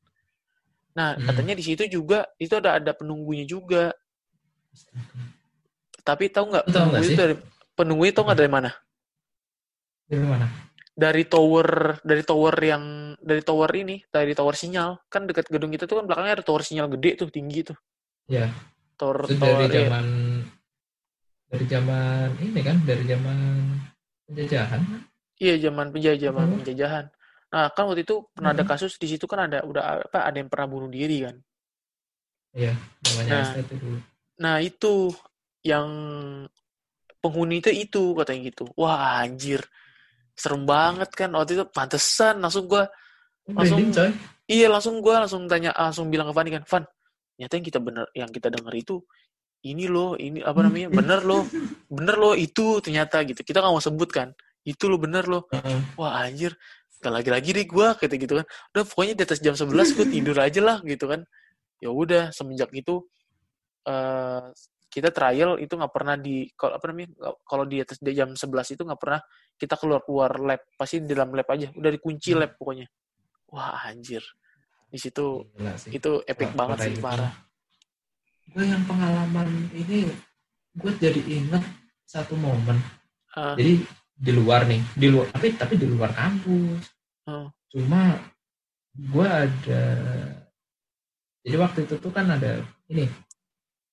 Nah, 0.92 1.16
Hmm. 1.16 1.24
katanya 1.24 1.56
di 1.56 1.64
situ 1.64 1.88
juga 1.88 2.28
itu 2.36 2.52
ada 2.58 2.76
ada 2.78 2.92
penunggunya 2.92 3.48
juga. 3.48 3.96
Tapi 6.02 6.28
tahu 6.34 6.52
nggak 6.52 6.66
penunggu 6.68 7.02
itu 7.06 7.12
sih? 7.14 7.18
dari 7.18 7.36
penunggunya 7.78 8.12
tahu 8.12 8.24
nggak 8.28 8.40
dari 8.42 8.52
mana? 8.52 8.72
Dari 10.10 10.26
mana? 10.28 10.46
Dari 10.92 11.24
tower 11.24 12.02
dari 12.04 12.24
tower 12.28 12.56
yang 12.60 12.84
dari 13.22 13.42
tower 13.46 13.72
ini, 13.72 14.04
dari 14.12 14.36
tower 14.36 14.56
sinyal. 14.58 15.08
Kan 15.08 15.30
dekat 15.30 15.48
gedung 15.48 15.72
kita 15.72 15.88
tuh 15.88 16.04
kan 16.04 16.06
belakangnya 16.10 16.42
ada 16.42 16.46
tower 16.46 16.66
sinyal 16.66 16.92
gede 16.98 17.24
tuh, 17.24 17.30
tinggi 17.32 17.72
tuh. 17.72 17.78
Ya, 18.28 18.52
Tower 19.02 19.26
itu 19.26 19.34
dari 19.36 19.66
iya. 19.66 19.74
zaman 19.90 20.06
dari 21.50 21.66
zaman 21.68 22.28
ini 22.40 22.62
kan, 22.62 22.78
dari 22.86 23.04
zaman 23.04 23.38
penjajahan. 24.30 24.80
kan? 24.80 25.02
Iya, 25.42 25.56
zaman 25.58 25.88
penjajahan, 25.90 26.48
Hmm. 26.48 26.58
penjajahan. 26.62 27.06
Nah, 27.52 27.66
kan 27.74 27.84
waktu 27.90 28.06
itu 28.06 28.16
pernah 28.32 28.54
ada 28.54 28.64
Hmm. 28.64 28.72
kasus 28.72 28.96
di 28.96 29.10
situ 29.10 29.26
kan 29.26 29.50
ada 29.50 29.66
udah 29.66 30.06
apa 30.08 30.30
ada 30.30 30.38
yang 30.38 30.48
pernah 30.48 30.70
bunuh 30.70 30.88
diri 30.88 31.26
kan. 31.26 31.36
Iya, 32.54 32.78
namanya 32.78 33.32
Nah. 33.42 33.52
Itu 33.58 33.76
dulu. 33.76 33.98
Nah, 34.38 34.56
itu 34.62 34.94
yang 35.62 35.88
penghuni 37.20 37.60
itu 37.60 37.70
itu 37.70 38.04
katanya 38.16 38.42
gitu. 38.48 38.66
Wah, 38.78 39.22
anjir. 39.22 39.62
Serem 40.34 40.64
banget 40.64 41.12
kan 41.12 41.30
waktu 41.36 41.60
itu 41.60 41.66
pantesan 41.70 42.40
langsung 42.40 42.66
gua 42.66 42.88
Langsung- 43.52 43.82
Merinding, 43.84 43.92
coy. 43.92 44.12
iya 44.48 44.68
langsung 44.70 45.02
gua 45.02 45.26
langsung 45.26 45.50
tanya 45.50 45.74
langsung 45.76 46.08
bilang 46.08 46.30
ke 46.30 46.34
Fanny 46.38 46.50
kan, 46.54 46.64
"Van, 46.64 46.84
ternyata 47.42 47.58
yang 47.58 47.66
kita 47.66 47.80
bener 47.82 48.06
yang 48.14 48.30
kita 48.30 48.48
dengar 48.54 48.74
itu 48.78 49.02
ini 49.66 49.86
loh, 49.90 50.14
ini 50.18 50.46
apa 50.46 50.62
namanya? 50.62 50.94
Bener 50.94 51.22
loh. 51.26 51.46
Bener 51.98 52.18
loh 52.18 52.34
itu 52.34 52.82
ternyata 52.82 53.22
gitu. 53.26 53.42
Kita 53.42 53.62
nggak 53.62 53.74
mau 53.74 53.82
sebut 53.82 54.10
kan. 54.10 54.34
Itu 54.66 54.90
loh 54.90 54.98
bener 54.98 55.26
loh. 55.30 55.46
Wah, 55.98 56.22
anjir. 56.26 56.58
Gak 57.02 57.14
lagi-lagi 57.14 57.50
deh 57.54 57.66
gua 57.66 57.94
kata 57.98 58.14
gitu 58.18 58.42
kan. 58.42 58.46
Udah 58.74 58.84
pokoknya 58.86 59.14
di 59.18 59.24
atas 59.26 59.38
jam 59.42 59.54
11 59.58 59.98
gue 59.98 60.06
tidur 60.10 60.38
aja 60.38 60.62
lah 60.62 60.78
gitu 60.82 61.06
kan. 61.10 61.22
Ya 61.82 61.90
udah 61.94 62.34
semenjak 62.34 62.70
itu 62.74 63.06
eh 63.86 64.50
kita 64.92 65.10
trial 65.10 65.58
itu 65.58 65.74
nggak 65.74 65.94
pernah 65.94 66.14
di 66.18 66.46
kalau 66.54 66.78
apa 66.78 66.86
namanya 66.94 67.10
kalau 67.42 67.66
di 67.66 67.82
atas 67.82 67.98
di 67.98 68.14
jam 68.14 68.34
11 68.34 68.76
itu 68.78 68.82
nggak 68.86 69.02
pernah 69.02 69.22
kita 69.58 69.78
keluar 69.80 70.02
keluar 70.06 70.32
lab 70.38 70.62
pasti 70.78 71.02
di 71.02 71.10
dalam 71.10 71.34
lab 71.34 71.48
aja 71.50 71.74
udah 71.74 71.90
dikunci 71.90 72.38
lab 72.38 72.54
pokoknya 72.60 72.86
wah 73.50 73.82
anjir 73.88 74.22
di 74.92 75.00
situ 75.00 75.48
sih. 75.80 75.96
itu 75.96 76.12
epic 76.28 76.52
Wah, 76.54 76.58
banget 76.68 76.78
parah 76.78 76.88
sih 76.92 77.02
parah 77.02 77.34
Gue 78.52 78.68
yang 78.68 78.84
pengalaman 78.84 79.48
ini, 79.72 80.12
gue 80.76 80.92
jadi 81.00 81.24
inget 81.24 81.64
satu 82.04 82.36
momen. 82.36 82.76
Ah, 83.32 83.56
Jadi 83.56 83.80
di 84.12 84.32
luar 84.36 84.68
nih, 84.68 84.84
di 84.92 85.08
luar 85.08 85.32
tapi 85.32 85.56
tapi 85.56 85.80
di 85.80 85.88
luar 85.88 86.12
kampus. 86.12 86.84
Oh. 87.32 87.48
Cuma 87.72 88.20
gue 88.92 89.24
ada, 89.24 89.84
jadi 91.48 91.56
waktu 91.64 91.88
itu 91.88 91.96
tuh 91.96 92.12
kan 92.12 92.28
ada 92.28 92.60
ini 92.92 93.08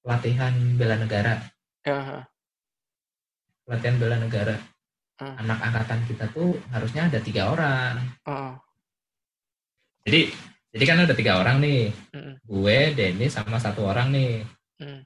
pelatihan 0.03 0.51
bela 0.75 0.99
negara, 0.99 1.39
ya 1.87 2.27
pelatihan 3.63 3.97
bela 4.03 4.19
negara. 4.19 4.59
Hmm. 5.23 5.39
Anak 5.39 5.59
angkatan 5.71 6.03
kita 6.11 6.27
tuh 6.35 6.59
harusnya 6.75 7.07
ada 7.07 7.23
tiga 7.23 7.55
orang. 7.55 7.95
ah, 8.27 8.59
Jadi 10.03 10.35
jadi 10.79 10.85
kan 10.87 11.03
ada 11.03 11.15
tiga 11.19 11.43
orang 11.43 11.59
nih, 11.59 11.91
mm, 12.15 12.47
gue, 12.47 12.79
Denny 12.95 13.27
sama 13.27 13.59
satu 13.59 13.91
orang 13.91 14.15
nih, 14.15 14.47
mm, 14.79 15.01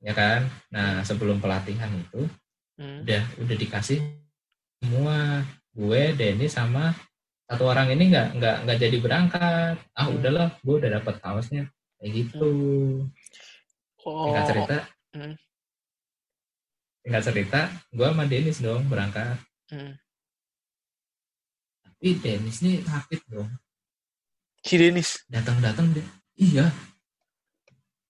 ya 0.00 0.12
kan. 0.16 0.48
Nah 0.72 1.04
sebelum 1.04 1.36
pelatihan 1.36 1.92
itu 1.92 2.24
mm. 2.80 3.04
udah 3.04 3.22
udah 3.44 3.56
dikasih 3.60 4.00
semua. 4.80 5.44
Gue 5.76 6.16
Denny 6.16 6.48
sama 6.48 6.96
satu 7.44 7.68
orang 7.68 7.92
ini 7.92 8.08
nggak 8.08 8.40
nggak 8.40 8.56
nggak 8.64 8.78
jadi 8.80 8.96
berangkat. 9.04 9.76
Ah 9.92 10.08
Hmm. 10.08 10.16
udahlah 10.16 10.48
gue 10.64 10.76
udah 10.80 10.90
dapat 10.96 11.14
kaosnya. 11.20 11.68
Kayak 12.00 12.10
gitu. 12.24 12.50
Oh. 14.08 14.32
Singkat 14.32 14.44
cerita 14.48 14.76
singkat 17.00 17.22
cerita 17.24 17.60
gue 17.92 18.08
sama 18.08 18.24
Dennis 18.24 18.60
dong 18.64 18.88
berangkat. 18.88 19.36
Mm. 19.70 19.94
tapi 21.84 22.08
Dennis 22.18 22.58
nih 22.64 22.82
sakit 22.82 23.20
dong 23.30 23.46
si 24.60 24.74
Denis 24.76 25.24
datang 25.26 25.58
datang 25.60 25.88
dia. 25.92 26.04
Iya. 26.36 26.66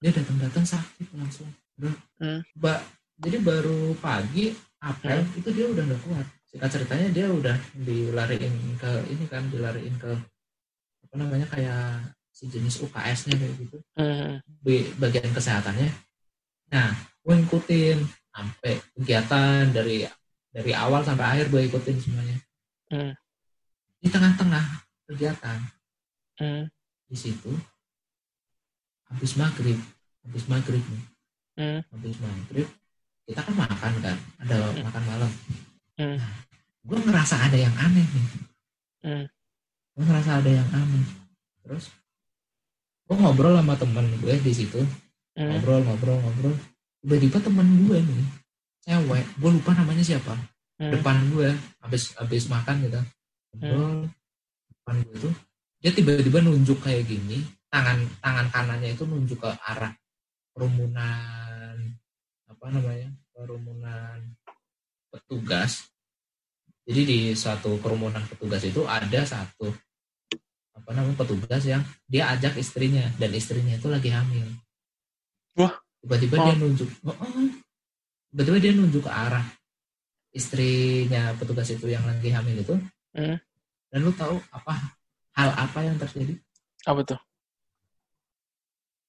Dia 0.00 0.10
datang 0.14 0.38
datang 0.40 0.64
sakit 0.64 1.08
langsung. 1.12 1.48
Udah 1.76 1.94
Hmm. 2.20 2.40
Ba- 2.52 2.84
jadi 3.16 3.40
baru 3.40 3.96
pagi 3.96 4.52
apel 4.80 5.24
itu 5.36 5.48
dia 5.52 5.66
udah 5.68 5.84
nggak 5.84 6.02
kuat. 6.04 6.26
Singkat 6.48 6.68
ceritanya 6.72 7.08
dia 7.12 7.26
udah 7.28 7.56
dilariin 7.76 8.54
ke 8.76 8.90
ini 9.08 9.24
kan 9.28 9.48
dilariin 9.48 9.96
ke 9.96 10.12
apa 11.08 11.14
namanya 11.16 11.46
kayak 11.48 12.12
sejenis 12.32 12.80
UKS-nya 12.84 13.36
kayak 13.36 13.54
gitu. 13.60 13.76
Mm, 13.96 14.40
di 14.64 14.76
bagian 14.96 15.32
kesehatannya. 15.32 15.88
Nah 16.72 16.92
gue 17.20 17.34
ngikutin 17.40 17.98
sampai 18.30 18.72
kegiatan 18.96 19.68
dari 19.68 20.04
dari 20.50 20.72
awal 20.72 21.04
sampai 21.04 21.24
akhir 21.24 21.46
gue 21.48 21.60
ikutin 21.66 21.96
semuanya. 22.00 22.36
Hmm. 22.90 23.14
di 24.02 24.08
tengah-tengah 24.10 24.64
kegiatan 25.06 25.62
mm, 26.40 26.62
di 27.06 27.16
situ 27.16 27.52
habis 29.10 29.32
maghrib 29.36 29.78
habis 30.26 30.44
maghrib 30.48 30.82
nih. 30.82 31.04
Mm, 31.60 31.80
habis 31.92 32.16
maghrib 32.18 32.68
kita 33.30 33.40
kan 33.46 33.54
makan 33.54 33.92
kan 34.02 34.16
ada 34.42 34.56
Hmm. 34.58 34.82
makan 34.82 35.02
malam. 35.06 35.30
Hmm. 35.94 36.16
Nah, 36.18 36.32
gue 36.82 36.98
ngerasa 36.98 37.36
ada 37.46 37.58
yang 37.58 37.74
aneh 37.78 38.02
nih. 38.02 38.26
Hmm. 39.00 39.24
gue 39.90 40.04
ngerasa 40.06 40.30
ada 40.40 40.50
yang 40.50 40.68
aneh. 40.74 41.04
Terus 41.62 41.94
gue 43.06 43.16
ngobrol 43.16 43.54
sama 43.54 43.74
temen 43.78 44.06
gue 44.18 44.34
di 44.42 44.52
situ. 44.54 44.80
Mm, 45.38 45.46
ngobrol 45.46 45.80
ngobrol 45.86 46.18
ngobrol. 46.24 46.54
Tiba-tiba 47.04 47.38
temen 47.38 47.68
gue 47.86 47.98
nih 48.02 48.24
cewek 48.82 49.24
gue 49.38 49.50
lupa 49.60 49.70
namanya 49.78 50.02
siapa. 50.02 50.34
Mm, 50.80 50.90
depan 50.90 51.16
gue 51.30 51.48
habis 51.84 52.16
habis 52.18 52.50
makan 52.50 52.76
gitu. 52.82 53.00
Ngobrol 53.54 54.10
depan 54.74 54.96
gue 55.06 55.16
tuh 55.28 55.34
dia 55.80 55.90
tiba-tiba 55.96 56.44
nunjuk 56.44 56.84
kayak 56.84 57.08
gini 57.08 57.40
tangan 57.72 58.04
tangan 58.20 58.46
kanannya 58.52 58.92
itu 58.92 59.08
nunjuk 59.08 59.40
ke 59.40 59.50
arah 59.64 59.92
kerumunan 60.52 61.76
apa 62.44 62.64
namanya 62.68 63.08
kerumunan 63.32 64.18
petugas 65.08 65.88
jadi 66.84 67.02
di 67.08 67.18
suatu 67.32 67.80
kerumunan 67.80 68.20
petugas 68.28 68.60
itu 68.68 68.84
ada 68.84 69.24
satu 69.24 69.72
apa 70.76 70.90
namanya 70.92 71.16
petugas 71.24 71.62
yang 71.64 71.80
dia 72.04 72.28
ajak 72.36 72.60
istrinya 72.60 73.08
dan 73.16 73.32
istrinya 73.32 73.80
itu 73.80 73.88
lagi 73.88 74.12
hamil 74.12 74.46
Wah. 75.56 75.72
tiba-tiba 76.04 76.36
Oh. 76.36 76.44
dia 76.44 76.56
nunjuk 76.60 76.90
oh, 77.08 77.12
oh. 77.16 77.48
tiba-tiba 78.32 78.58
dia 78.60 78.72
nunjuk 78.76 79.02
ke 79.08 79.12
arah 79.12 79.46
istrinya 80.30 81.32
petugas 81.40 81.72
itu 81.72 81.88
yang 81.88 82.04
lagi 82.04 82.28
hamil 82.28 82.60
itu 82.60 82.76
Hmm. 83.10 83.34
Dan 83.90 84.06
lu 84.06 84.14
tahu 84.14 84.38
apa 84.54 84.94
hal 85.36 85.50
apa 85.54 85.78
yang 85.84 85.96
terjadi? 86.00 86.34
Apa 86.88 87.04
tuh? 87.04 87.20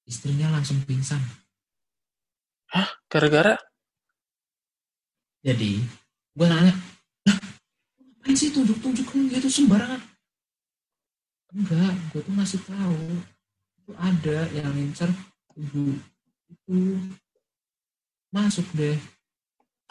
Istrinya 0.06 0.52
langsung 0.52 0.82
pingsan. 0.82 1.22
Gara-gara? 3.12 3.60
Jadi, 5.44 5.84
gue 6.32 6.46
nanya, 6.48 6.72
lah, 7.28 7.36
ngapain 8.00 8.32
sih 8.32 8.48
tunjuk-tunjuk 8.56 9.04
gitu 9.04 9.48
sembarangan? 9.52 10.00
Enggak, 11.52 11.92
gue 12.08 12.24
tuh 12.24 12.32
ngasih 12.32 12.64
tahu 12.64 13.20
itu 13.76 13.92
ada 14.00 14.48
yang 14.56 14.72
ngincer 14.72 15.12
ibu 15.60 15.92
itu 16.48 16.96
masuk 18.32 18.64
deh. 18.72 18.96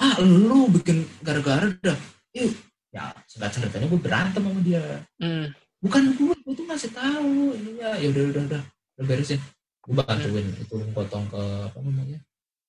Ah, 0.01 0.17
lu 0.17 0.65
bikin 0.73 1.05
gara-gara 1.21 1.69
dah. 1.77 1.99
Yuk, 2.33 2.57
ya 2.89 3.13
singkat 3.29 3.53
ceritanya 3.53 3.85
gue 3.85 4.01
berantem 4.01 4.41
sama 4.41 4.61
dia. 4.65 4.81
Hmm. 5.21 5.53
Bukan 5.81 6.13
gue, 6.13 6.33
gue 6.45 6.53
tuh 6.53 6.65
ngasih 6.69 6.91
tahu 6.93 7.57
ininya. 7.57 7.97
Ya 7.97 8.07
udah 8.13 8.23
udah 8.29 8.43
udah, 8.47 8.61
udah 8.97 9.05
beresin. 9.05 9.41
Gue 9.81 9.97
bantuin 9.97 10.45
itu 10.53 10.75
potong 10.93 11.25
ke 11.25 11.41
apa 11.41 11.77
namanya? 11.81 12.19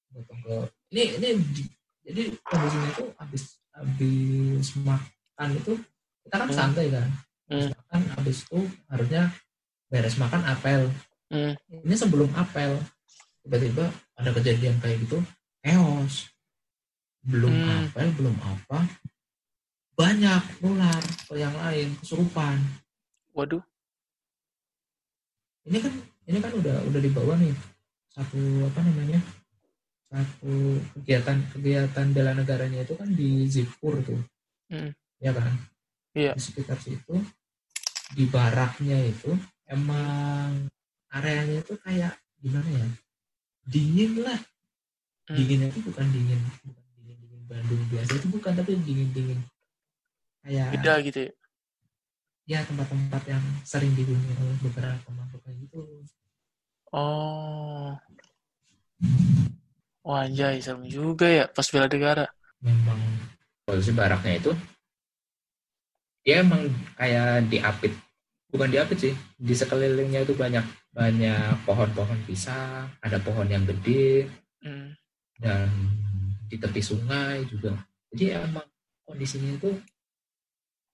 Potong 0.08 0.40
ke 0.40 0.54
ini 0.90 1.02
ini 1.20 1.28
di- 1.52 1.72
jadi 2.02 2.22
kondisinya 2.42 2.88
itu 2.90 3.04
habis 3.14 3.42
habis 3.70 4.68
makan 4.80 5.48
itu 5.54 5.72
kita 6.24 6.34
kan 6.40 6.48
Hmm. 6.48 6.56
santai 6.56 6.86
kan. 6.88 7.08
Hmm. 7.52 7.68
makan 7.68 8.00
habis 8.16 8.48
itu 8.48 8.60
harusnya 8.88 9.22
beres 9.92 10.16
makan 10.16 10.40
apel. 10.48 10.88
Hmm. 11.28 11.52
Ini 11.68 11.94
sebelum 11.94 12.32
apel 12.32 12.80
tiba-tiba 13.44 13.92
ada 14.16 14.30
kejadian 14.32 14.80
kayak 14.80 15.04
gitu 15.04 15.20
chaos. 15.60 16.32
Belum 17.20 17.52
Hmm. 17.52 17.92
apel, 17.92 18.08
belum 18.16 18.36
apa. 18.40 18.88
Banyak 19.92 20.64
nular 20.64 21.02
ke 21.28 21.36
yang 21.36 21.52
lain, 21.54 21.92
kesurupan. 22.00 22.56
Waduh. 23.32 23.62
ini 25.62 25.78
kan 25.78 25.94
ini 26.26 26.38
kan 26.42 26.52
udah 26.58 26.76
udah 26.90 27.00
dibawa 27.00 27.38
nih 27.38 27.54
satu 28.10 28.66
apa 28.66 28.82
namanya 28.82 29.20
satu 30.10 30.52
kegiatan 30.98 31.38
kegiatan 31.54 32.06
bela 32.10 32.34
negaranya 32.34 32.82
itu 32.82 32.98
kan 32.98 33.08
di 33.08 33.46
Zipur 33.46 34.02
tuh 34.02 34.20
Hmm. 34.66 34.88
ya 35.20 35.30
kan 35.30 35.52
Iya. 36.16 36.32
di 36.34 36.40
sekitar 36.40 36.80
situ 36.80 37.14
di 38.12 38.24
baraknya 38.26 38.98
itu 39.06 39.36
emang 39.68 40.66
areanya 41.12 41.60
itu 41.60 41.76
kayak 41.78 42.16
gimana 42.40 42.68
ya 42.68 42.86
dingin 43.64 44.18
lah 44.18 44.40
Hmm. 45.30 45.36
dinginnya 45.38 45.70
itu 45.70 45.80
bukan 45.86 46.06
dingin 46.10 46.40
bukan 46.66 46.84
dingin 46.98 47.16
dingin 47.22 47.42
Bandung 47.46 47.82
biasa 47.86 48.18
itu 48.18 48.26
bukan 48.28 48.52
tapi 48.58 48.74
dingin 48.82 49.08
dingin 49.14 49.40
kayak 50.42 50.74
Beda 50.74 50.94
gitu 51.06 51.30
ya. 51.30 51.32
Ya 52.44 52.60
tempat-tempat 52.66 53.22
yang 53.28 53.42
sering 53.62 53.94
dihuni 53.94 54.34
oleh 54.36 54.56
beberapa 54.60 55.08
makhluk 55.10 55.42
kayak 55.42 55.58
gitu 55.66 55.82
Oh. 56.92 57.96
Wah, 60.04 60.28
anjay, 60.28 60.60
serem 60.60 60.84
juga 60.84 61.24
ya 61.24 61.44
pas 61.48 61.64
bela 61.64 61.88
negara. 61.88 62.28
memang 62.60 63.00
posisi 63.64 63.90
baraknya 63.90 64.38
itu 64.38 64.52
dia 66.22 66.46
emang 66.46 66.70
kayak 66.94 67.50
diapit 67.50 67.90
bukan 68.46 68.70
diapit 68.70 68.98
sih 69.00 69.14
di 69.34 69.50
sekelilingnya 69.50 70.22
itu 70.22 70.38
banyak 70.38 70.62
banyak 70.94 71.58
pohon-pohon 71.66 72.22
pisang 72.22 72.86
ada 73.00 73.18
pohon 73.18 73.48
yang 73.48 73.66
gede 73.66 74.30
Hmm. 74.62 74.94
dan 75.42 75.66
di 76.46 76.54
tepi 76.54 76.78
sungai 76.78 77.42
juga 77.50 77.74
jadi 78.14 78.46
emang 78.46 78.62
kondisinya 79.02 79.58
itu 79.58 79.74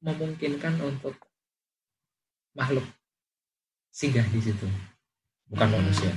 memungkinkan 0.00 0.80
untuk 0.80 1.27
makhluk 2.58 2.86
singgah 3.94 4.26
di 4.34 4.40
situ 4.42 4.66
bukan 5.46 5.70
Hmm. 5.70 5.76
manusia 5.78 6.10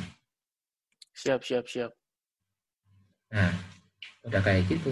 Siap, 1.12 1.44
siap, 1.44 1.68
siap. 1.68 1.92
Nah, 3.36 3.52
udah 4.26 4.42
kayak 4.42 4.66
gitu. 4.66 4.90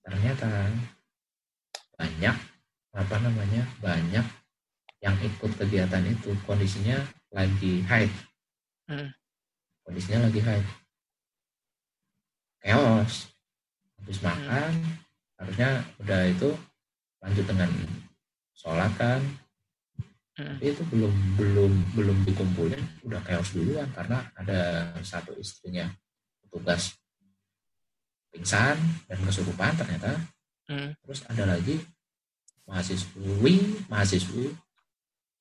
Ternyata 0.00 0.72
banyak 1.98 2.36
apa 2.94 3.16
namanya? 3.20 3.66
Banyak 3.82 4.24
yang 5.02 5.16
ikut 5.20 5.52
kegiatan 5.58 6.06
itu 6.06 6.32
kondisinya 6.48 7.02
lagi 7.34 7.82
haid. 7.84 8.08
Hmm. 8.88 9.10
Kondisinya 9.84 10.30
lagi 10.30 10.40
haid. 10.40 10.66
Chaos. 12.62 13.34
Habis 14.00 14.18
Hmm. 14.22 14.26
makan, 14.30 14.72
harusnya 15.36 15.70
udah 16.00 16.20
itu 16.30 16.50
lanjut 17.20 17.44
dengan 17.44 17.70
sholat 18.54 18.92
kan. 18.96 19.20
Hmm. 20.36 20.56
Itu 20.60 20.84
belum 20.92 21.12
belum 21.40 21.72
belum 21.96 22.16
dikumpulin, 22.28 22.82
udah 23.08 23.20
chaos 23.24 23.56
duluan 23.56 23.88
karena 23.96 24.20
ada 24.36 24.92
satu 25.00 25.32
istrinya 25.40 25.88
petugas 26.44 26.92
pingsan 28.36 28.76
dan 29.08 29.18
kesurupan 29.24 29.72
ternyata 29.80 30.12
Hmm. 30.66 30.90
terus 30.98 31.22
ada 31.30 31.46
lagi 31.46 31.78
mahasiswi 32.66 33.86
mahasiswi 33.86 34.50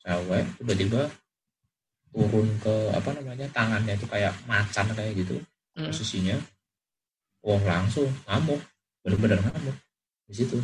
cewek 0.06 0.46
tiba-tiba 0.62 1.10
turun 2.14 2.46
ke 2.62 2.94
apa 2.94 3.10
namanya 3.18 3.50
tangannya 3.50 3.98
itu 3.98 4.06
kayak 4.06 4.32
macan 4.46 4.86
kayak 4.94 5.18
gitu 5.18 5.42
Hmm. 5.76 5.90
posisinya 5.90 6.38
oh 7.42 7.58
langsung 7.66 8.08
ngamuk 8.30 8.62
bener-bener 9.02 9.42
ngamuk 9.44 9.76
di 10.30 10.34
situ 10.38 10.62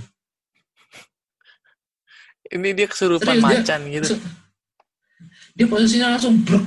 Ini 2.51 2.69
dia 2.71 2.85
kesurupan 2.85 3.25
Serius, 3.25 3.41
dia- 3.41 3.49
macan 3.63 3.79
gitu. 3.89 4.07
Se- 4.11 4.21
dia 5.51 5.65
posisinya 5.65 6.07
langsung 6.15 6.33
brek 6.41 6.63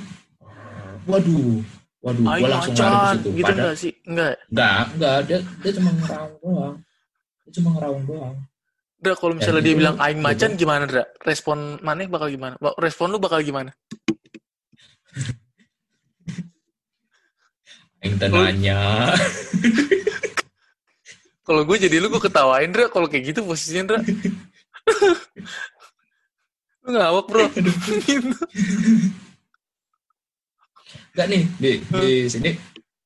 waduh 1.04 1.58
waduh 2.00 2.24
Ayo 2.26 2.40
gua 2.40 2.48
langsung 2.54 2.74
lari 2.74 2.94
ke 2.94 3.06
situ 3.10 3.28
gitu 3.34 3.50
enggak 3.50 3.74
sih? 3.74 3.92
Enggak. 4.04 4.32
enggak 4.46 4.78
enggak 4.94 5.16
dia 5.24 5.38
dia 5.60 5.70
cuma 5.74 5.90
ngeraung 5.94 6.34
doang 6.38 6.74
dia 7.42 7.50
cuma 7.54 7.68
ngeraung 7.72 8.04
doang 8.04 8.34
Dra, 8.96 9.12
kalau 9.14 9.32
misalnya 9.34 9.58
Dan 9.58 9.62
dia 9.62 9.70
itu 9.70 9.78
bilang 9.80 9.96
aing 9.98 10.16
gitu. 10.16 10.26
macan 10.26 10.50
gimana, 10.54 10.82
Dra? 10.86 11.04
Respon 11.20 11.58
maneh 11.80 12.06
bakal 12.08 12.28
gimana? 12.28 12.54
Respon 12.78 13.08
lu 13.08 13.18
bakal 13.18 13.40
gimana? 13.40 13.68
yang 18.00 18.14
tenanya 18.16 18.80
Kalau 21.44 21.60
gue 21.62 21.76
jadi 21.78 22.00
lu, 22.00 22.08
gue 22.08 22.18
ketawain, 22.18 22.68
Dra. 22.68 22.88
Kalau 22.88 23.04
kayak 23.04 23.22
gitu 23.28 23.44
posisinya, 23.44 23.84
Dra. 23.84 23.98
lu 26.84 26.90
ngawak, 26.92 27.24
bro. 27.28 27.44
Enggak 31.14 31.26
nih 31.30 31.42
di 31.56 31.70
di 31.80 32.26
sini 32.26 32.50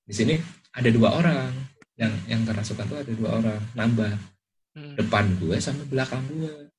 di 0.03 0.15
sini 0.15 0.35
ada 0.75 0.89
dua 0.91 1.15
orang. 1.21 1.53
Yang 1.99 2.13
yang 2.31 2.43
kerasukan 2.47 2.87
tuh 2.87 2.99
ada 2.99 3.13
dua 3.15 3.31
orang. 3.43 3.61
Nambah 3.75 4.13
Hmm. 4.79 4.95
depan 4.95 5.27
gue 5.43 5.59
sama 5.59 5.83
belakang 5.91 6.23
gue. 6.31 6.71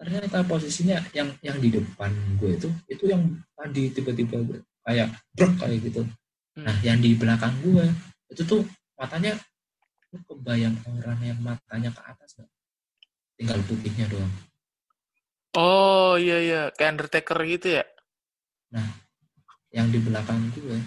Ternyata 0.00 0.40
posisinya 0.48 0.96
yang 1.12 1.28
yang 1.44 1.60
di 1.60 1.68
depan 1.68 2.08
gue 2.40 2.56
itu 2.56 2.68
itu 2.88 3.04
yang 3.12 3.20
tadi 3.52 3.92
tiba-tiba 3.92 4.40
kayak 4.88 5.12
brok 5.36 5.52
kayak 5.60 5.84
gitu. 5.84 6.00
Nah 6.56 6.72
yang 6.80 6.96
di 6.96 7.12
belakang 7.12 7.52
gue 7.60 7.84
itu 8.32 8.40
tuh 8.40 8.64
matanya 8.96 9.36
lu 10.14 10.18
kebayang 10.24 10.80
orang 10.96 11.20
yang 11.20 11.36
matanya 11.44 11.92
ke 11.92 12.00
atas 12.08 12.40
nggak? 12.40 12.50
Tinggal 13.36 13.58
putihnya 13.68 14.08
doang 14.08 14.32
Oh, 15.56 16.20
iya, 16.20 16.36
iya. 16.44 16.60
Kayak 16.76 16.90
Undertaker 17.00 17.38
gitu 17.48 17.68
ya? 17.80 17.84
yang 19.76 19.92
di 19.92 20.00
belakang 20.00 20.40
gue 20.56 20.80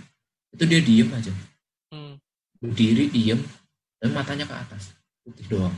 itu 0.57 0.63
dia 0.65 0.81
diem 0.81 1.09
aja 1.13 1.33
Hmm. 1.89 2.21
berdiri 2.61 3.09
diem 3.09 3.41
dan 3.97 4.13
matanya 4.13 4.45
ke 4.45 4.53
atas 4.53 4.93
putih 5.25 5.45
doang 5.45 5.73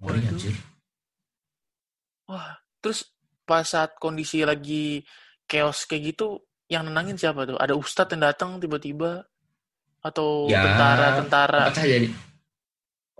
Ngeri 0.00 0.28
anjir 0.28 0.56
Wah, 2.28 2.56
terus 2.80 3.12
pas 3.44 3.64
saat 3.66 3.96
kondisi 4.00 4.40
lagi 4.46 5.04
chaos 5.44 5.84
kayak 5.84 6.14
gitu, 6.14 6.40
yang 6.70 6.88
nenangin 6.88 7.18
siapa 7.18 7.44
tuh? 7.44 7.60
Ada 7.60 7.76
ustadz 7.76 8.14
yang 8.16 8.24
datang 8.24 8.56
tiba-tiba? 8.56 9.26
Atau 10.00 10.48
Ya, 10.48 10.64
tentara-tentara? 10.64 11.68
jadi 11.68 12.08
kepecah 12.08 12.31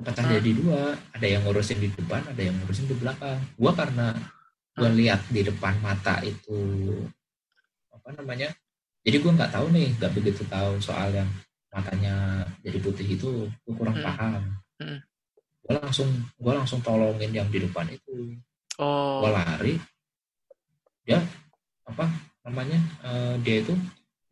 Hah? 0.02 0.30
jadi 0.38 0.50
dua 0.58 0.82
ada 1.14 1.26
yang 1.26 1.42
ngurusin 1.46 1.78
di 1.78 1.88
depan 1.94 2.20
ada 2.26 2.42
yang 2.42 2.54
ngurusin 2.58 2.86
di 2.90 2.96
belakang 2.98 3.38
gua 3.54 3.72
karena 3.76 4.06
gua 4.74 4.88
Hah? 4.90 4.94
lihat 4.98 5.20
di 5.30 5.40
depan 5.46 5.74
mata 5.78 6.18
itu 6.26 6.58
apa 7.94 8.08
namanya 8.18 8.50
jadi 9.06 9.16
gua 9.22 9.32
nggak 9.38 9.52
tahu 9.54 9.66
nih 9.70 9.88
nggak 9.98 10.12
begitu 10.16 10.42
tahu 10.50 10.72
soal 10.82 11.08
yang 11.14 11.28
matanya 11.70 12.44
jadi 12.66 12.78
putih 12.82 13.06
itu 13.16 13.46
gua 13.62 13.74
kurang 13.78 13.96
Hmm. 13.98 14.06
paham 14.06 14.42
Hmm. 14.82 14.98
gua 15.62 15.72
langsung 15.78 16.08
gua 16.42 16.52
langsung 16.58 16.80
tolongin 16.82 17.30
yang 17.30 17.46
di 17.46 17.62
depan 17.62 17.86
itu 17.86 18.34
Oh, 18.80 19.20
gua 19.22 19.36
lari 19.44 19.76
dia 21.04 21.20
apa 21.84 22.08
namanya 22.42 22.78
eh, 23.04 23.34
dia 23.44 23.60
itu 23.60 23.74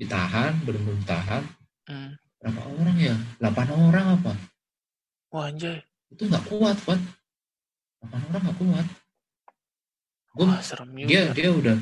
ditahan 0.00 0.56
benar-benar 0.64 0.96
ditahan 1.04 1.42
hmm. 1.86 2.10
berapa 2.40 2.60
orang 2.72 2.96
ya 2.96 3.14
8 3.38 3.68
orang 3.68 4.06
apa 4.16 4.32
Wah, 5.30 5.46
anjay. 5.46 5.78
itu 6.10 6.26
nggak 6.26 6.42
kuat 6.50 6.74
Pak. 6.82 6.98
8 8.02 8.26
orang 8.30 8.42
nggak 8.42 8.58
kuat. 8.58 8.86
Gue 10.34 10.46
serem 10.62 10.90
juga. 10.94 11.06
dia 11.10 11.22
dia 11.34 11.50
udah 11.54 11.76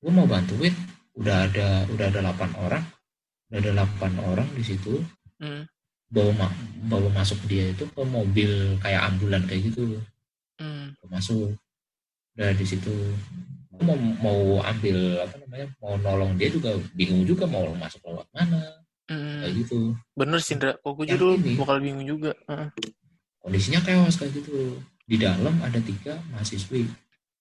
gue 0.00 0.12
mau 0.12 0.24
bantuin. 0.24 0.72
Udah 1.14 1.46
ada 1.46 1.84
udah 1.92 2.06
ada 2.08 2.20
8 2.24 2.52
orang. 2.56 2.84
Udah 3.52 3.58
ada 3.60 3.72
8 3.84 4.12
orang 4.24 4.48
di 4.56 4.64
situ. 4.64 5.04
Hmm, 5.36 5.68
bawa 6.08 6.32
ma- 6.38 6.58
bawa 6.88 7.08
masuk 7.12 7.36
dia 7.44 7.74
itu 7.74 7.84
ke 7.84 8.02
mobil 8.06 8.80
kayak 8.80 9.12
ambulan 9.12 9.44
kayak 9.44 9.68
gitu. 9.68 10.00
Hmm, 10.56 10.96
masuk. 11.04 11.52
Udah 12.36 12.50
di 12.56 12.64
situ. 12.64 12.92
Mau 13.84 13.98
mau 13.98 14.62
ambil 14.62 15.20
apa 15.20 15.34
namanya 15.44 15.66
mau 15.82 15.98
nolong 16.00 16.38
dia 16.40 16.48
juga. 16.48 16.72
Bingung 16.96 17.28
juga 17.28 17.44
mau 17.44 17.68
masuk 17.76 18.00
lewat 18.06 18.26
mana 18.32 18.83
hmm. 19.08 19.40
kayak 19.44 19.54
gitu 19.64 19.78
Bener 20.14 20.38
sih, 20.40 20.54
Indra. 20.54 20.72
Kok 20.78 20.92
gue 20.96 21.16
dulu 21.16 21.34
bakal 21.58 21.78
bingung 21.80 22.06
juga. 22.06 22.32
Heeh. 22.48 22.68
kondisinya 23.40 23.80
chaos 23.84 24.16
kayak 24.16 24.40
gitu 24.40 24.80
di 25.04 25.20
dalam 25.20 25.52
ada 25.60 25.76
tiga 25.80 26.16
mahasiswi 26.32 26.88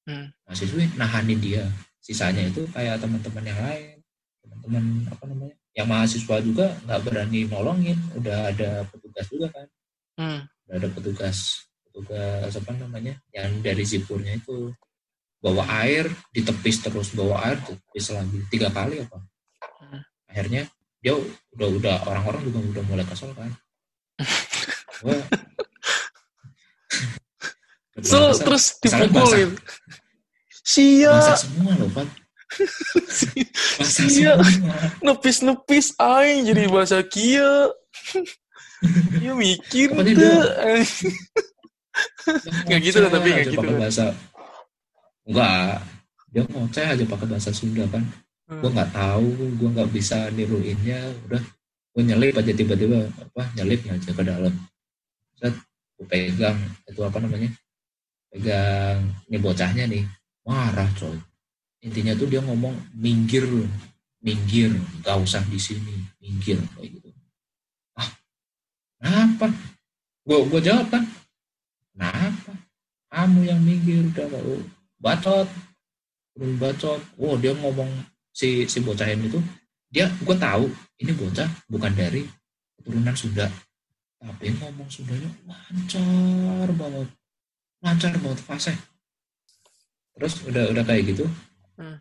Hmm. 0.03 0.27
mahasiswi 0.43 0.83
nahanin 0.99 1.39
dia 1.39 1.63
sisanya 2.03 2.43
itu 2.43 2.67
kayak 2.75 2.99
teman-teman 2.99 3.39
yang 3.47 3.55
lain 3.63 3.95
teman-teman 4.43 4.83
apa 5.07 5.23
namanya 5.31 5.55
yang 5.71 5.87
mahasiswa 5.87 6.35
juga 6.43 6.75
nggak 6.83 6.99
berani 7.07 7.47
nolongin 7.47 7.95
udah 8.19 8.51
ada 8.51 8.83
petugas 8.91 9.25
juga 9.31 9.47
kan 9.55 9.67
Hmm. 10.19 10.41
udah 10.67 10.75
ada 10.75 10.87
petugas 10.91 11.37
petugas 11.87 12.51
apa 12.51 12.71
namanya 12.75 13.15
yang 13.31 13.63
dari 13.63 13.87
zipurnya 13.87 14.35
itu 14.35 14.75
bawa 15.39 15.63
air 15.87 16.11
ditepis 16.35 16.83
terus 16.83 17.15
bawa 17.15 17.39
air 17.47 17.63
ditepis 17.63 18.11
lagi 18.11 18.43
tiga 18.51 18.67
kali 18.75 19.07
apa 19.07 19.23
Hmm. 19.79 20.03
akhirnya 20.27 20.67
dia 21.03 21.13
udah 21.53 21.67
udah 21.77 21.95
orang-orang 22.07 22.41
juga 22.47 22.59
udah 22.63 22.83
mulai 22.87 23.05
kesel 23.05 23.29
kan 23.35 23.51
So, 27.99 28.17
kesel. 28.31 28.45
terus 28.47 28.63
dipukulin. 28.79 29.49
Sia, 30.63 31.11
semua 31.35 31.75
loh 31.75 31.91
Pak 31.91 32.07
basah 32.53 34.05
Iya. 34.05 34.33
semua 34.37 34.75
nepis-nepis 35.01 35.97
aing 35.97 36.45
jadi 36.45 36.63
bahasa 36.69 37.01
kia. 37.01 37.73
Ya 39.19 39.33
mikir 39.33 39.89
tuh. 39.89 40.05
Dia 40.05 40.37
Nggak 42.69 42.79
gitu 42.85 42.97
lah, 43.01 43.09
tapi 43.09 43.27
nggak 43.33 43.45
gitu 43.49 43.57
pakai 43.57 43.69
kan. 43.73 43.79
bahasa 43.81 44.05
enggak 45.23 45.77
dia 46.33 46.43
ngoceh 46.49 46.85
aja 46.89 47.03
pakai 47.05 47.27
bahasa 47.29 47.49
Sunda 47.53 47.85
kan 47.89 48.03
Hmm. 48.43 48.59
gue 48.59 48.69
nggak 48.75 48.91
tahu 48.91 49.27
gue 49.55 49.69
nggak 49.71 49.91
bisa 49.95 50.27
niruinnya. 50.35 50.99
Udah 51.29 51.43
gue 51.93 52.03
nyelip 52.03 52.35
aja 52.35 52.51
tiba-tiba 52.51 53.07
apa 53.07 53.43
nyelip 53.55 53.79
aja 53.87 54.11
ke 54.11 54.23
dalam. 54.23 54.53
Set 55.39 55.55
gue 55.95 56.05
pegang 56.09 56.59
itu 56.89 57.01
apa 57.05 57.17
namanya 57.23 57.49
pegang 58.27 58.99
nih 59.31 59.39
bocahnya 59.39 59.85
nih 59.87 60.03
marah 60.43 60.89
coy. 60.99 61.15
Intinya 61.83 62.15
tuh 62.15 62.27
dia 62.27 62.43
ngomong 62.43 62.75
minggir 62.95 63.47
minggir 64.23 64.71
gak 65.03 65.19
usah 65.19 65.43
di 65.47 65.59
sini 65.59 65.99
minggir 66.19 66.59
kayak 66.75 66.99
gitu. 66.99 67.09
Ah 67.95 68.09
kenapa? 68.99 69.47
Gue 70.23 70.37
gue 70.51 70.61
jawab 70.63 70.87
kan 70.91 71.03
kenapa? 71.95 72.51
Kamu 73.07 73.39
yang 73.47 73.61
minggir 73.63 74.03
udah 74.11 74.27
mau 74.27 74.59
bacot. 74.99 75.47
Belum 76.35 76.59
bacot. 76.59 76.99
Wow 77.15 77.39
dia 77.39 77.55
ngomong 77.55 77.91
si 78.33 78.65
si 78.65 78.81
bocah 78.81 79.05
ini 79.05 79.29
tuh 79.29 79.43
dia 79.93 80.09
gue 80.09 80.35
tahu 80.35 80.65
ini 80.99 81.13
bocah 81.13 81.45
bukan 81.69 81.93
dari 81.93 82.25
keturunan 82.81 83.13
Sunda. 83.13 83.45
Tapi 84.17 84.57
ngomong 84.57 84.89
Sundanya 84.89 85.29
lancar 85.45 86.69
banget. 86.73 87.07
Lancar 87.85 88.11
banget 88.17 88.41
fasih 88.41 88.77
terus 90.13 90.45
udah 90.45 90.69
udah 90.73 90.83
kayak 90.85 91.13
gitu. 91.13 91.25
Hmm. 91.73 91.97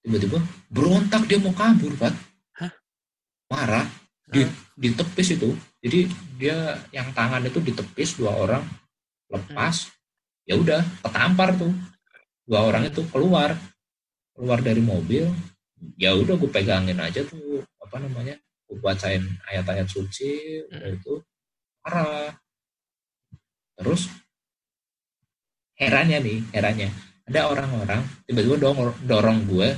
tiba-tiba 0.00 0.40
berontak 0.72 1.28
dia 1.28 1.36
mau 1.36 1.52
kabur 1.52 1.92
Pak 1.92 2.14
Hah? 2.56 2.72
marah. 3.52 3.86
Di, 4.30 4.46
Hmm. 4.46 4.54
ditepis 4.80 5.36
itu. 5.36 5.52
Jadi 5.84 6.08
dia 6.40 6.78
yang 6.94 7.12
tangan 7.12 7.44
itu 7.44 7.60
ditepis 7.60 8.16
dua 8.16 8.32
orang 8.32 8.64
lepas. 9.28 9.92
Ya 10.48 10.56
udah 10.56 10.80
ketampar 11.04 11.52
tuh. 11.58 11.74
Dua 12.48 12.64
orang 12.64 12.88
itu 12.88 13.04
keluar. 13.12 13.52
Keluar 14.32 14.64
dari 14.64 14.80
mobil 14.80 15.28
ya 15.96 16.12
udah 16.16 16.36
gue 16.36 16.50
pegangin 16.50 17.00
aja 17.00 17.24
tuh 17.24 17.64
apa 17.80 17.96
namanya 18.00 18.36
gue 18.68 18.78
bacain 18.78 19.24
ayat-ayat 19.50 19.88
suci 19.88 20.62
udah 20.68 20.90
itu 20.92 21.14
marah 21.82 22.32
terus 23.80 24.12
herannya 25.80 26.20
nih 26.20 26.38
herannya. 26.52 26.92
Ada 27.24 27.48
orang-orang 27.48 28.04
tiba-tiba 28.28 28.60
dorong, 28.60 28.92
dorong 29.08 29.38
gue 29.48 29.72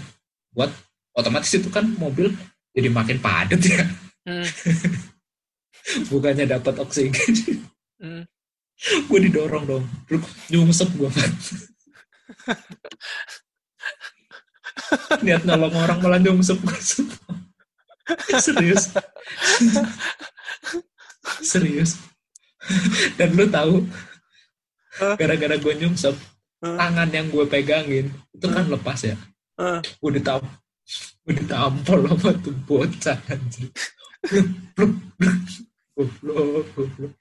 buat 0.51 0.69
otomatis 1.15 1.55
itu 1.55 1.71
kan 1.71 1.87
mobil 1.97 2.35
jadi 2.75 2.91
makin 2.91 3.23
padat 3.23 3.63
ya. 3.63 3.87
Hmm. 4.27 4.47
bukannya 6.11 6.51
dapat 6.51 6.75
oksigen. 6.83 7.63
Hmm. 8.03 8.27
gue 8.83 9.19
didorong 9.31 9.63
dong. 9.63 9.85
Terus 10.11 10.27
nyungsep 10.51 10.91
gue 10.99 11.07
niat 15.25 15.43
nolong 15.45 15.75
orang 15.77 15.99
malah 16.01 16.21
nyungsep. 16.21 16.59
Gue 16.63 18.41
serius. 18.41 18.93
Serius. 21.41 22.01
Dan 23.21 23.37
lu 23.37 23.47
tahu 23.51 23.85
gara-gara 25.19 25.57
gue 25.57 25.75
nyungsep 25.81 26.15
tangan 26.63 27.09
yang 27.11 27.27
gue 27.33 27.45
pegangin 27.49 28.07
itu 28.35 28.47
kan 28.47 28.67
lepas 28.71 29.01
ya? 29.03 29.17
Gue 29.99 30.11
ditam 30.15 30.43
gue 31.23 31.39
ditampol 31.39 32.11
sama 32.11 32.35
tuh 32.43 32.55
bocah 32.67 33.19
anjir 33.31 33.71
bluk. 34.75 34.93
Goblok, 35.93 36.67
goblok. 36.75 37.13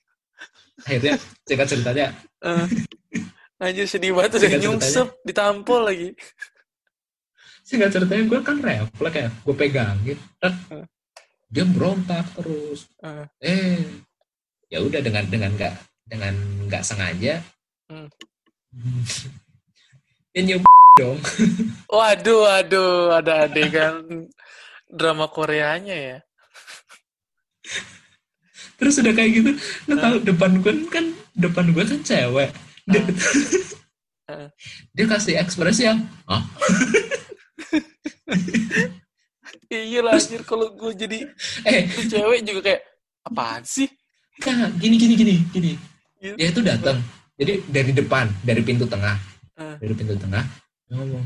akhirnya 0.85 1.15
singkat 1.45 1.67
ceritanya. 1.69 2.07
Anjir 3.61 3.85
sedih 3.85 4.17
banget 4.17 4.41
udah 4.41 4.49
nyungsep, 4.57 5.07
ditampol 5.21 5.81
lagi. 5.85 6.09
Singkat 7.71 7.95
ceritanya 7.95 8.27
gue 8.27 8.39
kan 8.43 8.57
refleks 8.59 9.15
ya 9.15 9.29
gue 9.31 9.55
pegangin 9.55 10.19
dan 10.43 10.51
Hmm. 10.67 10.83
dia 11.47 11.63
berontak 11.63 12.27
terus. 12.35 12.91
Eh. 12.99 13.25
eh 13.39 13.79
ya 14.67 14.83
udah 14.83 14.99
dengan 14.99 15.23
dengan 15.31 15.51
nggak 15.55 15.75
dengan 16.03 16.33
nggak 16.67 16.83
sengaja. 16.83 17.39
Ya 20.31 20.47
nyoba 20.47 20.63
dong. 21.03 21.19
Waduh, 21.91 22.47
waduh, 22.47 23.19
ada 23.19 23.51
adegan 23.51 24.31
drama 24.87 25.27
Koreanya 25.27 25.91
ya. 25.91 26.17
terus 28.79 28.97
udah 28.97 29.13
kayak 29.13 29.31
gitu 29.37 29.51
lu 29.85 29.93
tahu 29.99 30.15
depan 30.25 30.51
gue 30.57 30.73
kan 30.87 31.05
depan 31.35 31.67
gue 31.69 31.83
kan 31.83 31.99
cewek. 31.99 32.49
Dia, 32.87 33.03
dia 34.95 35.05
kasih 35.05 35.35
ekspresi 35.37 35.83
yang 35.85 35.99
ah 36.25 36.41
Iya 39.71 39.99
lah, 40.03 40.19
anjir 40.19 40.43
kalau 40.43 40.75
gue 40.75 40.91
jadi 40.95 41.19
eh 41.63 41.87
cewek 41.87 42.43
juga 42.43 42.59
kayak 42.67 42.81
apaan 43.23 43.63
sih? 43.63 43.87
Kak, 44.43 44.75
gini 44.79 44.95
gini 44.99 45.15
gini 45.15 45.35
gini. 45.51 45.71
Gitu. 46.19 46.35
Dia 46.37 46.47
itu 46.51 46.61
datang. 46.61 46.99
Jadi 47.39 47.63
dari 47.71 47.91
depan, 47.95 48.27
dari 48.45 48.61
pintu 48.61 48.85
tengah, 48.85 49.17
Eh. 49.57 49.75
dari 49.81 49.93
pintu 49.97 50.13
tengah 50.19 50.43
dia 50.85 50.93
ngomong, 50.99 51.25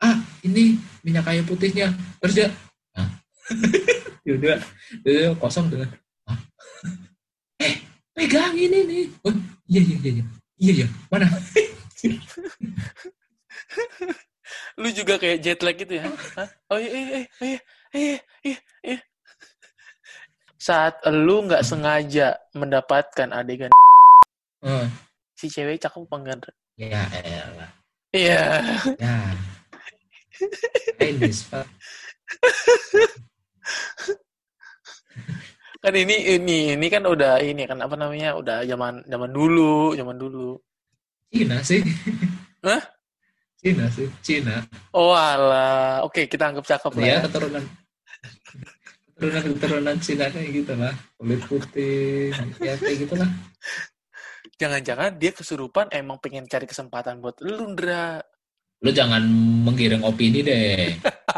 ah 0.00 0.16
ini 0.42 0.80
minyak 1.04 1.28
kayu 1.28 1.44
putihnya. 1.44 1.92
Terus 2.24 2.34
dia, 2.34 2.48
ah, 2.96 3.08
dia 4.24 4.32
udah, 4.34 4.58
dia 5.04 5.30
kosong 5.38 5.68
dengan, 5.70 5.88
ah, 6.26 6.38
eh 7.68 7.76
pegangin 8.16 8.72
ini. 8.72 9.00
Oh 9.22 9.30
iya 9.68 9.80
iya 9.84 9.96
iya 10.02 10.10
iya 10.18 10.24
iya 10.58 10.72
iya 10.82 10.86
mana? 11.12 11.28
Lu 14.80 14.88
juga 14.90 15.18
kayak 15.20 15.38
jet 15.42 15.60
lag 15.60 15.76
gitu 15.76 15.94
ya? 16.00 16.06
Hah? 16.38 16.48
Oh 16.72 16.78
iya, 16.78 16.90
iya, 16.90 17.06
iya, 17.12 17.26
iya, 17.42 17.58
iya, 17.92 18.18
iya, 18.42 18.58
iya. 18.84 18.98
Saat 20.56 21.02
lu 21.10 21.42
nggak 21.46 21.66
sengaja 21.66 22.38
mendapatkan 22.54 23.28
adegan 23.34 23.74
Oh, 24.62 24.86
si 25.34 25.50
cewek 25.50 25.82
cakep 25.82 26.06
apa 26.06 26.16
enggak? 26.22 26.54
Ya 26.78 27.02
elah, 27.18 27.70
Iya. 28.14 28.62
ya. 28.94 29.16
Pak. 31.50 31.66
Kan 35.82 35.94
ini 35.98 36.14
ini 36.38 36.78
ini 36.78 36.86
kan 36.86 37.02
udah 37.02 37.42
ini 37.42 37.66
kan 37.66 37.82
apa 37.82 37.98
namanya? 37.98 38.38
Udah 38.38 38.62
zaman 38.62 39.02
zaman 39.10 39.30
dulu, 39.34 39.98
zaman 39.98 40.14
dulu. 40.14 40.54
Cina 41.34 41.58
sih. 41.66 41.82
Hah? 42.62 42.78
Cina 43.62 43.86
sih, 43.88 44.10
Cina. 44.20 44.58
Oh 44.90 45.14
alah. 45.14 46.02
Oke, 46.02 46.26
kita 46.26 46.50
anggap 46.50 46.66
cakep 46.66 46.92
lah 46.92 47.02
ya 47.02 47.14
ya. 47.14 47.18
keturunan 47.30 47.64
keturunan 49.14 49.42
keturunan 49.54 49.96
Cina 50.02 50.26
kayak 50.26 50.50
gitu 50.50 50.72
lah 50.74 50.90
kulit 51.14 51.40
putih 51.46 52.34
ya 52.58 52.74
kayak 52.74 53.06
gitu 53.06 53.14
lah 53.14 53.30
jangan-jangan 54.58 55.14
dia 55.14 55.30
kesurupan 55.30 55.86
emang 55.90 56.18
pengen 56.18 56.46
cari 56.46 56.66
kesempatan 56.66 57.18
buat 57.18 57.38
lu, 57.38 57.74
Ndra. 57.74 58.18
Lu 58.82 58.90
jangan 58.90 59.22
menggiring 59.62 60.02
opini 60.02 60.42
deh. 60.42 60.90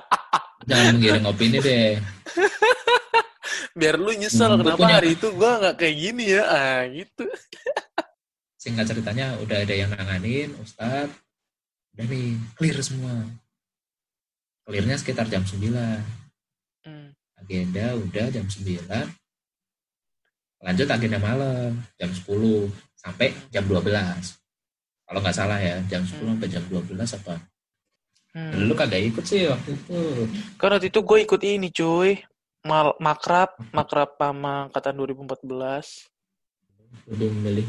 jangan 0.68 0.96
menggiring 0.96 1.24
opini 1.24 1.60
deh. 1.60 2.00
Biar 3.72 3.96
lu 3.96 4.12
nyesel 4.12 4.48
Hmm, 4.50 4.60
kenapa 4.60 4.76
pokoknya- 4.76 4.96
hari 4.96 5.08
itu 5.12 5.28
gua 5.36 5.50
nggak 5.60 5.76
kayak 5.76 5.96
gini 5.96 6.24
ya. 6.36 6.42
Ah, 6.44 6.80
gitu. 6.88 7.24
Singkat 8.56 8.84
ceritanya 8.92 9.36
udah 9.40 9.56
ada 9.60 9.74
yang 9.76 9.92
nanganin, 9.92 10.52
Ustadz. 10.56 11.23
Udah 11.94 12.06
nih, 12.10 12.34
clear 12.58 12.78
semua. 12.82 13.14
Clearnya 14.66 14.98
sekitar 14.98 15.30
jam 15.30 15.46
9. 15.46 16.02
Hmm. 16.82 17.14
Agenda 17.38 17.94
udah 17.94 18.26
jam 18.34 18.42
9. 18.50 19.06
Lanjut 20.64 20.88
agenda 20.90 21.18
malam, 21.22 21.78
jam 21.94 22.10
10. 22.10 22.66
Sampai 22.98 23.30
jam 23.54 23.62
12. 23.68 24.42
Kalau 25.06 25.20
nggak 25.22 25.36
salah 25.36 25.60
ya, 25.62 25.78
jam 25.86 26.02
10 26.02 26.18
Hmm. 26.18 26.34
sampai 26.34 26.48
jam 26.50 26.64
12 26.66 27.14
apa. 27.14 27.34
Hmm. 28.34 28.66
Lu 28.66 28.74
kagak 28.74 29.14
ikut 29.14 29.22
sih 29.22 29.46
waktu 29.46 29.78
itu. 29.78 30.00
Kan 30.58 30.74
waktu 30.74 30.90
itu 30.90 30.98
gue 30.98 31.18
ikut 31.22 31.40
ini 31.46 31.70
cuy. 31.70 32.18
Mal 32.64 32.96
makrab, 32.98 33.54
makrab 33.70 34.16
sama 34.18 34.66
angkatan 34.66 34.98
2014. 34.98 36.10
Udah 37.06 37.28
memilih 37.38 37.68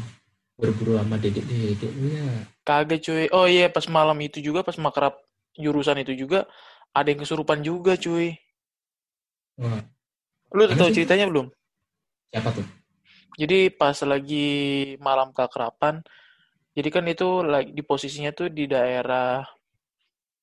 berburu 0.56 0.96
sama 0.98 1.20
dedek-dedek 1.20 1.92
lu 2.00 2.08
ya. 2.10 2.55
Kagak 2.66 3.00
cuy. 3.06 3.24
Oh 3.36 3.46
iya, 3.46 3.66
pas 3.70 3.86
malam 3.96 4.18
itu 4.26 4.38
juga, 4.42 4.60
pas 4.66 4.76
makrab 4.84 5.14
jurusan 5.56 6.02
itu 6.04 6.12
juga, 6.22 6.44
ada 6.98 7.08
yang 7.08 7.20
kesurupan 7.22 7.62
juga 7.62 7.94
cuy. 8.04 8.34
Wah, 9.62 9.80
Lu 10.56 10.62
tahu 10.68 10.90
sih? 10.90 10.94
ceritanya 11.00 11.26
belum? 11.30 11.46
siapa 12.30 12.50
tuh? 12.56 12.66
Jadi 13.40 13.58
pas 13.80 13.96
lagi 14.12 14.48
malam 14.98 15.28
keakraban, 15.36 16.00
jadi 16.76 16.88
kan 16.94 17.04
itu 17.08 17.28
lagi 17.44 17.70
di 17.76 17.82
posisinya 17.84 18.32
tuh 18.32 18.48
di 18.48 18.64
daerah 18.64 19.44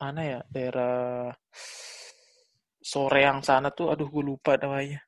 mana 0.01 0.21
ya? 0.21 0.39
Daerah 0.53 1.34
Soreang 2.84 3.39
sana 3.47 3.71
tuh, 3.71 3.88
aduh 3.91 4.07
gue 4.11 4.24
lupa 4.32 4.59
namanya. 4.59 4.99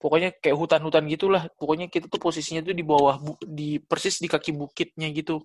Pokoknya 0.00 0.28
kayak 0.42 0.56
hutan-hutan 0.60 1.04
gitulah. 1.12 1.44
Pokoknya 1.60 1.86
kita 1.92 2.06
tuh 2.12 2.20
posisinya 2.26 2.60
tuh 2.66 2.74
di 2.74 2.84
bawah 2.84 3.16
bu- 3.20 3.42
di 3.44 3.78
persis 3.78 4.16
di 4.24 4.28
kaki 4.32 4.50
bukitnya 4.56 5.08
gitu. 5.12 5.44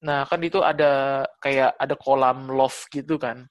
Nah, 0.00 0.24
kan 0.24 0.40
itu 0.40 0.64
ada 0.64 1.24
kayak 1.44 1.76
ada 1.76 1.94
kolam 1.96 2.48
loft 2.48 2.88
gitu 2.88 3.20
kan. 3.20 3.44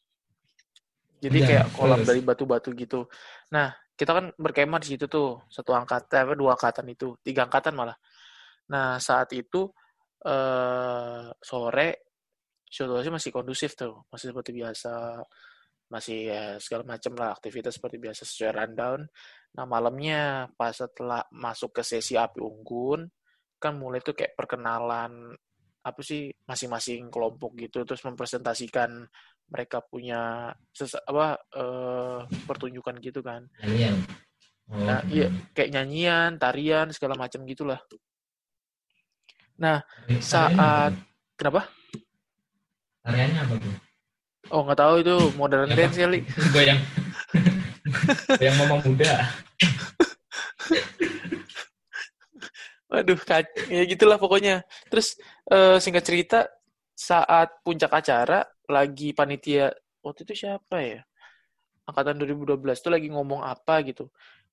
Jadi 1.20 1.38
Ya, 1.43 1.47
kayak 1.47 1.66
kolam 1.76 2.00
terus? 2.02 2.10
dari 2.10 2.22
batu-batu 2.26 2.70
gitu. 2.74 3.06
Nah, 3.54 3.76
kita 3.93 4.12
kan 4.16 4.26
berkemah 4.39 4.80
di 4.80 4.95
situ 4.95 5.06
tuh, 5.12 5.43
satu 5.52 5.76
angkatan 5.76 6.26
apa 6.26 6.34
dua 6.34 6.56
angkatan 6.56 6.88
itu, 6.89 7.20
tiga 7.22 7.45
angkatan 7.45 7.76
malah. 7.76 7.97
Nah, 8.72 8.97
saat 8.97 9.30
itu 9.36 9.70
eh 10.20 11.26
sore 11.39 11.89
situasi 12.70 13.10
masih 13.12 13.32
kondusif 13.36 13.76
tuh, 13.78 14.06
masih 14.12 14.32
seperti 14.32 14.52
biasa, 14.56 14.93
masih 15.91 16.18
ya, 16.32 16.43
segala 16.62 16.84
macam 16.86 17.14
lah 17.18 17.30
aktivitas 17.36 17.78
seperti 17.78 17.97
biasa 18.02 18.22
sesuai 18.26 18.52
rundown. 18.56 19.02
Nah, 19.58 19.66
malamnya 19.68 20.47
pas 20.56 20.74
setelah 20.74 21.26
masuk 21.34 21.74
ke 21.78 21.82
sesi 21.86 22.14
api 22.16 22.39
unggun, 22.39 23.10
kan 23.60 23.74
mulai 23.76 24.00
tuh 24.06 24.16
kayak 24.16 24.38
perkenalan 24.39 25.36
apa 25.80 26.01
sih 26.03 26.27
masing-masing 26.43 27.07
kelompok 27.07 27.55
gitu 27.55 27.88
terus 27.88 28.03
mempresentasikan 28.03 29.07
mereka 29.49 29.80
punya 29.82 30.51
sesa- 30.69 31.01
apa 31.03 31.39
eh, 31.55 32.19
pertunjukan 32.45 32.99
gitu 32.99 33.23
kan 33.23 33.47
Nyanyian. 33.63 33.95
Oh, 34.69 34.77
Nah, 34.86 35.01
iya. 35.09 35.34
kayak 35.57 35.73
nyanyian 35.73 36.38
tarian 36.38 36.93
segala 36.93 37.17
macam 37.17 37.41
gitulah 37.43 37.82
Tariannya 39.57 39.82
saat- 40.21 40.53
apa 40.53 40.93
kenapa 41.34 41.61
Tariannya 43.01 43.41
apa 43.41 43.53
tuh? 43.57 43.73
oh 44.49 44.61
nggak 44.65 44.80
tahu 44.80 44.93
itu 45.01 45.15
modern 45.36 45.69
dance 45.73 45.97
kali 45.97 46.19
Goyang. 46.53 46.80
Goyang 48.39 48.55
mama 48.59 48.77
muda. 48.84 49.13
Waduh, 52.89 53.21
kac- 53.21 53.69
ya 53.69 53.86
gitulah 53.86 54.17
pokoknya. 54.17 54.65
Terus 54.89 55.13
eh, 55.56 55.78
singkat 55.84 56.04
cerita 56.06 56.39
saat 56.93 57.64
puncak 57.64 57.91
acara 57.91 58.43
lagi 58.70 59.16
panitia 59.16 59.72
waktu 60.04 60.20
itu 60.28 60.34
siapa 60.47 60.78
ya? 60.84 61.02
Angkatan 61.89 62.16
2012 62.20 62.80
tuh 62.84 62.91
lagi 62.93 63.08
ngomong 63.10 63.41
apa 63.43 63.82
gitu. 63.88 64.10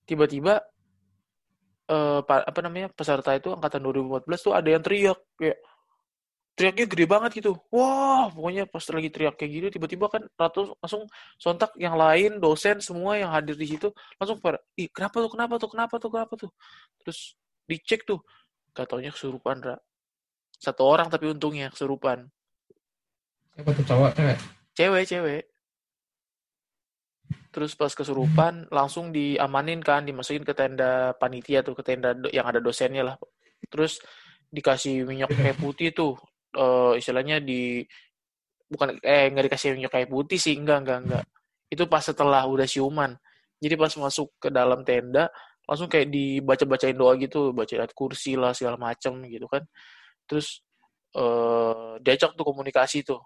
Tiba-tiba 0.09 0.63
pa- 2.27 2.45
apa 2.47 2.61
namanya? 2.65 2.89
peserta 2.93 3.31
itu 3.39 3.49
angkatan 3.55 3.81
2014 3.85 4.41
tuh 4.47 4.53
ada 4.59 4.69
yang 4.75 4.83
teriak 4.83 5.19
kayak 5.39 5.59
teriaknya 6.57 6.85
gede 6.89 7.05
banget 7.05 7.31
gitu. 7.39 7.53
Wah, 7.75 8.33
pokoknya 8.33 8.65
pas 8.65 8.85
lagi 8.89 9.09
teriak 9.13 9.35
kayak 9.37 9.53
gitu 9.53 9.67
tiba-tiba 9.77 10.07
kan 10.09 10.23
ratus 10.41 10.73
langsung 10.81 11.05
sontak 11.37 11.71
yang 11.77 11.95
lain 12.01 12.41
dosen 12.41 12.81
semua 12.81 13.21
yang 13.21 13.29
hadir 13.35 13.57
di 13.61 13.67
situ 13.69 13.89
langsung 14.17 14.41
pada, 14.41 14.59
ih 14.81 14.89
kenapa 14.89 15.17
tuh 15.25 15.31
kenapa 15.35 15.55
tuh 15.61 15.71
kenapa 15.73 15.95
tuh 16.01 16.11
kenapa 16.13 16.33
tuh 16.43 16.51
terus 17.05 17.37
dicek 17.69 18.09
tuh 18.09 18.21
gak 18.77 18.89
taunya 18.89 19.13
kesurupan 19.13 19.59
Ra. 19.61 19.77
Satu 20.57 20.83
orang 20.85 21.13
tapi 21.13 21.29
untungnya 21.31 21.69
kesurupan. 21.73 22.29
Siapa 23.57 23.71
tuh 23.73 23.85
cowok 23.85 24.11
cewek? 24.17 24.39
cewek 24.77 25.05
cewek. 25.09 25.43
Terus 27.49 27.73
pas 27.73 27.89
kesurupan 27.89 28.69
langsung 28.69 29.09
diamanin 29.09 29.81
kan 29.81 30.05
dimasukin 30.05 30.45
ke 30.45 30.53
tenda 30.53 31.17
panitia 31.17 31.65
tuh 31.65 31.73
ke 31.73 31.81
tenda 31.81 32.13
yang 32.29 32.45
ada 32.45 32.61
dosennya 32.61 33.01
lah. 33.01 33.17
Terus 33.73 33.99
dikasih 34.53 35.09
minyak 35.09 35.33
kayu 35.33 35.57
putih 35.65 35.97
tuh 35.97 36.21
eh, 36.53 37.01
istilahnya 37.01 37.41
di 37.41 37.81
bukan 38.69 39.01
eh 39.01 39.33
nggak 39.33 39.49
dikasih 39.49 39.73
minyak 39.73 39.93
kayu 39.97 40.07
putih 40.13 40.37
sih 40.37 40.53
enggak 40.53 40.85
enggak 40.85 40.99
enggak 41.07 41.25
itu 41.73 41.83
pas 41.89 42.05
setelah 42.05 42.45
udah 42.45 42.69
siuman. 42.69 43.17
Jadi 43.57 43.75
pas 43.81 43.91
masuk 43.97 44.37
ke 44.37 44.53
dalam 44.53 44.85
tenda 44.85 45.33
langsung 45.67 45.91
kayak 45.91 46.13
dibaca-bacain 46.13 46.95
doa 46.95 47.19
gitu 47.19 47.51
baca 47.51 47.75
ayat 47.75 47.91
kursi 47.91 48.39
lah 48.39 48.55
segala 48.55 48.79
macem 48.79 49.19
gitu 49.27 49.51
kan 49.51 49.67
terus 50.29 50.61
eh 51.17 51.93
diajak 52.05 52.37
tuh 52.37 52.45
komunikasi 52.45 53.01
tuh. 53.07 53.21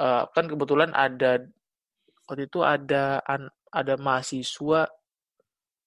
Eh, 0.00 0.24
kan 0.34 0.44
kebetulan 0.50 0.90
ada 0.96 1.38
waktu 2.26 2.48
itu 2.48 2.60
ada 2.64 3.20
an- 3.28 3.52
ada 3.72 3.94
mahasiswa 4.00 4.88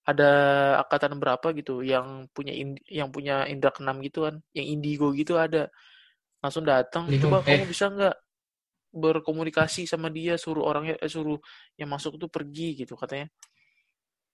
ada 0.05 0.31
angkatan 0.85 1.17
berapa 1.17 1.47
gitu 1.57 1.81
yang 1.81 2.29
punya 2.29 2.53
ind- 2.53 2.85
yang 2.85 3.09
punya 3.09 3.49
indra 3.49 3.73
keenam 3.73 3.97
gitu 4.05 4.29
kan 4.29 4.35
yang 4.53 4.67
indigo 4.69 5.09
gitu 5.17 5.33
ada. 5.41 5.67
Langsung 6.45 6.61
datang 6.69 7.09
coba 7.17 7.41
eh. 7.41 7.57
kamu 7.57 7.63
bisa 7.73 7.85
nggak 7.89 8.15
berkomunikasi 8.95 9.89
sama 9.89 10.07
dia 10.13 10.37
suruh 10.39 10.63
orangnya 10.63 10.95
eh, 11.01 11.09
suruh 11.11 11.41
yang 11.75 11.89
masuk 11.91 12.15
tuh 12.21 12.29
pergi 12.31 12.85
gitu 12.85 12.93
katanya 12.95 13.27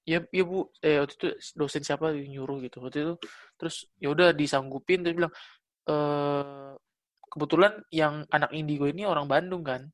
ya 0.06 0.20
ya 0.30 0.43
bu. 0.45 0.70
Eh 0.82 1.02
waktu 1.02 1.14
itu 1.18 1.28
dosen 1.58 1.84
siapa 1.86 2.14
nyuruh 2.14 2.62
gitu. 2.66 2.82
Waktu 2.84 2.97
itu 3.06 3.14
terus 3.58 3.86
ya 4.02 4.10
udah 4.14 4.34
disanggupin 4.34 5.06
terus 5.06 5.16
bilang 5.18 5.34
eh 5.89 6.74
kebetulan 7.32 7.74
yang 7.95 8.28
anak 8.28 8.52
indigo 8.52 8.86
ini 8.89 9.08
orang 9.08 9.26
Bandung 9.30 9.64
kan? 9.64 9.88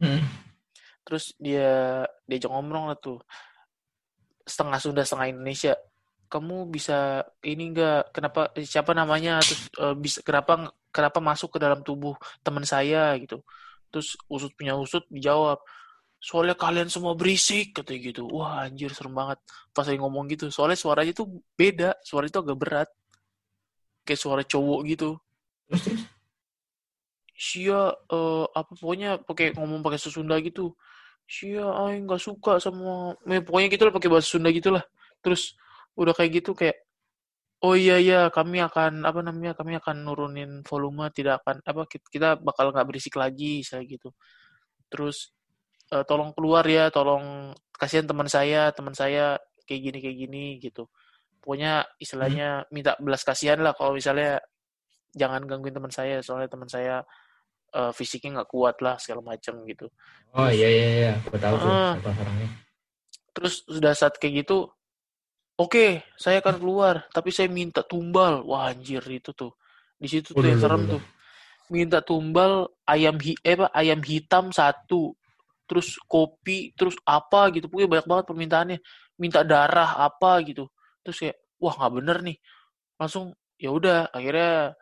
Hmm. 0.00 0.24
terus 1.04 1.34
dia 1.36 2.04
diajak 2.28 2.50
ngomong 2.52 2.92
lah 2.92 2.98
tuh. 3.00 3.18
Setengah 4.46 4.78
Sunda 4.80 5.02
setengah 5.04 5.32
Indonesia. 5.32 5.74
Kamu 6.30 6.70
bisa 6.70 7.26
ini 7.42 7.74
enggak 7.74 8.14
kenapa 8.14 8.54
eh, 8.54 8.66
siapa 8.68 8.94
namanya? 8.94 9.42
Terus 9.42 9.62
eh, 9.80 9.96
bisa 9.98 10.18
kenapa 10.22 10.70
kenapa 10.94 11.18
masuk 11.18 11.56
ke 11.56 11.58
dalam 11.58 11.82
tubuh 11.82 12.14
teman 12.46 12.62
saya? 12.62 13.16
Gitu. 13.18 13.42
Terus 13.90 14.14
usut 14.30 14.52
punya 14.54 14.78
usut 14.78 15.02
dijawab 15.10 15.58
soalnya 16.20 16.54
kalian 16.64 16.88
semua 16.92 17.12
berisik 17.20 17.66
katanya 17.76 18.00
gitu 18.12 18.22
wah 18.28 18.64
anjir 18.68 18.92
serem 18.92 19.14
banget 19.16 19.38
pas 19.74 19.84
lagi 19.88 19.98
ngomong 20.02 20.24
gitu 20.32 20.52
soalnya 20.52 20.78
suaranya 20.78 21.12
tuh 21.16 21.26
beda 21.58 21.96
suara 22.04 22.28
itu 22.28 22.38
agak 22.44 22.58
berat 22.60 22.88
kayak 24.04 24.20
suara 24.20 24.42
cowok 24.44 24.80
gitu. 24.92 25.10
Sia 27.46 27.80
eh, 28.12 28.44
apa 28.60 28.70
pokoknya 28.76 29.10
pakai 29.24 29.56
ngomong 29.56 29.80
pakai 29.84 29.96
bahasa 29.96 30.10
Sunda 30.12 30.36
gitu. 30.44 30.76
Sia 31.28 31.64
aing 31.86 32.04
nggak 32.08 32.22
suka 32.28 32.52
sama 32.64 33.16
eh, 33.30 33.40
pokoknya 33.44 33.68
gitu 33.74 33.84
lah 33.88 33.94
pakai 33.96 34.10
bahasa 34.12 34.28
Sunda 34.36 34.50
gitulah. 34.52 34.84
Terus 35.24 35.56
udah 36.00 36.12
kayak 36.16 36.30
gitu 36.42 36.52
kayak 36.60 36.76
oh 37.64 37.74
iya 37.78 37.96
iya 38.00 38.20
kami 38.32 38.58
akan 38.68 39.04
apa 39.08 39.20
namanya 39.26 39.52
kami 39.58 39.72
akan 39.80 39.96
nurunin 40.06 40.50
volume 40.68 41.08
tidak 41.16 41.42
akan 41.44 41.56
apa 41.66 41.82
kit- 41.90 42.08
kita 42.14 42.38
bakal 42.40 42.72
nggak 42.74 42.86
berisik 42.88 43.14
lagi 43.20 43.62
saya 43.66 43.82
gitu. 43.88 44.12
Terus 44.92 45.32
eh, 45.90 46.04
tolong 46.06 46.30
keluar 46.34 46.64
ya, 46.66 46.88
tolong 46.90 47.50
kasihan 47.74 48.06
teman 48.06 48.28
saya, 48.30 48.70
teman 48.70 48.94
saya 48.94 49.36
kayak 49.66 49.80
gini 49.90 49.98
kayak 50.02 50.16
gini 50.16 50.44
gitu. 50.62 50.86
Pokoknya 51.40 51.84
istilahnya 51.96 52.68
minta 52.68 52.94
belas 53.00 53.24
kasihan 53.24 53.58
lah 53.64 53.72
kalau 53.72 53.96
misalnya 53.96 54.38
jangan 55.16 55.42
gangguin 55.48 55.74
teman 55.74 55.90
saya 55.90 56.20
soalnya 56.22 56.48
teman 56.52 56.68
saya 56.70 57.02
eh, 57.74 57.92
fisiknya 57.94 58.42
nggak 58.42 58.50
kuat 58.50 58.76
lah 58.82 58.98
segala 59.00 59.22
macam 59.24 59.62
gitu. 59.66 59.86
Oh 60.36 60.50
iya 60.50 60.68
iya 60.68 60.86
iya, 60.94 61.12
gue 61.26 61.38
tahu 61.38 61.54
tuh 61.58 61.70
Ah. 61.70 61.94
siapa 61.98 62.10
orangnya. 62.14 62.48
Terus 63.30 63.54
sudah 63.66 63.94
saat 63.94 64.18
kayak 64.18 64.46
gitu 64.46 64.70
Oke, 65.60 66.08
saya 66.16 66.40
akan 66.40 66.56
keluar, 66.56 67.04
tapi 67.12 67.28
saya 67.28 67.52
minta 67.52 67.84
tumbal. 67.84 68.40
Wah, 68.48 68.72
anjir 68.72 69.04
itu 69.12 69.36
tuh. 69.36 69.52
Di 70.00 70.08
situ 70.08 70.32
tuh 70.32 70.40
Udah, 70.40 70.56
yang 70.56 70.60
serem 70.64 70.82
udah. 70.88 70.92
tuh. 70.96 71.02
Minta 71.68 71.98
tumbal 72.00 72.64
ayam 72.88 73.20
hi 73.20 73.36
eh, 73.44 73.60
apa, 73.60 73.68
ayam 73.76 74.00
hitam 74.00 74.48
satu. 74.56 75.12
Terus 75.70 75.94
kopi, 76.10 76.74
terus 76.74 76.98
apa 77.06 77.54
gitu. 77.54 77.70
Pokoknya 77.70 77.86
banyak 77.94 78.08
banget 78.10 78.24
permintaannya. 78.26 78.78
Minta 79.22 79.46
darah 79.46 80.02
apa 80.02 80.42
gitu. 80.42 80.66
Terus 81.06 81.16
kayak, 81.22 81.36
wah 81.62 81.74
nggak 81.78 81.92
bener 82.02 82.18
nih. 82.26 82.36
Langsung 82.98 83.30
ya 83.54 83.70
udah, 83.70 84.10
akhirnya 84.10 84.74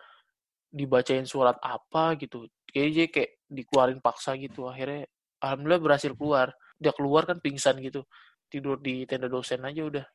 dibacain 0.72 1.28
surat 1.28 1.60
apa 1.60 2.16
gitu. 2.16 2.48
Kayaknya 2.64 2.92
dia 2.92 3.06
kayak 3.12 3.30
dikeluarin 3.48 4.00
paksa 4.00 4.36
gitu. 4.40 4.64
Akhirnya 4.68 5.04
alhamdulillah 5.44 5.82
berhasil 5.84 6.12
keluar. 6.16 6.48
Dia 6.80 6.92
keluar 6.96 7.28
kan 7.28 7.36
pingsan 7.40 7.76
gitu. 7.84 8.04
Tidur 8.48 8.80
di 8.80 9.04
tenda 9.04 9.28
dosen 9.28 9.60
aja 9.64 9.84
udah. 9.84 10.06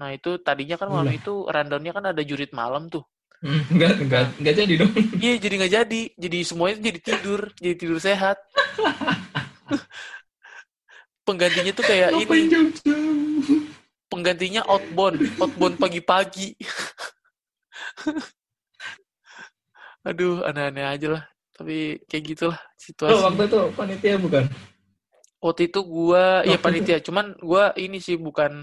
Nah 0.00 0.08
itu 0.14 0.38
tadinya 0.40 0.78
kan 0.78 0.88
malam 0.88 1.10
Ulah. 1.10 1.18
itu 1.18 1.32
rundownnya 1.44 1.92
kan 1.92 2.04
ada 2.14 2.22
jurit 2.24 2.48
malam 2.56 2.88
tuh. 2.88 3.04
Hmm, 3.38 3.62
Enggak, 3.70 4.02
enggak, 4.02 4.22
Nah. 4.26 4.34
enggak 4.42 4.54
jadi 4.58 4.72
dong. 4.82 4.92
Iya 5.22 5.34
jadi 5.38 5.54
nggak 5.62 5.72
jadi, 5.78 6.02
jadi 6.18 6.38
semuanya 6.42 6.76
jadi 6.90 7.00
tidur, 7.02 7.40
jadi 7.54 7.74
tidur 7.78 7.98
sehat. 8.02 8.36
Penggantinya 11.22 11.72
tuh 11.72 11.84
kayak 11.84 12.08
ini, 12.16 12.48
jauh-jauh? 12.48 13.60
penggantinya 14.08 14.64
outbound, 14.64 15.20
outbound 15.36 15.76
pagi-pagi. 15.76 16.56
Aduh, 20.02 20.40
aneh-aneh 20.40 20.86
aja 20.86 21.08
lah. 21.10 21.24
Tapi 21.52 22.00
kayak 22.06 22.24
gitulah 22.26 22.58
situasi. 22.76 23.18
waktu 23.18 23.44
itu 23.44 23.58
panitia 23.74 24.14
bukan? 24.16 24.44
Waktu 25.38 25.62
itu 25.68 25.80
gua, 25.82 26.42
ya 26.42 26.56
panitia, 26.56 26.98
cuman 26.98 27.34
gua 27.38 27.74
ini 27.74 27.98
sih 27.98 28.14
bukan 28.14 28.62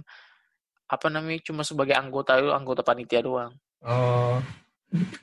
apa 0.86 1.08
namanya 1.08 1.42
cuma 1.42 1.62
sebagai 1.62 1.94
anggota 1.94 2.38
anggota 2.38 2.82
panitia 2.82 3.20
doang 3.20 3.52
Oh. 3.82 4.38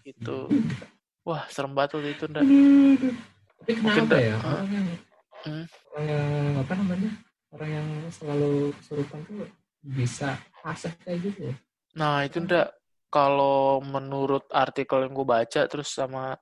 gitu. 0.03 0.47
Wah, 1.23 1.47
serem 1.49 1.71
banget 1.73 1.97
waktu 1.97 2.11
itu, 2.13 2.25
Nda. 2.27 2.41
Aduh, 2.41 2.53
aduh. 2.93 3.15
Tapi 3.59 3.71
Mungkin 3.79 4.05
kenapa 4.05 4.15
dah- 4.15 4.23
ya 4.23 4.37
Hah? 4.39 4.63
Hmm. 5.43 5.67
orang 5.93 6.07
yang 6.07 6.29
apa 6.63 6.73
namanya 6.79 7.11
orang 7.53 7.71
yang 7.71 7.89
selalu 8.15 8.71
kesurupan 8.79 9.21
tuh 9.27 9.43
bisa 9.83 10.39
fase 10.63 10.89
kayak 11.03 11.19
gitu 11.27 11.41
ya? 11.51 11.55
Nah, 11.99 12.23
itu 12.25 12.39
ndak 12.41 12.73
kalau 13.13 13.83
menurut 13.85 14.49
artikel 14.55 15.05
yang 15.05 15.13
gue 15.13 15.27
baca 15.27 15.61
terus 15.69 15.93
sama 15.93 16.39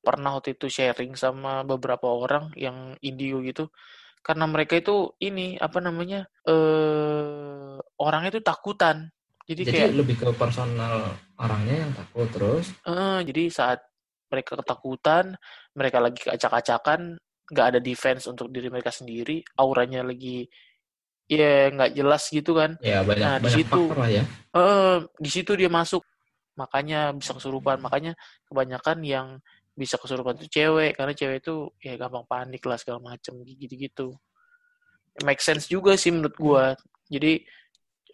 pernah 0.00 0.36
waktu 0.38 0.56
itu 0.56 0.70
sharing 0.70 1.12
sama 1.18 1.66
beberapa 1.66 2.08
orang 2.08 2.52
yang 2.56 2.96
indigo 3.04 3.40
gitu 3.44 3.68
karena 4.24 4.48
mereka 4.48 4.80
itu 4.80 5.12
ini 5.20 5.60
apa 5.60 5.84
namanya 5.84 6.24
eh 6.48 7.76
orangnya 8.00 8.30
itu 8.32 8.40
takutan. 8.40 9.12
Jadi, 9.44 9.62
Jadi 9.68 9.72
kayak 9.76 9.90
lebih 9.92 10.16
ke 10.16 10.28
personal 10.32 11.12
orangnya 11.36 11.84
yang 11.84 11.92
takut 11.92 12.28
terus. 12.32 12.72
eh, 12.88 13.20
jadi 13.28 13.42
saat 13.52 13.84
mereka 14.32 14.56
ketakutan, 14.56 15.36
mereka 15.76 16.00
lagi 16.00 16.24
acak-acakan, 16.24 17.20
nggak 17.50 17.66
ada 17.76 17.80
defense 17.80 18.24
untuk 18.30 18.48
diri 18.48 18.72
mereka 18.72 18.88
sendiri, 18.88 19.44
auranya 19.60 20.00
lagi 20.00 20.48
ya 21.24 21.72
nggak 21.72 21.92
jelas 21.96 22.28
gitu 22.28 22.56
kan. 22.56 22.76
Ya 22.84 23.00
banyak 23.00 23.24
Nah, 23.24 23.36
di 23.40 23.50
situ. 23.52 23.80
ya. 24.08 24.22
Eh, 24.54 24.98
di 25.20 25.30
situ 25.32 25.52
dia 25.56 25.68
masuk. 25.72 26.04
Makanya 26.54 27.12
bisa 27.16 27.32
kesurupan. 27.34 27.80
Makanya 27.80 28.12
kebanyakan 28.48 28.98
yang 29.04 29.26
bisa 29.74 29.98
kesurupan 29.98 30.38
itu 30.38 30.46
cewek 30.62 30.94
karena 30.94 31.12
cewek 31.12 31.42
itu 31.42 31.66
ya 31.82 31.98
gampang 31.98 32.22
panik 32.30 32.62
lah 32.62 32.78
segala 32.78 33.02
macem 33.02 33.34
gitu-gitu. 33.42 34.14
Make 35.26 35.42
sense 35.42 35.66
juga 35.66 35.98
sih 35.98 36.14
menurut 36.14 36.36
gua. 36.38 36.64
Jadi 37.10 37.42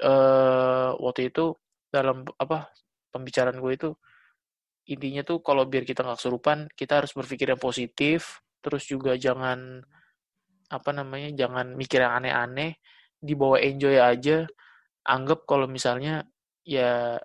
eh 0.01 0.91
waktu 0.97 1.29
itu 1.29 1.53
dalam 1.93 2.25
apa 2.41 2.73
pembicaraan 3.13 3.59
gue 3.61 3.73
itu 3.75 3.91
intinya 4.89 5.21
tuh 5.27 5.45
kalau 5.45 5.69
biar 5.69 5.85
kita 5.85 6.01
nggak 6.07 6.17
kesurupan 6.17 6.59
kita 6.73 7.03
harus 7.03 7.13
berpikir 7.13 7.53
yang 7.53 7.61
positif 7.61 8.41
terus 8.61 8.85
juga 8.87 9.17
jangan 9.17 9.81
apa 10.71 10.91
namanya 10.95 11.35
jangan 11.35 11.75
mikir 11.75 12.05
yang 12.05 12.23
aneh-aneh 12.23 12.79
dibawa 13.19 13.59
enjoy 13.61 13.99
aja. 13.99 14.47
Anggap 15.05 15.49
kalau 15.49 15.67
misalnya 15.67 16.25
ya 16.63 17.19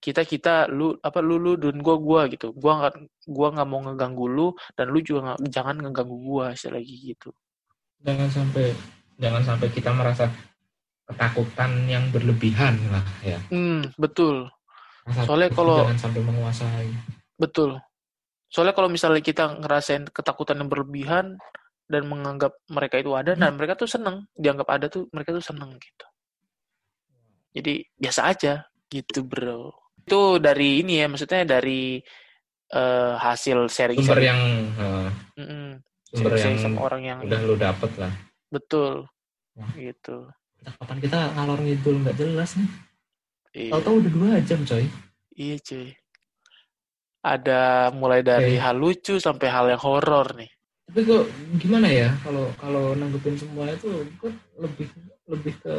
kita 0.00 0.24
kita 0.24 0.66
lu 0.72 0.96
apa 1.04 1.20
lu 1.20 1.36
lu 1.36 1.54
dan 1.60 1.78
gua 1.78 1.96
gua 2.00 2.20
gitu. 2.26 2.50
Gua 2.56 2.80
nggak 2.82 2.94
gua 3.28 3.48
nggak 3.54 3.68
mau 3.68 3.80
ngeganggu 3.84 4.26
lu 4.26 4.48
dan 4.74 4.90
lu 4.90 4.98
juga 5.04 5.20
nggak 5.32 5.38
jangan 5.52 5.76
ngeganggu 5.78 6.16
gua 6.18 6.52
lagi 6.56 6.94
gitu. 7.14 7.30
Jangan 8.00 8.28
sampai 8.32 8.72
jangan 9.20 9.42
sampai 9.44 9.68
kita 9.68 9.92
merasa 9.92 10.24
ketakutan 11.04 11.70
yang 11.90 12.08
berlebihan 12.14 12.78
lah 12.88 13.04
ya. 13.20 13.38
hmm 13.52 13.92
betul. 14.00 14.48
Soalnya 15.26 15.50
kalau- 15.52 15.82
jangan 15.84 15.98
sampai 15.98 16.22
menguasai. 16.22 16.88
betul 17.40 17.80
soalnya 18.50 18.74
kalau 18.74 18.90
misalnya 18.90 19.22
kita 19.22 19.62
ngerasain 19.62 20.10
ketakutan 20.10 20.58
yang 20.58 20.68
berlebihan 20.68 21.38
dan 21.90 22.02
menganggap 22.06 22.54
mereka 22.70 23.02
itu 23.02 23.14
ada 23.14 23.34
dan 23.34 23.54
mereka 23.58 23.74
tuh 23.74 23.86
seneng. 23.90 24.26
Dianggap 24.34 24.68
ada 24.70 24.86
tuh 24.86 25.06
mereka 25.10 25.34
tuh 25.34 25.42
seneng 25.42 25.74
gitu. 25.78 26.06
Jadi 27.50 27.82
biasa 27.98 28.20
aja 28.30 28.62
gitu 28.90 29.26
bro. 29.26 29.74
Itu 30.06 30.38
dari 30.38 30.82
ini 30.86 31.02
ya 31.02 31.06
maksudnya 31.10 31.42
dari 31.46 31.98
eh, 32.70 33.14
hasil 33.18 33.66
sharing 33.66 33.98
Sumber 33.98 34.22
yang 34.22 34.40
eh, 34.78 35.78
sumber 36.10 36.34
yang 36.38 36.54
sama 36.58 36.78
orang 36.86 37.02
yang 37.02 37.18
udah 37.26 37.40
lu 37.42 37.54
dapet 37.58 37.90
lah. 37.98 38.12
betul. 38.50 39.06
Wah. 39.58 39.70
gitu. 39.74 40.30
Entah 40.62 40.74
kapan 40.78 40.98
kita 41.02 41.18
ngalor 41.34 41.58
ngidul 41.58 41.96
nggak 42.06 42.16
jelas 42.18 42.50
nih. 42.54 42.70
iya, 43.54 43.70
Tahu-tahu 43.74 43.94
udah 43.98 44.12
dua 44.14 44.30
jam 44.46 44.60
coy. 44.62 44.86
iya 45.34 45.56
cuy 45.58 45.90
ada 47.20 47.92
mulai 47.92 48.24
dari 48.24 48.56
Oke. 48.56 48.62
hal 48.64 48.76
lucu 48.80 49.14
sampai 49.20 49.48
hal 49.52 49.68
yang 49.68 49.82
horor 49.82 50.32
nih. 50.36 50.50
Tapi 50.90 51.00
kok 51.06 51.24
gimana 51.60 51.86
ya 51.86 52.10
kalau 52.24 52.50
kalau 52.58 52.96
nanggepin 52.98 53.38
semua 53.38 53.70
itu 53.70 54.02
gue 54.18 54.32
lebih 54.58 54.88
lebih 55.30 55.54
ke 55.62 55.74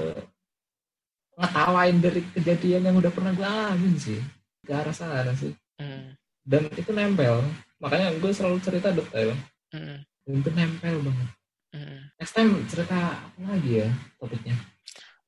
ngetawain 1.36 1.98
dari 2.00 2.22
kejadian 2.32 2.88
yang 2.88 2.96
udah 3.02 3.12
pernah 3.12 3.34
gue 3.36 3.44
alamin 3.44 3.98
sih. 3.98 4.22
Ke 4.64 4.72
arah 4.78 4.96
sana 4.96 5.34
sih. 5.36 5.52
Hmm, 5.82 6.16
dan 6.46 6.70
itu 6.72 6.94
nempel. 6.96 7.44
Makanya 7.82 8.14
gue 8.22 8.32
selalu 8.32 8.62
cerita 8.62 8.94
detail 8.94 9.34
hmm, 9.74 9.98
dan 10.06 10.34
itu 10.38 10.50
nempel 10.54 10.98
banget. 11.04 11.30
Hmm. 11.72 12.04
next 12.20 12.36
time 12.36 12.52
cerita 12.68 13.16
apa 13.16 13.48
lagi 13.48 13.84
ya 13.84 13.90
topiknya? 14.20 14.56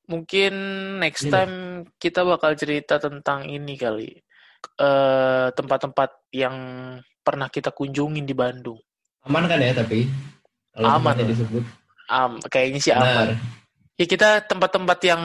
Mungkin 0.04 0.52
next 1.00 1.28
time 1.32 1.84
kita 1.96 2.20
bakal 2.24 2.52
cerita 2.52 3.00
tentang 3.00 3.48
ini 3.48 3.80
kali. 3.80 4.23
Eh, 4.74 5.48
tempat-tempat 5.54 6.34
yang 6.34 6.56
pernah 7.22 7.46
kita 7.46 7.70
kunjungin 7.70 8.26
di 8.26 8.34
Bandung. 8.34 8.80
aman 9.24 9.48
kan 9.48 9.56
ya 9.56 9.72
tapi 9.72 10.04
kalau 10.76 11.00
Aman 11.00 11.16
disebut 11.24 11.64
Am, 12.12 12.36
kayaknya 12.52 12.80
sih 12.82 12.92
aman. 12.92 13.06
benar 13.08 13.28
Ya 13.94 14.04
kita 14.10 14.42
tempat-tempat 14.44 14.98
yang 15.06 15.22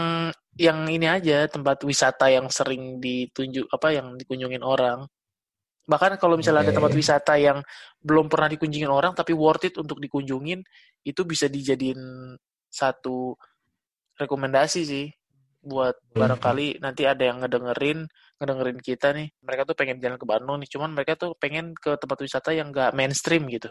yang 0.55 0.85
ini 0.85 1.09
aja, 1.09 1.49
tempat 1.49 1.81
wisata 1.81 2.29
yang 2.29 2.47
sering 2.53 3.01
ditunjuk 3.01 3.65
apa 3.73 3.97
yang 3.97 4.13
dikunjungin 4.15 4.61
orang. 4.61 5.09
Bahkan 5.89 6.21
kalau 6.21 6.37
misalnya 6.37 6.69
ada 6.69 6.71
Oke. 6.71 6.77
tempat 6.77 6.93
wisata 6.93 7.33
yang 7.41 7.65
belum 7.99 8.29
pernah 8.29 8.45
dikunjungin 8.53 8.93
orang 8.93 9.17
tapi 9.17 9.33
worth 9.33 9.65
it 9.65 9.75
untuk 9.81 9.97
dikunjungin, 9.97 10.61
itu 11.01 11.21
bisa 11.25 11.49
dijadiin 11.49 11.99
satu 12.69 13.33
rekomendasi 14.21 14.81
sih 14.85 15.09
buat 15.65 15.97
barangkali 16.13 16.79
nanti 16.85 17.03
ada 17.09 17.25
yang 17.25 17.41
ngedengerin 17.43 18.07
ngedengerin 18.39 18.79
kita 18.79 19.11
nih 19.11 19.27
mereka 19.43 19.67
tuh 19.67 19.75
pengen 19.75 19.99
jalan 19.99 20.17
ke 20.17 20.25
Bandung 20.25 20.57
nih 20.63 20.69
cuman 20.71 20.95
mereka 20.95 21.19
tuh 21.19 21.35
pengen 21.35 21.75
ke 21.75 21.99
tempat 21.99 22.17
wisata 22.23 22.55
yang 22.55 22.71
gak 22.71 22.95
mainstream 22.95 23.45
gitu. 23.51 23.67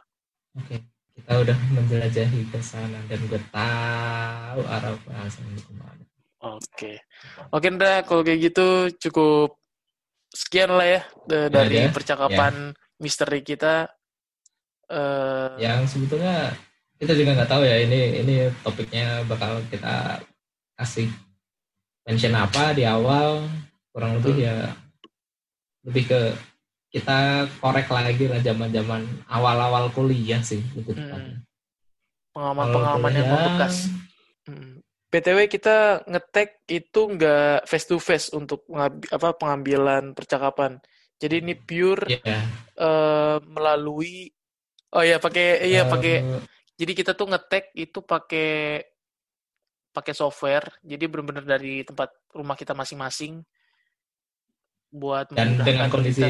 Oke 0.54 0.84
kita 1.18 1.34
udah 1.42 1.58
menjelajahi 1.74 2.40
ke 2.46 2.58
sana 2.62 3.02
dan 3.10 3.18
gue 3.26 3.40
tahu 3.50 4.60
arah 4.70 4.94
bahasan 5.02 5.44
itu 5.50 5.66
ke 5.66 5.74
mana. 5.74 6.04
Oke. 6.38 7.02
Oke 7.50 7.66
Ndra 7.74 8.06
kalau 8.06 8.22
kayak 8.22 8.54
gitu 8.54 8.66
cukup 9.08 9.58
sekian 10.30 10.70
lah 10.70 10.86
ya 10.86 11.02
dari 11.26 11.82
ya. 11.82 11.90
percakapan 11.90 12.70
misteri 13.02 13.42
kita. 13.42 13.90
Eh 14.86 15.58
yang 15.58 15.82
sebetulnya 15.90 16.54
kita 17.02 17.18
juga 17.18 17.34
nggak 17.42 17.50
tahu 17.50 17.62
ya 17.66 17.82
ini 17.82 18.22
ini 18.22 18.34
topiknya 18.62 19.26
bakal 19.26 19.58
kita 19.66 20.22
kasih 20.78 21.10
mention 22.06 22.38
apa 22.38 22.78
di 22.78 22.86
awal 22.86 23.42
kurang 23.98 24.22
lebih 24.22 24.46
ya 24.46 24.54
lebih 25.82 26.06
ke 26.06 26.20
kita 26.94 27.50
korek 27.58 27.90
lagi 27.90 28.30
lah 28.30 28.38
zaman 28.38 28.70
zaman 28.70 29.02
awal 29.26 29.58
awal 29.58 29.84
kuliah 29.90 30.38
sih 30.38 30.62
lebih 30.78 30.94
Hmm. 30.94 31.42
pengalaman-pengalaman 32.30 33.12
yang 33.18 33.26
membekas 33.26 33.90
Hmm. 34.48 34.80
BTW 35.12 35.48
kita 35.48 36.08
ngetek 36.08 36.64
itu 36.72 37.00
nggak 37.04 37.68
face 37.68 37.84
to 37.84 38.00
face 38.00 38.28
untuk 38.32 38.64
apa 39.12 39.36
pengambilan 39.36 40.16
percakapan. 40.16 40.80
Jadi 41.20 41.44
ini 41.44 41.52
pure 41.52 42.08
ya 42.08 42.40
eh, 42.72 43.36
melalui 43.44 44.32
oh 44.96 45.04
ya 45.04 45.20
pakai 45.20 45.68
iya 45.68 45.84
eh, 45.84 45.88
pakai 45.88 46.14
jadi 46.80 46.92
kita 46.96 47.12
tuh 47.12 47.28
ngetek 47.28 47.76
itu 47.76 48.00
pakai 48.00 48.80
pakai 49.92 50.14
software. 50.16 50.80
Jadi 50.80 51.04
benar-benar 51.04 51.44
dari 51.44 51.84
tempat 51.84 52.08
rumah 52.32 52.56
kita 52.56 52.72
masing-masing 52.72 53.44
buat 54.92 55.28
dan 55.32 55.54
dengan 55.60 55.86
kita. 55.86 55.92
kondisi 55.92 56.24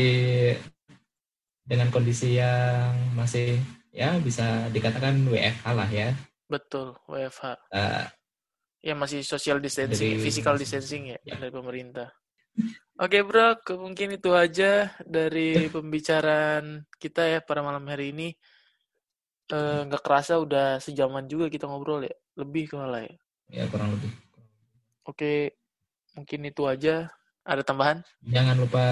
dengan 1.69 1.89
kondisi 1.93 2.41
yang 2.41 2.93
masih 3.15 3.61
ya 3.93 4.17
bisa 4.21 4.69
dikatakan 4.73 5.15
WFH 5.29 5.67
lah 5.77 5.89
ya 5.89 6.09
betul 6.49 6.97
WFH. 7.09 7.57
Eh, 7.73 8.05
Ya 8.89 8.95
masih 9.03 9.21
social 9.27 9.59
distancing, 9.59 10.15
Dari 10.15 10.23
physical 10.23 10.55
distancing 10.63 11.03
ya, 11.15 11.19
ya. 11.27 11.35
dari 11.41 11.51
pemerintah. 11.59 12.09
Oke 13.05 13.19
bro, 13.29 13.49
ke- 13.67 13.79
mungkin 13.85 14.09
itu 14.19 14.31
aja 14.45 14.91
dari 15.07 15.67
pembicaraan 15.75 16.87
kita 17.03 17.23
ya 17.33 17.39
pada 17.49 17.61
malam 17.67 17.85
hari 17.93 18.07
ini. 18.15 18.29
Eh, 19.57 19.81
Nggak 19.87 20.03
kerasa 20.07 20.35
udah 20.45 20.67
sejaman 20.85 21.25
juga 21.33 21.47
kita 21.55 21.65
ngobrol 21.69 22.01
ya, 22.09 22.15
lebih 22.41 22.65
malah 22.81 23.03
ya. 23.09 23.15
ya 23.53 23.65
kurang 23.73 23.93
lebih 23.97 24.13
Oke, 25.11 25.33
mungkin 26.17 26.41
itu 26.51 26.63
aja. 26.73 26.97
Ada 27.49 27.65
tambahan? 27.65 28.05
jangan 28.29 28.57
lupa 28.61 28.85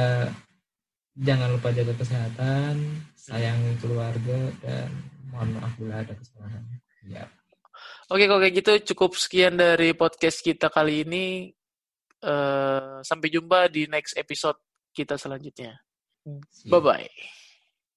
jangan 1.17 1.49
lupa 1.53 1.69
jaga 1.73 1.93
kesehatan 1.97 2.81
sayang 3.17 3.61
keluarga 3.81 4.53
dan 4.65 4.89
mohon 5.33 5.57
maaf 5.57 5.73
bila 5.77 6.01
ada 6.01 6.13
kesalahan 6.13 6.65
ya 7.05 7.25
Oke, 8.07 8.31
kalau 8.31 8.39
kayak 8.39 8.55
gitu 8.63 8.73
cukup 8.95 9.19
sekian 9.19 9.59
dari 9.59 9.91
podcast 9.91 10.39
kita 10.39 10.71
kali 10.71 11.03
ini. 11.03 11.51
Eh, 12.23 12.97
sampai 13.03 13.29
jumpa 13.29 13.67
di 13.67 13.91
next 13.91 14.15
episode 14.15 14.57
kita 14.95 15.19
selanjutnya. 15.19 15.75
siap. 16.25 16.71
Bye-bye. 16.71 17.36